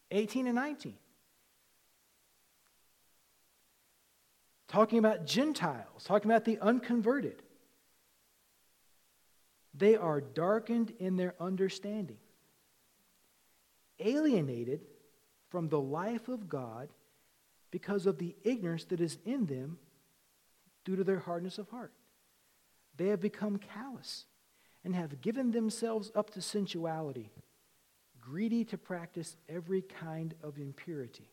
18 0.10 0.47
and 0.47 0.56
19. 0.56 0.95
Talking 4.70 4.97
about 4.97 5.28
Gentiles, 5.28 6.04
talking 6.04 6.32
about 6.32 6.45
the 6.45 6.58
unconverted. 6.58 7.43
They 9.74 9.95
are 9.95 10.21
darkened 10.21 10.93
in 10.99 11.17
their 11.17 11.36
understanding, 11.39 12.17
alienated 13.99 14.82
from 15.49 15.69
the 15.69 15.80
life 15.80 16.28
of 16.28 16.47
God 16.47 16.89
because 17.71 18.05
of 18.05 18.17
the 18.19 18.36
ignorance 18.43 18.86
that 18.86 19.01
is 19.01 19.17
in 19.26 19.45
them 19.47 19.80
due 20.86 20.95
to 20.95 21.03
their 21.03 21.19
hardness 21.19 21.57
of 21.57 21.69
heart. 21.69 21.91
They 22.97 23.07
have 23.07 23.19
become 23.19 23.57
callous 23.57 24.26
and 24.84 24.95
have 24.95 25.21
given 25.21 25.51
themselves 25.51 26.11
up 26.13 26.30
to 26.32 26.41
sensuality, 26.41 27.32
greedy 28.21 28.63
to 28.65 28.78
practice 28.78 29.36
every 29.49 29.82
kind 29.82 30.36
of 30.43 30.57
impurity. 30.57 31.30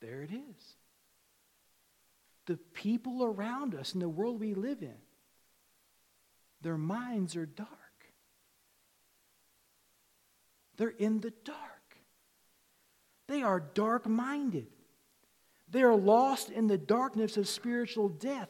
There 0.00 0.22
it 0.22 0.30
is. 0.32 0.76
The 2.46 2.56
people 2.56 3.24
around 3.24 3.74
us 3.74 3.94
in 3.94 4.00
the 4.00 4.08
world 4.08 4.40
we 4.40 4.54
live 4.54 4.82
in, 4.82 4.96
their 6.62 6.78
minds 6.78 7.36
are 7.36 7.46
dark. 7.46 7.70
They're 10.76 10.88
in 10.88 11.20
the 11.20 11.32
dark. 11.44 11.60
They 13.28 13.42
are 13.42 13.60
dark 13.60 14.06
minded. 14.06 14.68
They 15.68 15.82
are 15.82 15.96
lost 15.96 16.50
in 16.50 16.66
the 16.66 16.78
darkness 16.78 17.36
of 17.36 17.48
spiritual 17.48 18.08
death. 18.08 18.48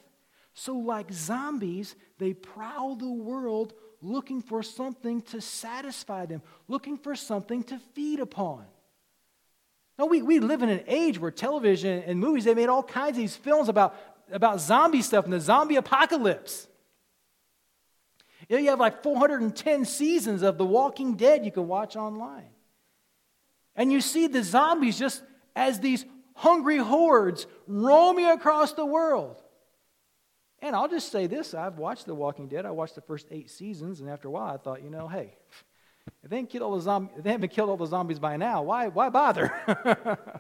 So, 0.54 0.74
like 0.74 1.12
zombies, 1.12 1.96
they 2.18 2.32
prowl 2.32 2.96
the 2.96 3.10
world 3.10 3.74
looking 4.00 4.42
for 4.42 4.62
something 4.62 5.22
to 5.22 5.40
satisfy 5.40 6.26
them, 6.26 6.42
looking 6.68 6.96
for 6.96 7.14
something 7.14 7.62
to 7.64 7.78
feed 7.94 8.20
upon. 8.20 8.64
Now, 9.98 10.06
we, 10.06 10.22
we 10.22 10.40
live 10.40 10.62
in 10.62 10.68
an 10.68 10.84
age 10.86 11.18
where 11.18 11.30
television 11.30 12.02
and 12.02 12.20
movies, 12.20 12.44
they 12.44 12.54
made 12.54 12.68
all 12.68 12.82
kinds 12.82 13.12
of 13.12 13.16
these 13.16 13.36
films 13.36 13.68
about, 13.68 13.96
about 14.30 14.60
zombie 14.60 15.02
stuff 15.02 15.24
and 15.24 15.32
the 15.32 15.40
zombie 15.40 15.76
apocalypse. 15.76 16.68
You, 18.48 18.56
know, 18.56 18.62
you 18.62 18.70
have 18.70 18.80
like 18.80 19.02
410 19.02 19.84
seasons 19.84 20.42
of 20.42 20.58
The 20.58 20.64
Walking 20.64 21.16
Dead 21.16 21.44
you 21.44 21.52
can 21.52 21.66
watch 21.66 21.96
online. 21.96 22.50
And 23.74 23.92
you 23.92 24.00
see 24.00 24.26
the 24.26 24.42
zombies 24.42 24.98
just 24.98 25.22
as 25.54 25.80
these 25.80 26.04
hungry 26.34 26.78
hordes 26.78 27.46
roaming 27.66 28.26
across 28.26 28.72
the 28.72 28.86
world. 28.86 29.42
And 30.60 30.74
I'll 30.74 30.88
just 30.88 31.12
say 31.12 31.26
this 31.26 31.54
I've 31.54 31.78
watched 31.78 32.06
The 32.06 32.14
Walking 32.14 32.48
Dead. 32.48 32.64
I 32.64 32.70
watched 32.70 32.94
the 32.94 33.00
first 33.00 33.26
eight 33.30 33.50
seasons, 33.50 34.00
and 34.00 34.08
after 34.08 34.28
a 34.28 34.30
while, 34.30 34.54
I 34.54 34.56
thought, 34.56 34.82
you 34.82 34.90
know, 34.90 35.08
hey, 35.08 35.36
if 36.22 36.30
they, 36.30 36.42
killed 36.44 36.62
all 36.62 36.78
the 36.78 37.08
if 37.16 37.24
they 37.24 37.32
haven't 37.32 37.50
killed 37.50 37.68
all 37.68 37.76
the 37.76 37.86
zombies 37.86 38.18
by 38.18 38.36
now, 38.36 38.62
why, 38.62 38.88
why 38.88 39.10
bother? 39.10 39.52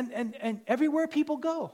and, 0.00 0.12
and, 0.12 0.36
and 0.36 0.60
everywhere 0.66 1.06
people 1.06 1.36
go, 1.36 1.72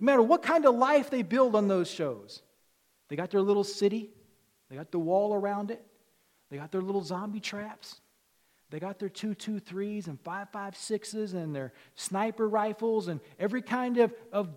no 0.00 0.04
matter 0.04 0.22
what 0.22 0.42
kind 0.42 0.64
of 0.64 0.74
life 0.74 1.10
they 1.10 1.22
build 1.22 1.54
on 1.54 1.68
those 1.68 1.90
shows, 1.90 2.42
they 3.08 3.16
got 3.16 3.30
their 3.30 3.42
little 3.42 3.64
city, 3.64 4.10
they 4.70 4.76
got 4.76 4.90
the 4.90 4.98
wall 4.98 5.34
around 5.34 5.70
it, 5.70 5.84
they 6.50 6.56
got 6.56 6.72
their 6.72 6.82
little 6.82 7.02
zombie 7.02 7.40
traps. 7.40 8.00
They 8.70 8.80
got 8.80 8.98
their 8.98 9.08
223s 9.08 10.08
and 10.08 10.22
556s 10.22 11.32
and 11.32 11.54
their 11.54 11.72
sniper 11.94 12.46
rifles 12.46 13.08
and 13.08 13.20
every 13.38 13.62
kind 13.62 13.96
of, 13.96 14.12
of 14.30 14.50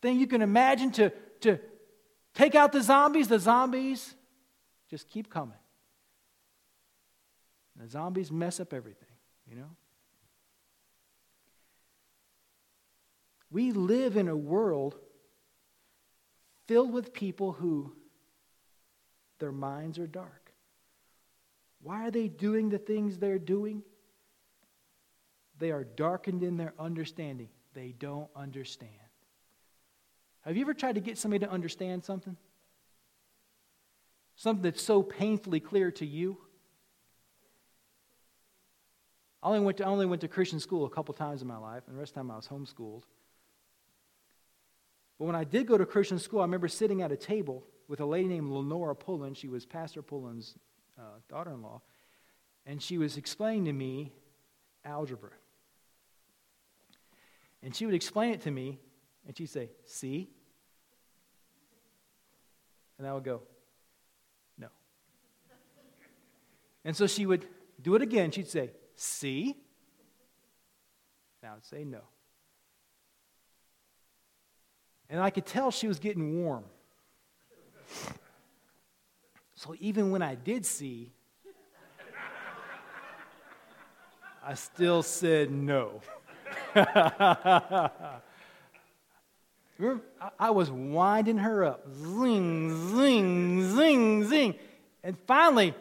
thing 0.00 0.20
you 0.20 0.28
can 0.28 0.42
imagine 0.42 0.92
to, 0.92 1.12
to 1.40 1.58
take 2.34 2.54
out 2.54 2.70
the 2.70 2.82
zombies. 2.82 3.26
The 3.26 3.40
zombies 3.40 4.14
just 4.90 5.08
keep 5.08 5.28
coming. 5.28 5.58
The 7.76 7.88
zombies 7.88 8.30
mess 8.30 8.60
up 8.60 8.72
everything, 8.72 9.08
you 9.50 9.56
know? 9.56 9.70
We 13.50 13.72
live 13.72 14.16
in 14.16 14.28
a 14.28 14.36
world 14.36 14.96
filled 16.66 16.92
with 16.92 17.12
people 17.12 17.52
who 17.52 17.92
their 19.38 19.52
minds 19.52 19.98
are 19.98 20.06
dark. 20.06 20.52
Why 21.82 22.06
are 22.06 22.10
they 22.10 22.28
doing 22.28 22.70
the 22.70 22.78
things 22.78 23.18
they're 23.18 23.38
doing? 23.38 23.82
They 25.58 25.70
are 25.70 25.84
darkened 25.84 26.42
in 26.42 26.56
their 26.56 26.74
understanding. 26.78 27.48
They 27.74 27.94
don't 27.98 28.28
understand. 28.34 28.90
Have 30.42 30.56
you 30.56 30.62
ever 30.62 30.74
tried 30.74 30.94
to 30.94 31.00
get 31.00 31.18
somebody 31.18 31.44
to 31.44 31.50
understand 31.50 32.04
something? 32.04 32.36
Something 34.36 34.62
that's 34.62 34.82
so 34.82 35.02
painfully 35.02 35.60
clear 35.60 35.90
to 35.92 36.06
you? 36.06 36.38
I 39.42 39.48
only 39.48 39.60
went 39.60 39.78
to, 39.78 39.84
I 39.84 39.88
only 39.88 40.06
went 40.06 40.22
to 40.22 40.28
Christian 40.28 40.58
school 40.58 40.86
a 40.86 40.90
couple 40.90 41.12
times 41.14 41.42
in 41.42 41.48
my 41.48 41.58
life, 41.58 41.82
and 41.86 41.94
the 41.94 42.00
rest 42.00 42.10
of 42.10 42.14
the 42.14 42.20
time 42.20 42.30
I 42.30 42.36
was 42.36 42.48
homeschooled. 42.48 43.02
But 45.18 45.26
when 45.26 45.36
I 45.36 45.44
did 45.44 45.66
go 45.66 45.78
to 45.78 45.86
Christian 45.86 46.18
school, 46.18 46.40
I 46.40 46.44
remember 46.44 46.68
sitting 46.68 47.02
at 47.02 47.12
a 47.12 47.16
table 47.16 47.64
with 47.88 48.00
a 48.00 48.06
lady 48.06 48.28
named 48.28 48.50
Lenora 48.50 48.96
Pullen. 48.96 49.34
She 49.34 49.48
was 49.48 49.64
Pastor 49.64 50.02
Pullen's 50.02 50.56
uh, 50.98 51.18
daughter 51.28 51.50
in 51.52 51.62
law. 51.62 51.82
And 52.66 52.82
she 52.82 52.98
was 52.98 53.16
explaining 53.16 53.66
to 53.66 53.72
me 53.72 54.12
algebra. 54.84 55.30
And 57.62 57.74
she 57.74 57.86
would 57.86 57.94
explain 57.94 58.34
it 58.34 58.42
to 58.42 58.50
me, 58.50 58.78
and 59.26 59.36
she'd 59.36 59.48
say, 59.48 59.70
See? 59.86 60.28
And 62.98 63.06
I 63.06 63.14
would 63.14 63.24
go, 63.24 63.42
No. 64.58 64.68
And 66.84 66.96
so 66.96 67.06
she 67.06 67.24
would 67.24 67.46
do 67.80 67.94
it 67.94 68.02
again. 68.02 68.30
She'd 68.30 68.48
say, 68.48 68.70
See? 68.96 69.56
And 71.42 71.50
I 71.50 71.54
would 71.54 71.64
say, 71.64 71.84
No. 71.84 72.00
And 75.08 75.20
I 75.20 75.30
could 75.30 75.46
tell 75.46 75.70
she 75.70 75.86
was 75.86 75.98
getting 75.98 76.42
warm. 76.42 76.64
So 79.54 79.74
even 79.78 80.10
when 80.10 80.22
I 80.22 80.34
did 80.34 80.66
see, 80.66 81.12
I 84.44 84.54
still 84.54 85.02
said 85.02 85.50
no. 85.50 86.02
I 86.76 88.20
was 90.50 90.70
winding 90.70 91.38
her 91.38 91.64
up. 91.64 91.86
Zing, 91.94 92.94
zing, 92.94 93.74
zing, 93.74 94.28
zing. 94.28 94.54
And 95.02 95.16
finally, 95.26 95.74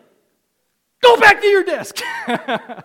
go 1.02 1.18
back 1.18 1.42
to 1.42 1.48
your 1.48 1.64
desk. 1.64 2.00
I 2.28 2.84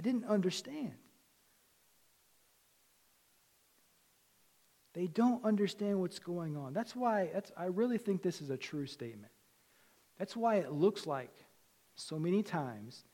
didn't 0.00 0.26
understand. 0.26 0.92
They 4.96 5.08
don't 5.08 5.44
understand 5.44 6.00
what's 6.00 6.18
going 6.18 6.56
on. 6.56 6.72
That's 6.72 6.96
why 6.96 7.28
that's, 7.30 7.52
I 7.54 7.66
really 7.66 7.98
think 7.98 8.22
this 8.22 8.40
is 8.40 8.48
a 8.48 8.56
true 8.56 8.86
statement. 8.86 9.30
That's 10.18 10.34
why 10.34 10.56
it 10.56 10.72
looks 10.72 11.06
like 11.06 11.30
so 11.96 12.18
many 12.18 12.42
times 12.42 13.04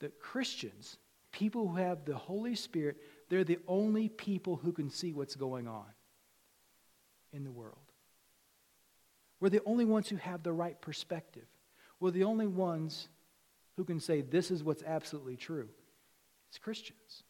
that 0.00 0.20
Christians, 0.20 0.98
people 1.32 1.68
who 1.68 1.76
have 1.76 2.04
the 2.04 2.14
Holy 2.14 2.54
Spirit, 2.54 2.98
they're 3.30 3.44
the 3.44 3.60
only 3.66 4.10
people 4.10 4.56
who 4.56 4.72
can 4.72 4.90
see 4.90 5.14
what's 5.14 5.34
going 5.34 5.66
on 5.66 5.86
in 7.32 7.44
the 7.44 7.50
world. 7.50 7.78
We're 9.40 9.48
the 9.48 9.64
only 9.64 9.86
ones 9.86 10.10
who 10.10 10.16
have 10.16 10.42
the 10.42 10.52
right 10.52 10.78
perspective. 10.82 11.46
We're 11.98 12.10
the 12.10 12.24
only 12.24 12.46
ones 12.46 13.08
who 13.78 13.84
can 13.84 14.00
say 14.00 14.20
this 14.20 14.50
is 14.50 14.62
what's 14.62 14.82
absolutely 14.82 15.36
true. 15.36 15.70
It's 16.50 16.58
Christians. 16.58 17.22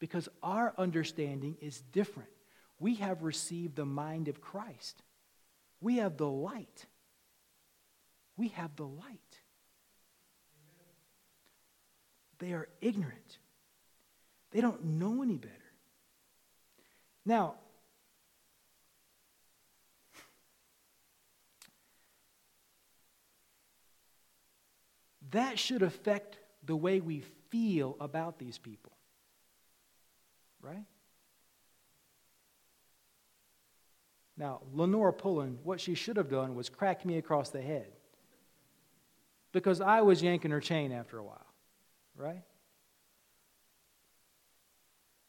Because 0.00 0.28
our 0.42 0.74
understanding 0.76 1.56
is 1.60 1.80
different 1.92 2.28
we 2.78 2.96
have 2.96 3.22
received 3.22 3.76
the 3.76 3.86
mind 3.86 4.28
of 4.28 4.40
Christ. 4.40 5.02
We 5.80 5.96
have 5.96 6.16
the 6.16 6.28
light. 6.28 6.86
We 8.36 8.48
have 8.48 8.74
the 8.76 8.86
light. 8.86 9.40
They 12.38 12.52
are 12.52 12.68
ignorant. 12.80 13.38
They 14.50 14.60
don't 14.60 14.84
know 14.84 15.22
any 15.22 15.36
better. 15.36 15.54
Now, 17.24 17.54
that 25.30 25.58
should 25.58 25.82
affect 25.82 26.38
the 26.64 26.76
way 26.76 27.00
we 27.00 27.22
feel 27.50 27.96
about 28.00 28.38
these 28.38 28.58
people. 28.58 28.92
Right? 30.60 30.84
Now, 34.36 34.62
Lenora 34.72 35.12
Pullen, 35.12 35.58
what 35.62 35.80
she 35.80 35.94
should 35.94 36.16
have 36.16 36.28
done 36.28 36.56
was 36.56 36.68
crack 36.68 37.04
me 37.04 37.18
across 37.18 37.50
the 37.50 37.62
head. 37.62 37.92
Because 39.52 39.80
I 39.80 40.00
was 40.02 40.20
yanking 40.22 40.50
her 40.50 40.60
chain 40.60 40.90
after 40.90 41.18
a 41.18 41.22
while, 41.22 41.46
right? 42.16 42.42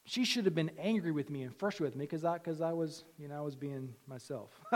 She 0.06 0.26
should 0.26 0.46
have 0.46 0.56
been 0.56 0.72
angry 0.80 1.12
with 1.12 1.30
me 1.30 1.44
and 1.44 1.56
frustrated 1.56 1.94
with 1.94 2.00
me 2.00 2.06
because 2.06 2.26
I, 2.26 2.40
cause 2.40 2.62
I 2.62 2.74
was, 2.74 3.04
you 3.20 3.28
know, 3.28 3.38
I 3.38 3.42
was 3.42 3.56
being 3.56 3.94
myself. 4.08 4.50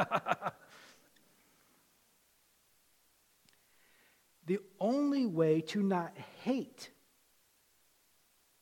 the 4.45 4.59
only 4.79 5.25
way 5.25 5.61
to 5.61 5.81
not 5.81 6.15
hate 6.43 6.91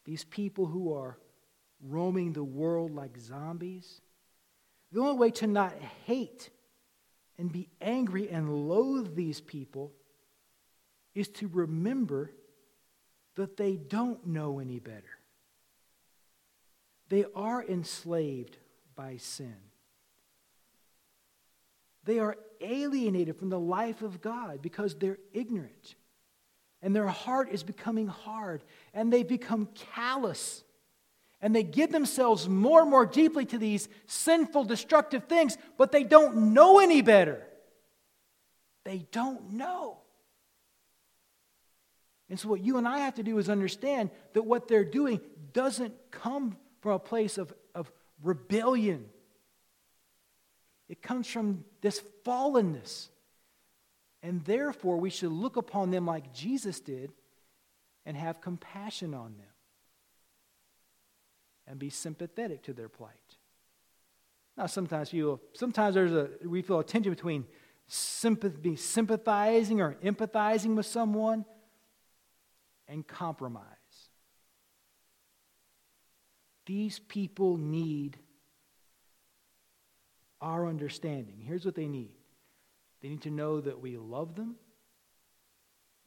these 0.05 0.23
people 0.23 0.65
who 0.65 0.93
are 0.93 1.17
roaming 1.81 2.31
the 2.31 2.43
world 2.43 2.91
like 2.91 3.17
zombies 3.17 4.01
the 4.91 5.01
only 5.01 5.17
way 5.17 5.31
to 5.31 5.47
not 5.47 5.73
hate 6.05 6.49
and 7.37 7.51
be 7.51 7.69
angry 7.81 8.29
and 8.29 8.67
loathe 8.67 9.15
these 9.15 9.41
people 9.41 9.91
is 11.13 11.27
to 11.27 11.47
remember 11.47 12.31
that 13.35 13.57
they 13.57 13.75
don't 13.75 14.25
know 14.25 14.59
any 14.59 14.79
better. 14.79 15.03
They 17.09 17.25
are 17.35 17.63
enslaved 17.63 18.57
by 18.95 19.17
sin. 19.17 19.55
They 22.03 22.19
are 22.19 22.37
alienated 22.61 23.37
from 23.37 23.49
the 23.49 23.59
life 23.59 24.01
of 24.01 24.21
God 24.21 24.61
because 24.61 24.95
they're 24.95 25.19
ignorant. 25.33 25.95
And 26.81 26.95
their 26.95 27.07
heart 27.07 27.49
is 27.51 27.63
becoming 27.63 28.07
hard, 28.07 28.63
and 28.93 29.11
they 29.11 29.23
become 29.23 29.67
callous 29.95 30.63
and 31.41 31.55
they 31.55 31.63
give 31.63 31.91
themselves 31.91 32.49
more 32.49 32.81
and 32.81 32.89
more 32.89 33.05
deeply 33.05 33.45
to 33.45 33.57
these 33.57 33.87
sinful, 34.07 34.63
destructive 34.63 35.25
things, 35.25 35.57
but 35.77 35.91
they 35.91 36.03
don't 36.03 36.53
know 36.53 36.79
any 36.79 37.01
better. 37.01 37.45
They 38.85 39.05
don't 39.11 39.53
know. 39.53 39.99
And 42.29 42.39
so, 42.39 42.49
what 42.49 42.61
you 42.61 42.77
and 42.77 42.87
I 42.87 42.99
have 42.99 43.15
to 43.15 43.23
do 43.23 43.37
is 43.37 43.49
understand 43.49 44.09
that 44.33 44.43
what 44.43 44.67
they're 44.67 44.83
doing 44.83 45.21
doesn't 45.53 45.93
come 46.11 46.57
from 46.81 46.93
a 46.93 46.99
place 46.99 47.37
of, 47.37 47.53
of 47.75 47.91
rebellion, 48.23 49.05
it 50.89 51.01
comes 51.01 51.27
from 51.27 51.63
this 51.81 52.01
fallenness. 52.25 53.09
And 54.23 54.43
therefore, 54.43 54.97
we 54.97 55.11
should 55.11 55.31
look 55.31 55.57
upon 55.57 55.91
them 55.91 56.07
like 56.07 56.33
Jesus 56.33 56.79
did 56.79 57.13
and 58.05 58.17
have 58.17 58.41
compassion 58.41 59.13
on 59.13 59.35
them 59.37 59.56
and 61.67 61.77
be 61.77 61.89
sympathetic 61.89 62.63
to 62.63 62.73
their 62.73 62.89
plight. 62.89 63.11
Now, 64.57 64.65
sometimes 64.65 65.13
you, 65.13 65.39
sometimes 65.53 65.93
there's 65.93 66.13
a 66.13 66.29
we 66.43 66.61
feel 66.61 66.79
a 66.79 66.83
tension 66.83 67.11
between 67.11 67.45
sympathy, 67.87 68.75
sympathizing 68.75 69.81
or 69.81 69.95
empathizing 70.03 70.75
with 70.75 70.85
someone 70.85 71.45
and 72.87 73.05
compromise. 73.05 73.63
These 76.65 76.99
people 76.99 77.57
need 77.57 78.17
our 80.41 80.67
understanding. 80.67 81.35
Here's 81.39 81.65
what 81.65 81.75
they 81.75 81.87
need 81.87 82.11
they 83.01 83.09
need 83.09 83.21
to 83.21 83.31
know 83.31 83.61
that 83.61 83.79
we 83.79 83.97
love 83.97 84.35
them 84.35 84.55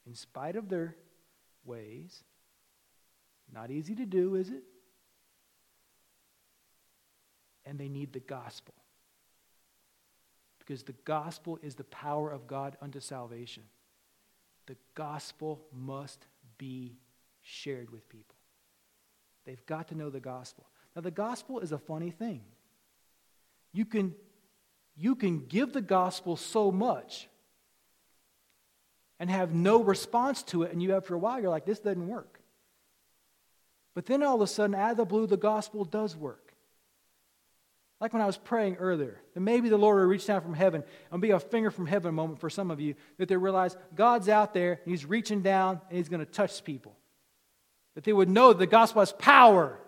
in 0.06 0.14
spite 0.14 0.56
of 0.56 0.68
their 0.68 0.96
ways. 1.64 2.24
Not 3.52 3.70
easy 3.70 3.94
to 3.96 4.06
do, 4.06 4.34
is 4.34 4.50
it? 4.50 4.62
And 7.70 7.78
they 7.78 7.88
need 7.88 8.12
the 8.12 8.18
gospel. 8.20 8.74
Because 10.58 10.82
the 10.82 10.94
gospel 11.04 11.58
is 11.62 11.76
the 11.76 11.84
power 11.84 12.28
of 12.28 12.48
God 12.48 12.76
unto 12.82 12.98
salvation. 12.98 13.62
The 14.66 14.76
gospel 14.96 15.60
must 15.72 16.26
be 16.58 16.96
shared 17.42 17.90
with 17.90 18.08
people. 18.08 18.34
They've 19.46 19.64
got 19.66 19.86
to 19.88 19.94
know 19.94 20.10
the 20.10 20.18
gospel. 20.18 20.66
Now, 20.96 21.02
the 21.02 21.12
gospel 21.12 21.60
is 21.60 21.70
a 21.70 21.78
funny 21.78 22.10
thing. 22.10 22.42
You 23.72 23.84
can, 23.84 24.16
you 24.96 25.14
can 25.14 25.46
give 25.46 25.72
the 25.72 25.80
gospel 25.80 26.36
so 26.36 26.72
much 26.72 27.28
and 29.20 29.30
have 29.30 29.54
no 29.54 29.80
response 29.80 30.42
to 30.44 30.64
it, 30.64 30.72
and 30.72 30.82
you, 30.82 30.92
after 30.96 31.14
a 31.14 31.18
while, 31.18 31.40
you're 31.40 31.50
like, 31.50 31.66
this 31.66 31.78
doesn't 31.78 32.08
work. 32.08 32.40
But 33.94 34.06
then 34.06 34.24
all 34.24 34.34
of 34.34 34.40
a 34.40 34.48
sudden, 34.48 34.74
out 34.74 34.90
of 34.90 34.96
the 34.96 35.04
blue, 35.04 35.28
the 35.28 35.36
gospel 35.36 35.84
does 35.84 36.16
work. 36.16 36.49
Like 38.00 38.14
when 38.14 38.22
I 38.22 38.26
was 38.26 38.38
praying 38.38 38.76
earlier, 38.76 39.20
that 39.34 39.40
maybe 39.40 39.68
the 39.68 39.76
Lord 39.76 39.98
will 39.98 40.06
reach 40.06 40.26
down 40.26 40.40
from 40.40 40.54
heaven 40.54 40.82
and 41.12 41.20
be 41.20 41.32
a 41.32 41.38
finger 41.38 41.70
from 41.70 41.86
heaven 41.86 42.14
moment 42.14 42.40
for 42.40 42.48
some 42.48 42.70
of 42.70 42.80
you, 42.80 42.94
that 43.18 43.28
they 43.28 43.36
realize 43.36 43.76
God's 43.94 44.28
out 44.28 44.54
there, 44.54 44.80
and 44.82 44.90
He's 44.90 45.04
reaching 45.04 45.42
down, 45.42 45.80
and 45.88 45.98
He's 45.98 46.08
going 46.08 46.24
to 46.24 46.26
touch 46.26 46.64
people. 46.64 46.96
That 47.94 48.04
they 48.04 48.12
would 48.14 48.30
know 48.30 48.54
the 48.54 48.66
gospel 48.66 49.02
has 49.02 49.12
power. 49.12 49.78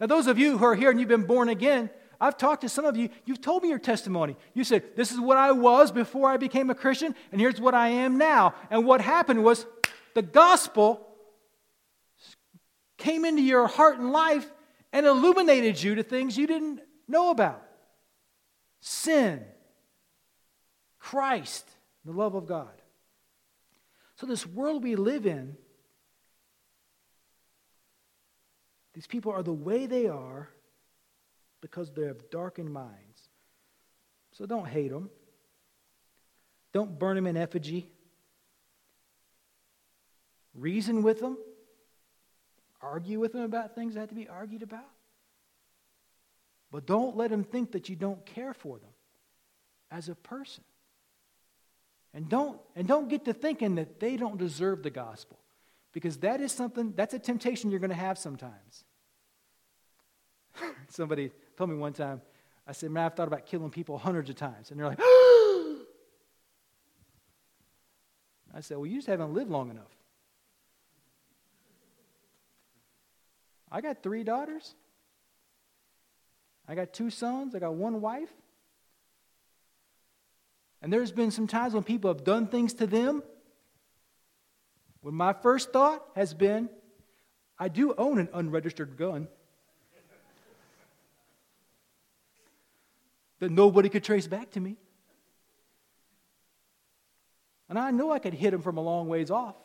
Now, 0.00 0.06
those 0.06 0.26
of 0.26 0.38
you 0.38 0.58
who 0.58 0.64
are 0.64 0.74
here 0.74 0.90
and 0.90 0.98
you've 0.98 1.08
been 1.08 1.22
born 1.22 1.48
again, 1.48 1.88
I've 2.20 2.36
talked 2.36 2.62
to 2.62 2.68
some 2.68 2.84
of 2.84 2.96
you, 2.96 3.10
you've 3.26 3.40
told 3.40 3.62
me 3.62 3.68
your 3.68 3.78
testimony. 3.78 4.36
You 4.52 4.64
said, 4.64 4.96
This 4.96 5.12
is 5.12 5.20
what 5.20 5.36
I 5.36 5.52
was 5.52 5.92
before 5.92 6.28
I 6.28 6.38
became 6.38 6.68
a 6.70 6.74
Christian, 6.74 7.14
and 7.30 7.40
here's 7.40 7.60
what 7.60 7.74
I 7.74 7.88
am 7.88 8.18
now. 8.18 8.54
And 8.70 8.84
what 8.84 9.00
happened 9.00 9.44
was 9.44 9.66
the 10.14 10.22
gospel 10.22 11.06
came 12.98 13.24
into 13.24 13.42
your 13.42 13.68
heart 13.68 13.98
and 13.98 14.10
life 14.10 14.50
and 14.92 15.06
illuminated 15.06 15.80
you 15.80 15.94
to 15.94 16.02
things 16.02 16.36
you 16.36 16.46
didn't 16.46 16.80
know 17.08 17.30
about 17.30 17.62
sin, 18.80 19.44
Christ, 20.98 21.68
the 22.04 22.12
love 22.12 22.34
of 22.34 22.46
God. 22.46 22.82
So, 24.16 24.26
this 24.26 24.46
world 24.46 24.82
we 24.82 24.96
live 24.96 25.26
in, 25.26 25.56
these 28.94 29.06
people 29.06 29.32
are 29.32 29.42
the 29.42 29.52
way 29.52 29.86
they 29.86 30.06
are 30.06 30.48
because 31.60 31.92
they 31.92 32.06
have 32.06 32.30
darkened 32.30 32.72
minds. 32.72 33.28
So, 34.32 34.46
don't 34.46 34.66
hate 34.66 34.90
them, 34.90 35.10
don't 36.72 36.98
burn 36.98 37.16
them 37.16 37.26
in 37.26 37.36
effigy. 37.36 37.88
Reason 40.54 41.02
with 41.02 41.20
them, 41.20 41.36
argue 42.80 43.20
with 43.20 43.32
them 43.32 43.42
about 43.42 43.74
things 43.74 43.92
that 43.92 44.00
have 44.00 44.08
to 44.08 44.14
be 44.14 44.26
argued 44.26 44.62
about. 44.62 44.95
But 46.70 46.86
don't 46.86 47.16
let 47.16 47.30
them 47.30 47.44
think 47.44 47.72
that 47.72 47.88
you 47.88 47.96
don't 47.96 48.24
care 48.26 48.52
for 48.52 48.78
them 48.78 48.90
as 49.90 50.08
a 50.08 50.14
person. 50.14 50.64
And 52.12 52.28
don't, 52.28 52.58
and 52.74 52.88
don't 52.88 53.08
get 53.08 53.24
to 53.26 53.34
thinking 53.34 53.74
that 53.76 54.00
they 54.00 54.16
don't 54.16 54.38
deserve 54.38 54.82
the 54.82 54.90
gospel. 54.90 55.38
Because 55.92 56.18
that 56.18 56.40
is 56.40 56.52
something, 56.52 56.92
that's 56.96 57.14
a 57.14 57.18
temptation 57.18 57.70
you're 57.70 57.80
going 57.80 57.90
to 57.90 57.96
have 57.96 58.18
sometimes. 58.18 58.84
Somebody 60.88 61.30
told 61.56 61.70
me 61.70 61.76
one 61.76 61.92
time, 61.92 62.20
I 62.66 62.72
said, 62.72 62.90
man, 62.90 63.06
I've 63.06 63.14
thought 63.14 63.28
about 63.28 63.46
killing 63.46 63.70
people 63.70 63.96
hundreds 63.96 64.28
of 64.28 64.36
times. 64.36 64.70
And 64.70 64.80
they're 64.80 64.88
like, 64.88 65.00
I 68.54 68.60
said, 68.60 68.76
well, 68.78 68.86
you 68.86 68.96
just 68.96 69.06
haven't 69.08 69.32
lived 69.34 69.50
long 69.50 69.70
enough. 69.70 69.94
I 73.70 73.80
got 73.80 74.02
three 74.02 74.24
daughters. 74.24 74.74
I 76.68 76.74
got 76.74 76.92
two 76.92 77.10
sons, 77.10 77.54
I 77.54 77.58
got 77.58 77.74
one 77.74 78.00
wife. 78.00 78.32
And 80.82 80.92
there's 80.92 81.12
been 81.12 81.30
some 81.30 81.46
times 81.46 81.74
when 81.74 81.82
people 81.82 82.12
have 82.12 82.24
done 82.24 82.46
things 82.46 82.74
to 82.74 82.86
them. 82.86 83.22
When 85.00 85.14
my 85.14 85.32
first 85.32 85.72
thought 85.72 86.04
has 86.14 86.34
been, 86.34 86.68
I 87.58 87.68
do 87.68 87.94
own 87.96 88.18
an 88.18 88.28
unregistered 88.32 88.96
gun 88.96 89.28
that 93.38 93.50
nobody 93.50 93.88
could 93.88 94.04
trace 94.04 94.26
back 94.26 94.50
to 94.52 94.60
me. 94.60 94.76
And 97.68 97.78
I 97.78 97.90
know 97.90 98.12
I 98.12 98.18
could 98.18 98.34
hit 98.34 98.54
him 98.54 98.62
from 98.62 98.76
a 98.76 98.80
long 98.80 99.08
ways 99.08 99.30
off. 99.30 99.56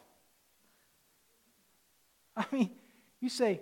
I 2.35 2.45
mean, 2.51 2.71
you 3.19 3.29
say, 3.29 3.61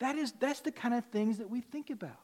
that 0.00 0.16
is, 0.16 0.32
that's 0.38 0.60
the 0.60 0.72
kind 0.72 0.94
of 0.94 1.04
things 1.06 1.38
that 1.38 1.50
we 1.50 1.60
think 1.60 1.90
about. 1.90 2.18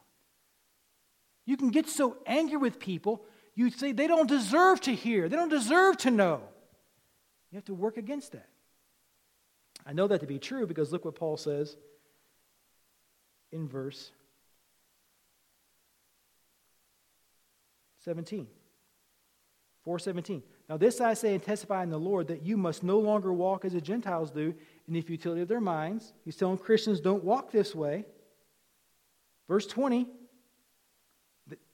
You 1.46 1.56
can 1.56 1.70
get 1.70 1.88
so 1.88 2.16
angry 2.26 2.56
with 2.56 2.78
people, 2.78 3.24
you 3.54 3.70
say 3.70 3.92
they 3.92 4.06
don't 4.06 4.28
deserve 4.28 4.80
to 4.82 4.94
hear, 4.94 5.28
they 5.28 5.36
don't 5.36 5.48
deserve 5.48 5.98
to 5.98 6.10
know. 6.10 6.40
You 7.50 7.56
have 7.56 7.64
to 7.66 7.74
work 7.74 7.96
against 7.96 8.32
that. 8.32 8.48
I 9.86 9.92
know 9.92 10.06
that 10.08 10.20
to 10.20 10.26
be 10.26 10.38
true 10.38 10.66
because 10.66 10.92
look 10.92 11.04
what 11.04 11.14
Paul 11.14 11.36
says 11.36 11.76
in 13.52 13.68
verse 13.68 14.10
17. 18.04 18.46
417. 19.84 20.42
Now, 20.68 20.78
this 20.78 21.00
I 21.00 21.14
say 21.14 21.34
and 21.34 21.42
testify 21.42 21.82
in 21.82 21.90
the 21.90 21.98
Lord 21.98 22.28
that 22.28 22.42
you 22.42 22.56
must 22.56 22.82
no 22.82 22.98
longer 22.98 23.32
walk 23.32 23.64
as 23.64 23.72
the 23.72 23.80
Gentiles 23.80 24.30
do 24.30 24.54
in 24.86 24.94
the 24.94 25.00
futility 25.00 25.42
of 25.42 25.48
their 25.48 25.60
minds. 25.60 26.12
He's 26.24 26.36
telling 26.36 26.58
Christians 26.58 27.00
don't 27.00 27.24
walk 27.24 27.50
this 27.50 27.74
way. 27.74 28.04
Verse 29.48 29.66
20, 29.66 30.06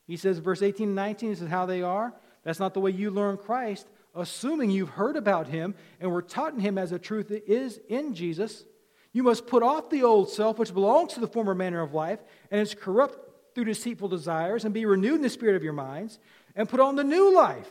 he 0.06 0.16
says, 0.16 0.38
verse 0.38 0.62
18 0.62 0.88
and 0.88 0.96
19, 0.96 1.30
this 1.30 1.40
is 1.40 1.48
how 1.48 1.66
they 1.66 1.82
are. 1.82 2.12
That's 2.42 2.58
not 2.58 2.74
the 2.74 2.80
way 2.80 2.90
you 2.90 3.11
learn 3.11 3.36
Christ, 3.36 3.86
assuming 4.14 4.70
you've 4.70 4.90
heard 4.90 5.16
about 5.16 5.46
him 5.46 5.74
and 6.00 6.11
were 6.11 6.22
taught 6.22 6.54
in 6.54 6.61
him 6.61 6.78
as 6.78 6.90
the 6.90 6.98
truth 6.98 7.30
is 7.30 7.78
in 7.88 8.14
Jesus. 8.14 8.64
You 9.12 9.22
must 9.22 9.46
put 9.46 9.62
off 9.62 9.90
the 9.90 10.02
old 10.02 10.30
self, 10.30 10.58
which 10.58 10.74
belongs 10.74 11.14
to 11.14 11.20
the 11.20 11.28
former 11.28 11.54
manner 11.54 11.80
of 11.80 11.94
life 11.94 12.20
and 12.50 12.61
is 12.61 12.74
corrupt 12.74 13.54
through 13.54 13.64
deceitful 13.64 14.08
desires, 14.08 14.64
and 14.64 14.72
be 14.72 14.86
renewed 14.86 15.16
in 15.16 15.22
the 15.22 15.28
spirit 15.28 15.56
of 15.56 15.64
your 15.64 15.72
minds, 15.72 16.20
and 16.54 16.68
put 16.68 16.78
on 16.78 16.94
the 16.94 17.02
new 17.02 17.34
life 17.34 17.68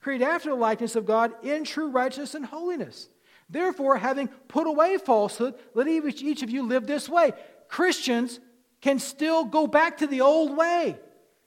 created 0.00 0.26
after 0.26 0.50
the 0.50 0.56
likeness 0.56 0.96
of 0.96 1.06
God 1.06 1.32
in 1.44 1.64
true 1.64 1.88
righteousness 1.88 2.34
and 2.34 2.44
holiness. 2.44 3.08
Therefore, 3.48 3.96
having 3.96 4.28
put 4.48 4.66
away 4.66 4.98
falsehood, 4.98 5.54
let 5.74 5.88
each, 5.88 6.42
of 6.42 6.50
you 6.50 6.66
live 6.66 6.86
this 6.86 7.08
way. 7.08 7.32
Christians 7.68 8.40
can 8.80 8.98
still 8.98 9.44
go 9.44 9.66
back 9.66 9.98
to 9.98 10.06
the 10.06 10.20
old 10.20 10.56
way. 10.56 10.98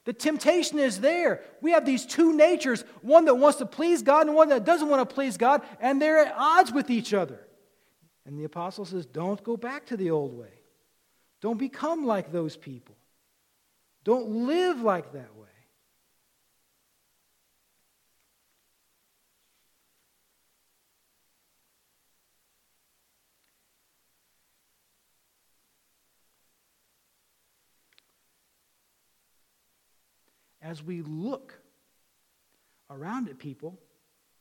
The 0.06 0.14
temptation 0.14 0.78
is 0.78 1.00
there. 1.02 1.42
We 1.62 1.72
have 1.72 1.86
these 1.86 2.06
two 2.06 2.36
natures 2.36 2.84
one 3.02 3.26
that 3.26 3.36
wants 3.36 3.58
to 3.58 3.66
please 3.66 4.04
God 4.04 4.28
and 4.28 4.36
one 4.36 4.50
that 4.50 4.64
doesn't 4.64 4.88
want 4.88 5.08
to 5.08 5.14
please 5.14 5.36
God, 5.36 5.64
and 5.80 6.02
they're 6.02 6.20
at 6.20 6.36
odds 6.38 6.72
with 6.72 6.90
each 6.92 7.14
other. 7.14 7.40
And 8.26 8.40
the 8.40 8.44
apostle 8.44 8.86
says, 8.86 9.06
Don't 9.06 9.44
go 9.44 9.58
back 9.58 9.88
to 9.88 9.98
the 9.98 10.12
old 10.12 10.38
way. 10.38 10.54
Don't 11.42 11.58
become 11.58 12.06
like 12.06 12.32
those 12.32 12.56
people. 12.56 12.96
Don't 14.04 14.48
live 14.48 14.82
like 14.82 15.14
that 15.14 15.36
way. 15.36 15.46
As 30.66 30.82
we 30.82 31.02
look 31.04 31.60
around 32.90 33.30
at 33.30 33.38
people 33.38 33.80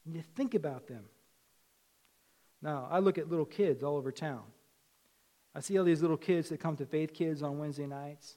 and 0.06 0.16
you 0.16 0.22
think 0.34 0.54
about 0.54 0.86
them. 0.86 1.04
Now, 2.62 2.88
I 2.90 3.00
look 3.00 3.18
at 3.18 3.28
little 3.28 3.44
kids 3.44 3.82
all 3.82 3.96
over 3.96 4.10
town. 4.10 4.42
I 5.54 5.60
see 5.60 5.78
all 5.78 5.84
these 5.84 6.00
little 6.00 6.16
kids 6.16 6.48
that 6.48 6.60
come 6.60 6.76
to 6.78 6.86
Faith 6.86 7.12
Kids 7.12 7.42
on 7.42 7.58
Wednesday 7.58 7.86
nights. 7.86 8.36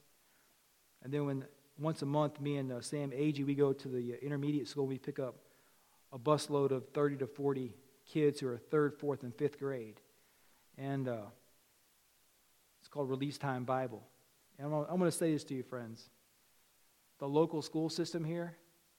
And 1.01 1.13
then 1.13 1.25
when 1.25 1.45
once 1.79 2.01
a 2.01 2.05
month, 2.05 2.41
me 2.41 2.57
and 2.57 2.71
uh, 2.71 2.81
Sam 2.81 3.11
Agee, 3.11 3.45
we 3.45 3.55
go 3.55 3.71
to 3.71 3.87
the 3.87 4.13
uh, 4.13 4.17
intermediate 4.21 4.67
school. 4.67 4.85
We 4.85 4.97
pick 4.97 5.17
up 5.17 5.35
a 6.11 6.19
busload 6.19 6.71
of 6.71 6.89
30 6.89 7.17
to 7.17 7.27
40 7.27 7.73
kids 8.05 8.41
who 8.41 8.49
are 8.49 8.57
third, 8.57 8.95
fourth, 8.95 9.23
and 9.23 9.33
fifth 9.33 9.59
grade. 9.59 10.01
And 10.77 11.07
uh, 11.07 11.27
it's 12.81 12.89
called 12.89 13.09
Release 13.09 13.37
Time 13.37 13.63
Bible. 13.63 14.03
And 14.59 14.67
I'm, 14.67 14.85
I'm 14.89 14.99
going 14.99 15.09
to 15.09 15.17
say 15.17 15.31
this 15.31 15.45
to 15.45 15.53
you, 15.53 15.63
friends 15.63 16.09
the 17.19 17.27
local 17.27 17.61
school 17.61 17.89
system 17.89 18.23
here 18.23 18.55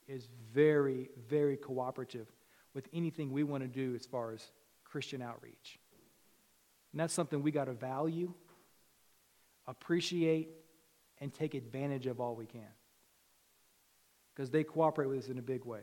is 0.07 0.29
very, 0.53 1.11
very 1.29 1.57
cooperative 1.57 2.27
with 2.75 2.89
anything 2.93 3.31
we 3.31 3.43
want 3.43 3.63
to 3.63 3.69
do 3.69 3.95
as 3.95 4.07
far 4.07 4.33
as 4.33 4.51
Christian 4.85 5.23
outreach. 5.23 5.79
And 6.93 7.01
that's 7.01 7.13
something 7.13 7.43
we 7.43 7.51
got 7.51 7.67
to 7.67 7.75
value, 7.75 8.33
appreciate, 9.67 10.49
and 11.21 11.33
take 11.33 11.55
advantage 11.55 12.07
of 12.07 12.21
all 12.21 12.35
we 12.35 12.47
can. 12.47 12.73
Because 14.35 14.51
they 14.51 14.65
cooperate 14.65 15.07
with 15.07 15.19
us 15.19 15.29
in 15.29 15.39
a 15.39 15.43
big 15.43 15.65
way. 15.65 15.83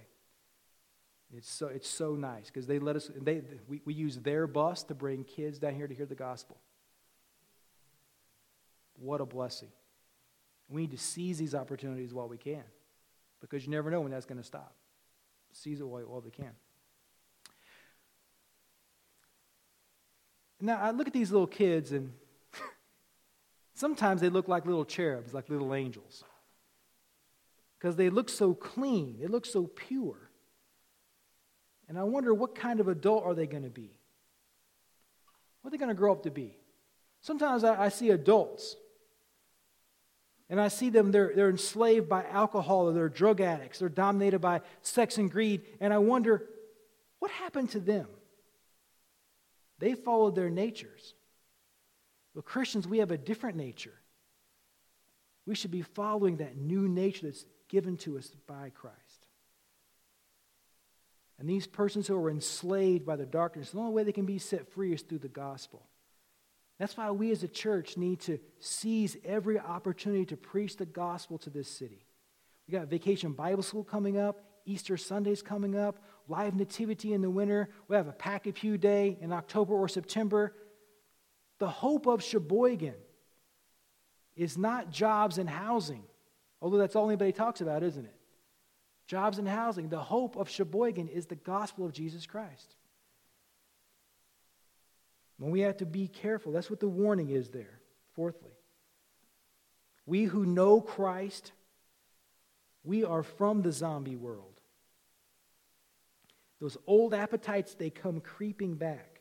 It's 1.35 1.49
so, 1.49 1.67
it's 1.67 1.89
so 1.89 2.15
nice 2.15 2.47
because 2.47 2.67
they 2.67 2.79
let 2.79 2.95
us, 2.95 3.09
they, 3.15 3.41
we, 3.67 3.81
we 3.83 3.93
use 3.93 4.17
their 4.17 4.47
bus 4.47 4.83
to 4.83 4.95
bring 4.95 5.23
kids 5.23 5.59
down 5.59 5.75
here 5.75 5.87
to 5.87 5.93
hear 5.93 6.05
the 6.05 6.15
gospel. 6.15 6.57
What 8.97 9.21
a 9.21 9.25
blessing. 9.25 9.69
We 10.69 10.81
need 10.81 10.91
to 10.91 10.97
seize 10.97 11.37
these 11.37 11.53
opportunities 11.53 12.13
while 12.13 12.27
we 12.27 12.37
can 12.37 12.63
because 13.41 13.65
you 13.65 13.71
never 13.71 13.91
know 13.91 14.01
when 14.01 14.11
that's 14.11 14.25
going 14.25 14.39
to 14.39 14.43
stop. 14.43 14.75
Seize 15.51 15.79
it 15.79 15.87
while, 15.87 16.01
while 16.01 16.21
we 16.21 16.31
can. 16.31 16.51
Now, 20.59 20.79
I 20.81 20.91
look 20.91 21.07
at 21.07 21.13
these 21.13 21.31
little 21.31 21.47
kids, 21.47 21.91
and 21.91 22.11
sometimes 23.73 24.21
they 24.21 24.29
look 24.29 24.47
like 24.47 24.65
little 24.65 24.85
cherubs, 24.85 25.33
like 25.33 25.49
little 25.49 25.73
angels. 25.73 26.23
Because 27.77 27.95
they 27.95 28.09
look 28.09 28.29
so 28.29 28.53
clean, 28.53 29.17
they 29.19 29.27
look 29.27 29.45
so 29.45 29.67
pure. 29.67 30.29
And 31.87 31.99
I 31.99 32.03
wonder 32.03 32.33
what 32.33 32.55
kind 32.55 32.79
of 32.79 32.87
adult 32.87 33.25
are 33.25 33.35
they 33.35 33.45
going 33.45 33.63
to 33.63 33.69
be? 33.69 33.99
What 35.61 35.69
are 35.69 35.71
they 35.71 35.77
going 35.77 35.89
to 35.89 35.95
grow 35.95 36.11
up 36.11 36.23
to 36.23 36.31
be? 36.31 36.57
Sometimes 37.21 37.63
I, 37.63 37.85
I 37.85 37.89
see 37.89 38.09
adults 38.09 38.75
And 40.49 40.61
I 40.61 40.67
see 40.67 40.89
them, 40.89 41.11
they're, 41.11 41.31
they're 41.35 41.49
enslaved 41.49 42.07
by 42.07 42.23
alcohol 42.25 42.87
or 42.87 42.93
they're 42.93 43.09
drug 43.09 43.41
addicts. 43.41 43.79
They're 43.79 43.89
dominated 43.89 44.39
by 44.39 44.61
sex 44.81 45.17
and 45.17 45.31
greed. 45.31 45.63
And 45.79 45.91
I 45.93 45.97
wonder, 45.97 46.47
what 47.19 47.31
happened 47.31 47.71
to 47.71 47.79
them? 47.79 48.07
They 49.79 49.95
followed 49.95 50.35
their 50.35 50.49
natures. 50.49 51.15
But 52.35 52.45
Christians, 52.45 52.87
we 52.87 52.99
have 52.99 53.11
a 53.11 53.17
different 53.17 53.57
nature. 53.57 53.93
We 55.47 55.55
should 55.55 55.71
be 55.71 55.81
following 55.81 56.37
that 56.37 56.57
new 56.57 56.87
nature 56.87 57.27
that's 57.27 57.45
given 57.67 57.97
to 57.97 58.17
us 58.17 58.31
by 58.47 58.71
Christ. 58.73 59.27
And 61.39 61.49
these 61.49 61.67
persons 61.67 62.07
who 62.07 62.15
are 62.15 62.29
enslaved 62.29 63.05
by 63.05 63.15
the 63.15 63.25
darkness, 63.25 63.71
the 63.71 63.79
only 63.79 63.93
way 63.93 64.03
they 64.03 64.11
can 64.11 64.25
be 64.25 64.37
set 64.37 64.71
free 64.71 64.93
is 64.93 65.01
through 65.01 65.19
the 65.19 65.27
gospel. 65.27 65.85
That's 66.77 66.97
why 66.97 67.09
we 67.11 67.31
as 67.31 67.43
a 67.43 67.47
church 67.47 67.97
need 67.97 68.19
to 68.21 68.39
seize 68.59 69.15
every 69.23 69.59
opportunity 69.59 70.25
to 70.25 70.37
preach 70.37 70.75
the 70.75 70.85
gospel 70.85 71.37
to 71.39 71.49
this 71.49 71.69
city. 71.69 72.05
We 72.67 72.73
got 72.73 72.87
Vacation 72.87 73.31
Bible 73.31 73.63
School 73.63 73.83
coming 73.83 74.17
up, 74.17 74.43
Easter 74.65 74.97
Sundays 74.97 75.41
coming 75.41 75.77
up, 75.77 76.03
live 76.27 76.55
nativity 76.55 77.13
in 77.13 77.21
the 77.21 77.29
winter. 77.29 77.69
We 77.87 77.95
have 77.95 78.07
a 78.07 78.13
Pack 78.13 78.47
a 78.47 78.51
Pew 78.51 78.77
Day 78.77 79.17
in 79.21 79.31
October 79.31 79.73
or 79.73 79.87
September. 79.87 80.53
The 81.59 81.69
hope 81.69 82.07
of 82.07 82.21
Cheboygan 82.21 82.95
is 84.35 84.57
not 84.57 84.91
jobs 84.91 85.37
and 85.37 85.49
housing, 85.49 86.03
although 86.61 86.77
that's 86.77 86.95
all 86.95 87.07
anybody 87.07 87.31
talks 87.31 87.61
about, 87.61 87.83
isn't 87.83 88.05
it? 88.05 88.15
Jobs 89.07 89.37
and 89.37 89.47
housing. 89.47 89.87
The 89.87 89.99
hope 89.99 90.35
of 90.35 90.49
Cheboygan 90.49 91.07
is 91.07 91.27
the 91.27 91.35
gospel 91.35 91.85
of 91.85 91.93
Jesus 91.93 92.25
Christ. 92.25 92.74
When 95.37 95.51
we 95.51 95.61
have 95.61 95.77
to 95.77 95.85
be 95.85 96.07
careful, 96.07 96.51
that's 96.51 96.69
what 96.69 96.79
the 96.79 96.87
warning 96.87 97.29
is 97.29 97.49
there. 97.49 97.79
Fourthly, 98.13 98.51
we 100.05 100.23
who 100.23 100.45
know 100.45 100.79
Christ, 100.79 101.51
we 102.83 103.03
are 103.03 103.23
from 103.23 103.61
the 103.61 103.71
zombie 103.71 104.15
world. 104.15 104.53
Those 106.61 106.77
old 106.87 107.13
appetites, 107.13 107.73
they 107.73 107.89
come 107.89 108.21
creeping 108.21 108.75
back. 108.75 109.19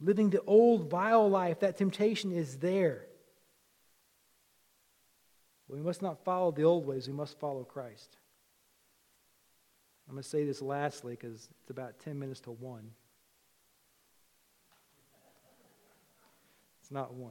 Living 0.00 0.30
the 0.30 0.42
old 0.42 0.90
vile 0.90 1.28
life, 1.28 1.60
that 1.60 1.76
temptation 1.76 2.32
is 2.32 2.58
there. 2.58 3.06
We 5.68 5.80
must 5.80 6.02
not 6.02 6.24
follow 6.24 6.50
the 6.50 6.64
old 6.64 6.86
ways, 6.86 7.06
we 7.06 7.14
must 7.14 7.38
follow 7.38 7.64
Christ. 7.64 8.16
I'm 10.08 10.14
going 10.14 10.22
to 10.24 10.28
say 10.28 10.44
this 10.44 10.60
lastly 10.60 11.16
because 11.18 11.48
it's 11.60 11.70
about 11.70 12.00
10 12.00 12.18
minutes 12.18 12.40
to 12.40 12.50
1. 12.50 12.90
It's 16.90 16.94
not 16.96 17.14
1. 17.14 17.30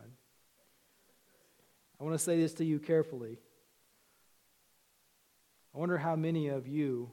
I 1.99 2.03
want 2.05 2.18
to 2.18 2.24
say 2.24 2.39
this 2.39 2.53
to 2.55 2.64
you 2.64 2.80
carefully. 2.80 3.39
I 5.76 5.78
wonder 5.78 5.97
how 5.97 6.16
many 6.16 6.47
of 6.47 6.66
you 6.66 7.12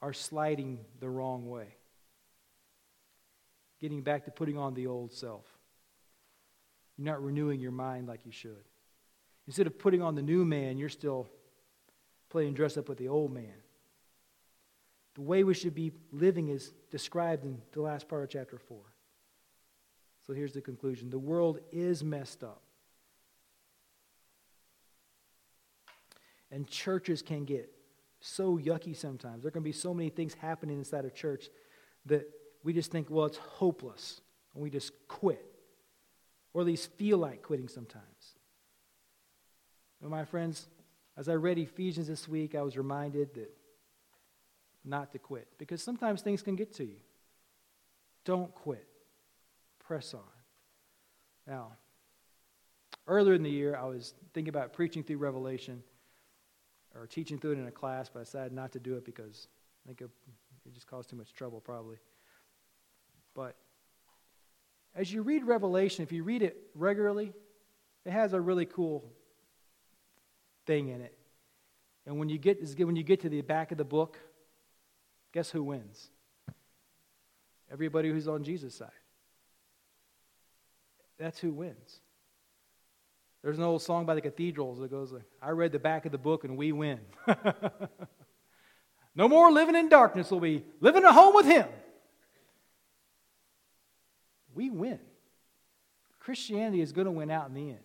are 0.00 0.14
sliding 0.14 0.78
the 1.00 1.08
wrong 1.10 1.50
way, 1.50 1.66
getting 3.78 4.00
back 4.00 4.24
to 4.24 4.30
putting 4.30 4.56
on 4.56 4.72
the 4.72 4.86
old 4.86 5.12
self. 5.12 5.44
You're 6.96 7.04
not 7.04 7.22
renewing 7.22 7.60
your 7.60 7.72
mind 7.72 8.08
like 8.08 8.24
you 8.24 8.32
should. 8.32 8.64
Instead 9.46 9.66
of 9.66 9.78
putting 9.78 10.00
on 10.00 10.14
the 10.14 10.22
new 10.22 10.46
man, 10.46 10.78
you're 10.78 10.88
still 10.88 11.28
playing 12.30 12.54
dress 12.54 12.78
up 12.78 12.88
with 12.88 12.96
the 12.96 13.08
old 13.08 13.34
man. 13.34 13.52
The 15.14 15.20
way 15.20 15.44
we 15.44 15.52
should 15.52 15.74
be 15.74 15.92
living 16.10 16.48
is 16.48 16.72
described 16.90 17.44
in 17.44 17.60
the 17.72 17.82
last 17.82 18.08
part 18.08 18.22
of 18.22 18.30
chapter 18.30 18.56
4. 18.56 18.78
So 20.28 20.34
here's 20.34 20.52
the 20.52 20.60
conclusion 20.60 21.08
the 21.08 21.18
world 21.18 21.58
is 21.72 22.04
messed 22.04 22.44
up. 22.44 22.60
And 26.50 26.68
churches 26.68 27.22
can 27.22 27.46
get 27.46 27.72
so 28.20 28.58
yucky 28.58 28.94
sometimes. 28.94 29.42
There 29.42 29.50
can 29.50 29.62
be 29.62 29.72
so 29.72 29.94
many 29.94 30.10
things 30.10 30.34
happening 30.34 30.78
inside 30.78 31.06
a 31.06 31.10
church 31.10 31.48
that 32.06 32.28
we 32.62 32.74
just 32.74 32.92
think, 32.92 33.08
well, 33.08 33.24
it's 33.24 33.38
hopeless. 33.38 34.20
And 34.52 34.62
we 34.62 34.68
just 34.68 34.92
quit. 35.08 35.44
Or 36.52 36.60
at 36.60 36.66
least 36.66 36.92
feel 36.92 37.16
like 37.16 37.42
quitting 37.42 37.68
sometimes. 37.68 38.04
But 40.00 40.10
my 40.10 40.26
friends, 40.26 40.68
as 41.16 41.30
I 41.30 41.34
read 41.34 41.58
Ephesians 41.58 42.06
this 42.06 42.28
week, 42.28 42.54
I 42.54 42.60
was 42.60 42.76
reminded 42.76 43.32
that 43.34 43.50
not 44.84 45.12
to 45.12 45.18
quit. 45.18 45.48
Because 45.56 45.82
sometimes 45.82 46.20
things 46.20 46.42
can 46.42 46.54
get 46.54 46.74
to 46.74 46.84
you. 46.84 46.96
Don't 48.26 48.54
quit. 48.54 48.87
Press 49.88 50.12
on. 50.12 50.20
Now, 51.46 51.72
earlier 53.06 53.32
in 53.32 53.42
the 53.42 53.50
year, 53.50 53.74
I 53.74 53.86
was 53.86 54.12
thinking 54.34 54.50
about 54.50 54.74
preaching 54.74 55.02
through 55.02 55.16
Revelation 55.16 55.82
or 56.94 57.06
teaching 57.06 57.38
through 57.38 57.52
it 57.52 57.58
in 57.58 57.66
a 57.66 57.70
class, 57.70 58.10
but 58.12 58.20
I 58.20 58.24
decided 58.24 58.52
not 58.52 58.72
to 58.72 58.80
do 58.80 58.96
it 58.96 59.04
because 59.06 59.48
I 59.82 59.88
think 59.88 60.02
it, 60.02 60.10
it 60.66 60.74
just 60.74 60.86
caused 60.86 61.08
too 61.08 61.16
much 61.16 61.32
trouble, 61.32 61.62
probably. 61.62 61.96
But 63.32 63.56
as 64.94 65.10
you 65.10 65.22
read 65.22 65.44
Revelation, 65.44 66.02
if 66.02 66.12
you 66.12 66.22
read 66.22 66.42
it 66.42 66.58
regularly, 66.74 67.32
it 68.04 68.10
has 68.10 68.34
a 68.34 68.40
really 68.42 68.66
cool 68.66 69.10
thing 70.66 70.88
in 70.88 71.00
it. 71.00 71.16
And 72.04 72.18
when 72.18 72.28
you 72.28 72.36
get 72.36 72.58
when 72.78 72.96
you 72.96 73.04
get 73.04 73.20
to 73.22 73.30
the 73.30 73.40
back 73.40 73.72
of 73.72 73.78
the 73.78 73.86
book, 73.86 74.18
guess 75.32 75.48
who 75.48 75.62
wins? 75.62 76.10
Everybody 77.72 78.10
who's 78.10 78.28
on 78.28 78.44
Jesus' 78.44 78.74
side. 78.74 78.90
That's 81.18 81.38
who 81.38 81.52
wins. 81.52 82.00
There's 83.42 83.58
an 83.58 83.64
old 83.64 83.82
song 83.82 84.04
by 84.04 84.14
the 84.14 84.20
cathedrals 84.20 84.78
that 84.80 84.90
goes, 84.90 85.14
I 85.40 85.50
read 85.50 85.72
the 85.72 85.78
back 85.78 86.06
of 86.06 86.12
the 86.12 86.18
book 86.18 86.44
and 86.44 86.56
we 86.56 86.72
win. 86.72 87.00
no 89.14 89.28
more 89.28 89.50
living 89.52 89.76
in 89.76 89.88
darkness, 89.88 90.30
we'll 90.30 90.40
be 90.40 90.64
living 90.80 91.04
at 91.04 91.12
home 91.12 91.34
with 91.34 91.46
Him. 91.46 91.66
We 94.54 94.70
win. 94.70 94.98
Christianity 96.18 96.80
is 96.80 96.92
going 96.92 97.06
to 97.06 97.12
win 97.12 97.30
out 97.30 97.48
in 97.48 97.54
the 97.54 97.70
end. 97.70 97.78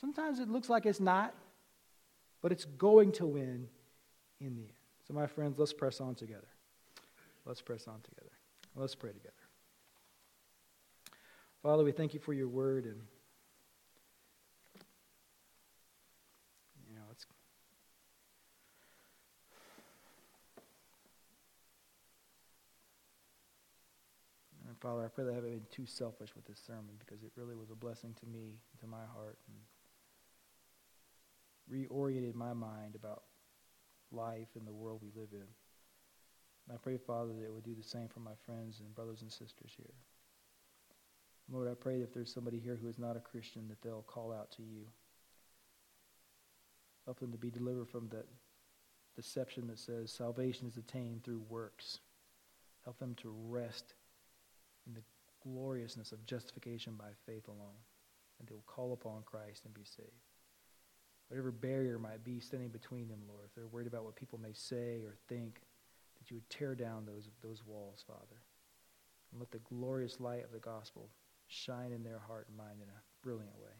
Sometimes 0.00 0.40
it 0.40 0.48
looks 0.48 0.68
like 0.68 0.84
it's 0.84 1.00
not, 1.00 1.34
but 2.42 2.52
it's 2.52 2.64
going 2.64 3.12
to 3.12 3.26
win 3.26 3.68
in 4.40 4.54
the 4.54 4.62
end. 4.62 4.72
So, 5.08 5.14
my 5.14 5.26
friends, 5.26 5.58
let's 5.58 5.72
press 5.72 6.00
on 6.00 6.14
together. 6.14 6.48
Let's 7.46 7.62
press 7.62 7.88
on 7.88 8.00
together. 8.02 8.32
Let's 8.74 8.94
pray 8.94 9.12
together. 9.12 9.32
Father, 11.66 11.82
we 11.82 11.90
thank 11.90 12.14
you 12.14 12.20
for 12.20 12.32
your 12.32 12.46
word 12.46 12.84
and 12.84 13.00
Father, 24.80 25.04
I 25.04 25.08
pray 25.08 25.24
that 25.24 25.32
I 25.32 25.34
haven't 25.34 25.50
been 25.50 25.66
too 25.72 25.86
selfish 25.86 26.36
with 26.36 26.44
this 26.44 26.60
sermon 26.64 26.94
because 27.00 27.24
it 27.24 27.32
really 27.34 27.56
was 27.56 27.70
a 27.70 27.74
blessing 27.74 28.14
to 28.20 28.26
me, 28.26 28.60
to 28.80 28.86
my 28.86 29.04
heart, 29.12 29.38
and 29.48 29.58
reoriented 31.88 32.36
my 32.36 32.52
mind 32.52 32.94
about 32.94 33.24
life 34.12 34.46
and 34.54 34.64
the 34.64 34.72
world 34.72 35.00
we 35.02 35.10
live 35.20 35.30
in. 35.32 35.40
And 35.40 36.74
I 36.74 36.76
pray, 36.76 36.98
Father, 36.98 37.32
that 37.32 37.44
it 37.44 37.52
would 37.52 37.64
do 37.64 37.74
the 37.74 37.82
same 37.82 38.06
for 38.06 38.20
my 38.20 38.34
friends 38.44 38.78
and 38.78 38.94
brothers 38.94 39.22
and 39.22 39.32
sisters 39.32 39.72
here. 39.76 39.94
Lord, 41.50 41.68
I 41.68 41.74
pray 41.74 41.98
that 41.98 42.04
if 42.04 42.14
there's 42.14 42.32
somebody 42.32 42.58
here 42.58 42.76
who 42.80 42.88
is 42.88 42.98
not 42.98 43.16
a 43.16 43.20
Christian, 43.20 43.68
that 43.68 43.80
they'll 43.82 44.02
call 44.02 44.32
out 44.32 44.50
to 44.52 44.62
you. 44.62 44.86
Help 47.04 47.20
them 47.20 47.30
to 47.30 47.38
be 47.38 47.50
delivered 47.50 47.88
from 47.88 48.08
the 48.08 48.24
deception 49.14 49.68
that 49.68 49.78
says 49.78 50.10
salvation 50.10 50.66
is 50.66 50.76
attained 50.76 51.22
through 51.22 51.42
works. 51.48 52.00
Help 52.84 52.98
them 52.98 53.14
to 53.22 53.32
rest 53.48 53.94
in 54.86 54.94
the 54.94 55.02
gloriousness 55.42 56.10
of 56.10 56.26
justification 56.26 56.94
by 56.94 57.10
faith 57.24 57.46
alone. 57.46 57.78
And 58.38 58.48
they 58.48 58.54
will 58.54 58.64
call 58.66 58.92
upon 58.92 59.22
Christ 59.24 59.64
and 59.64 59.72
be 59.72 59.84
saved. 59.84 60.10
Whatever 61.28 61.50
barrier 61.50 61.98
might 61.98 62.24
be 62.24 62.40
standing 62.40 62.68
between 62.68 63.08
them, 63.08 63.22
Lord, 63.28 63.44
if 63.46 63.54
they're 63.54 63.66
worried 63.66 63.86
about 63.86 64.04
what 64.04 64.16
people 64.16 64.38
may 64.38 64.52
say 64.52 65.02
or 65.04 65.16
think, 65.28 65.62
that 66.18 66.30
you 66.30 66.36
would 66.36 66.50
tear 66.50 66.74
down 66.74 67.04
those, 67.06 67.28
those 67.42 67.62
walls, 67.64 68.04
Father. 68.06 68.42
And 69.30 69.40
let 69.40 69.50
the 69.50 69.58
glorious 69.58 70.20
light 70.20 70.44
of 70.44 70.52
the 70.52 70.58
gospel 70.58 71.08
shine 71.48 71.92
in 71.92 72.02
their 72.02 72.18
heart 72.18 72.46
and 72.48 72.56
mind 72.56 72.78
in 72.82 72.88
a 72.88 73.02
brilliant 73.22 73.56
way. 73.58 73.72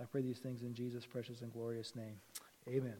I 0.00 0.04
pray 0.04 0.22
these 0.22 0.38
things 0.38 0.62
in 0.62 0.74
Jesus' 0.74 1.06
precious 1.06 1.40
and 1.40 1.52
glorious 1.52 1.94
name. 1.96 2.20
Amen. 2.68 2.98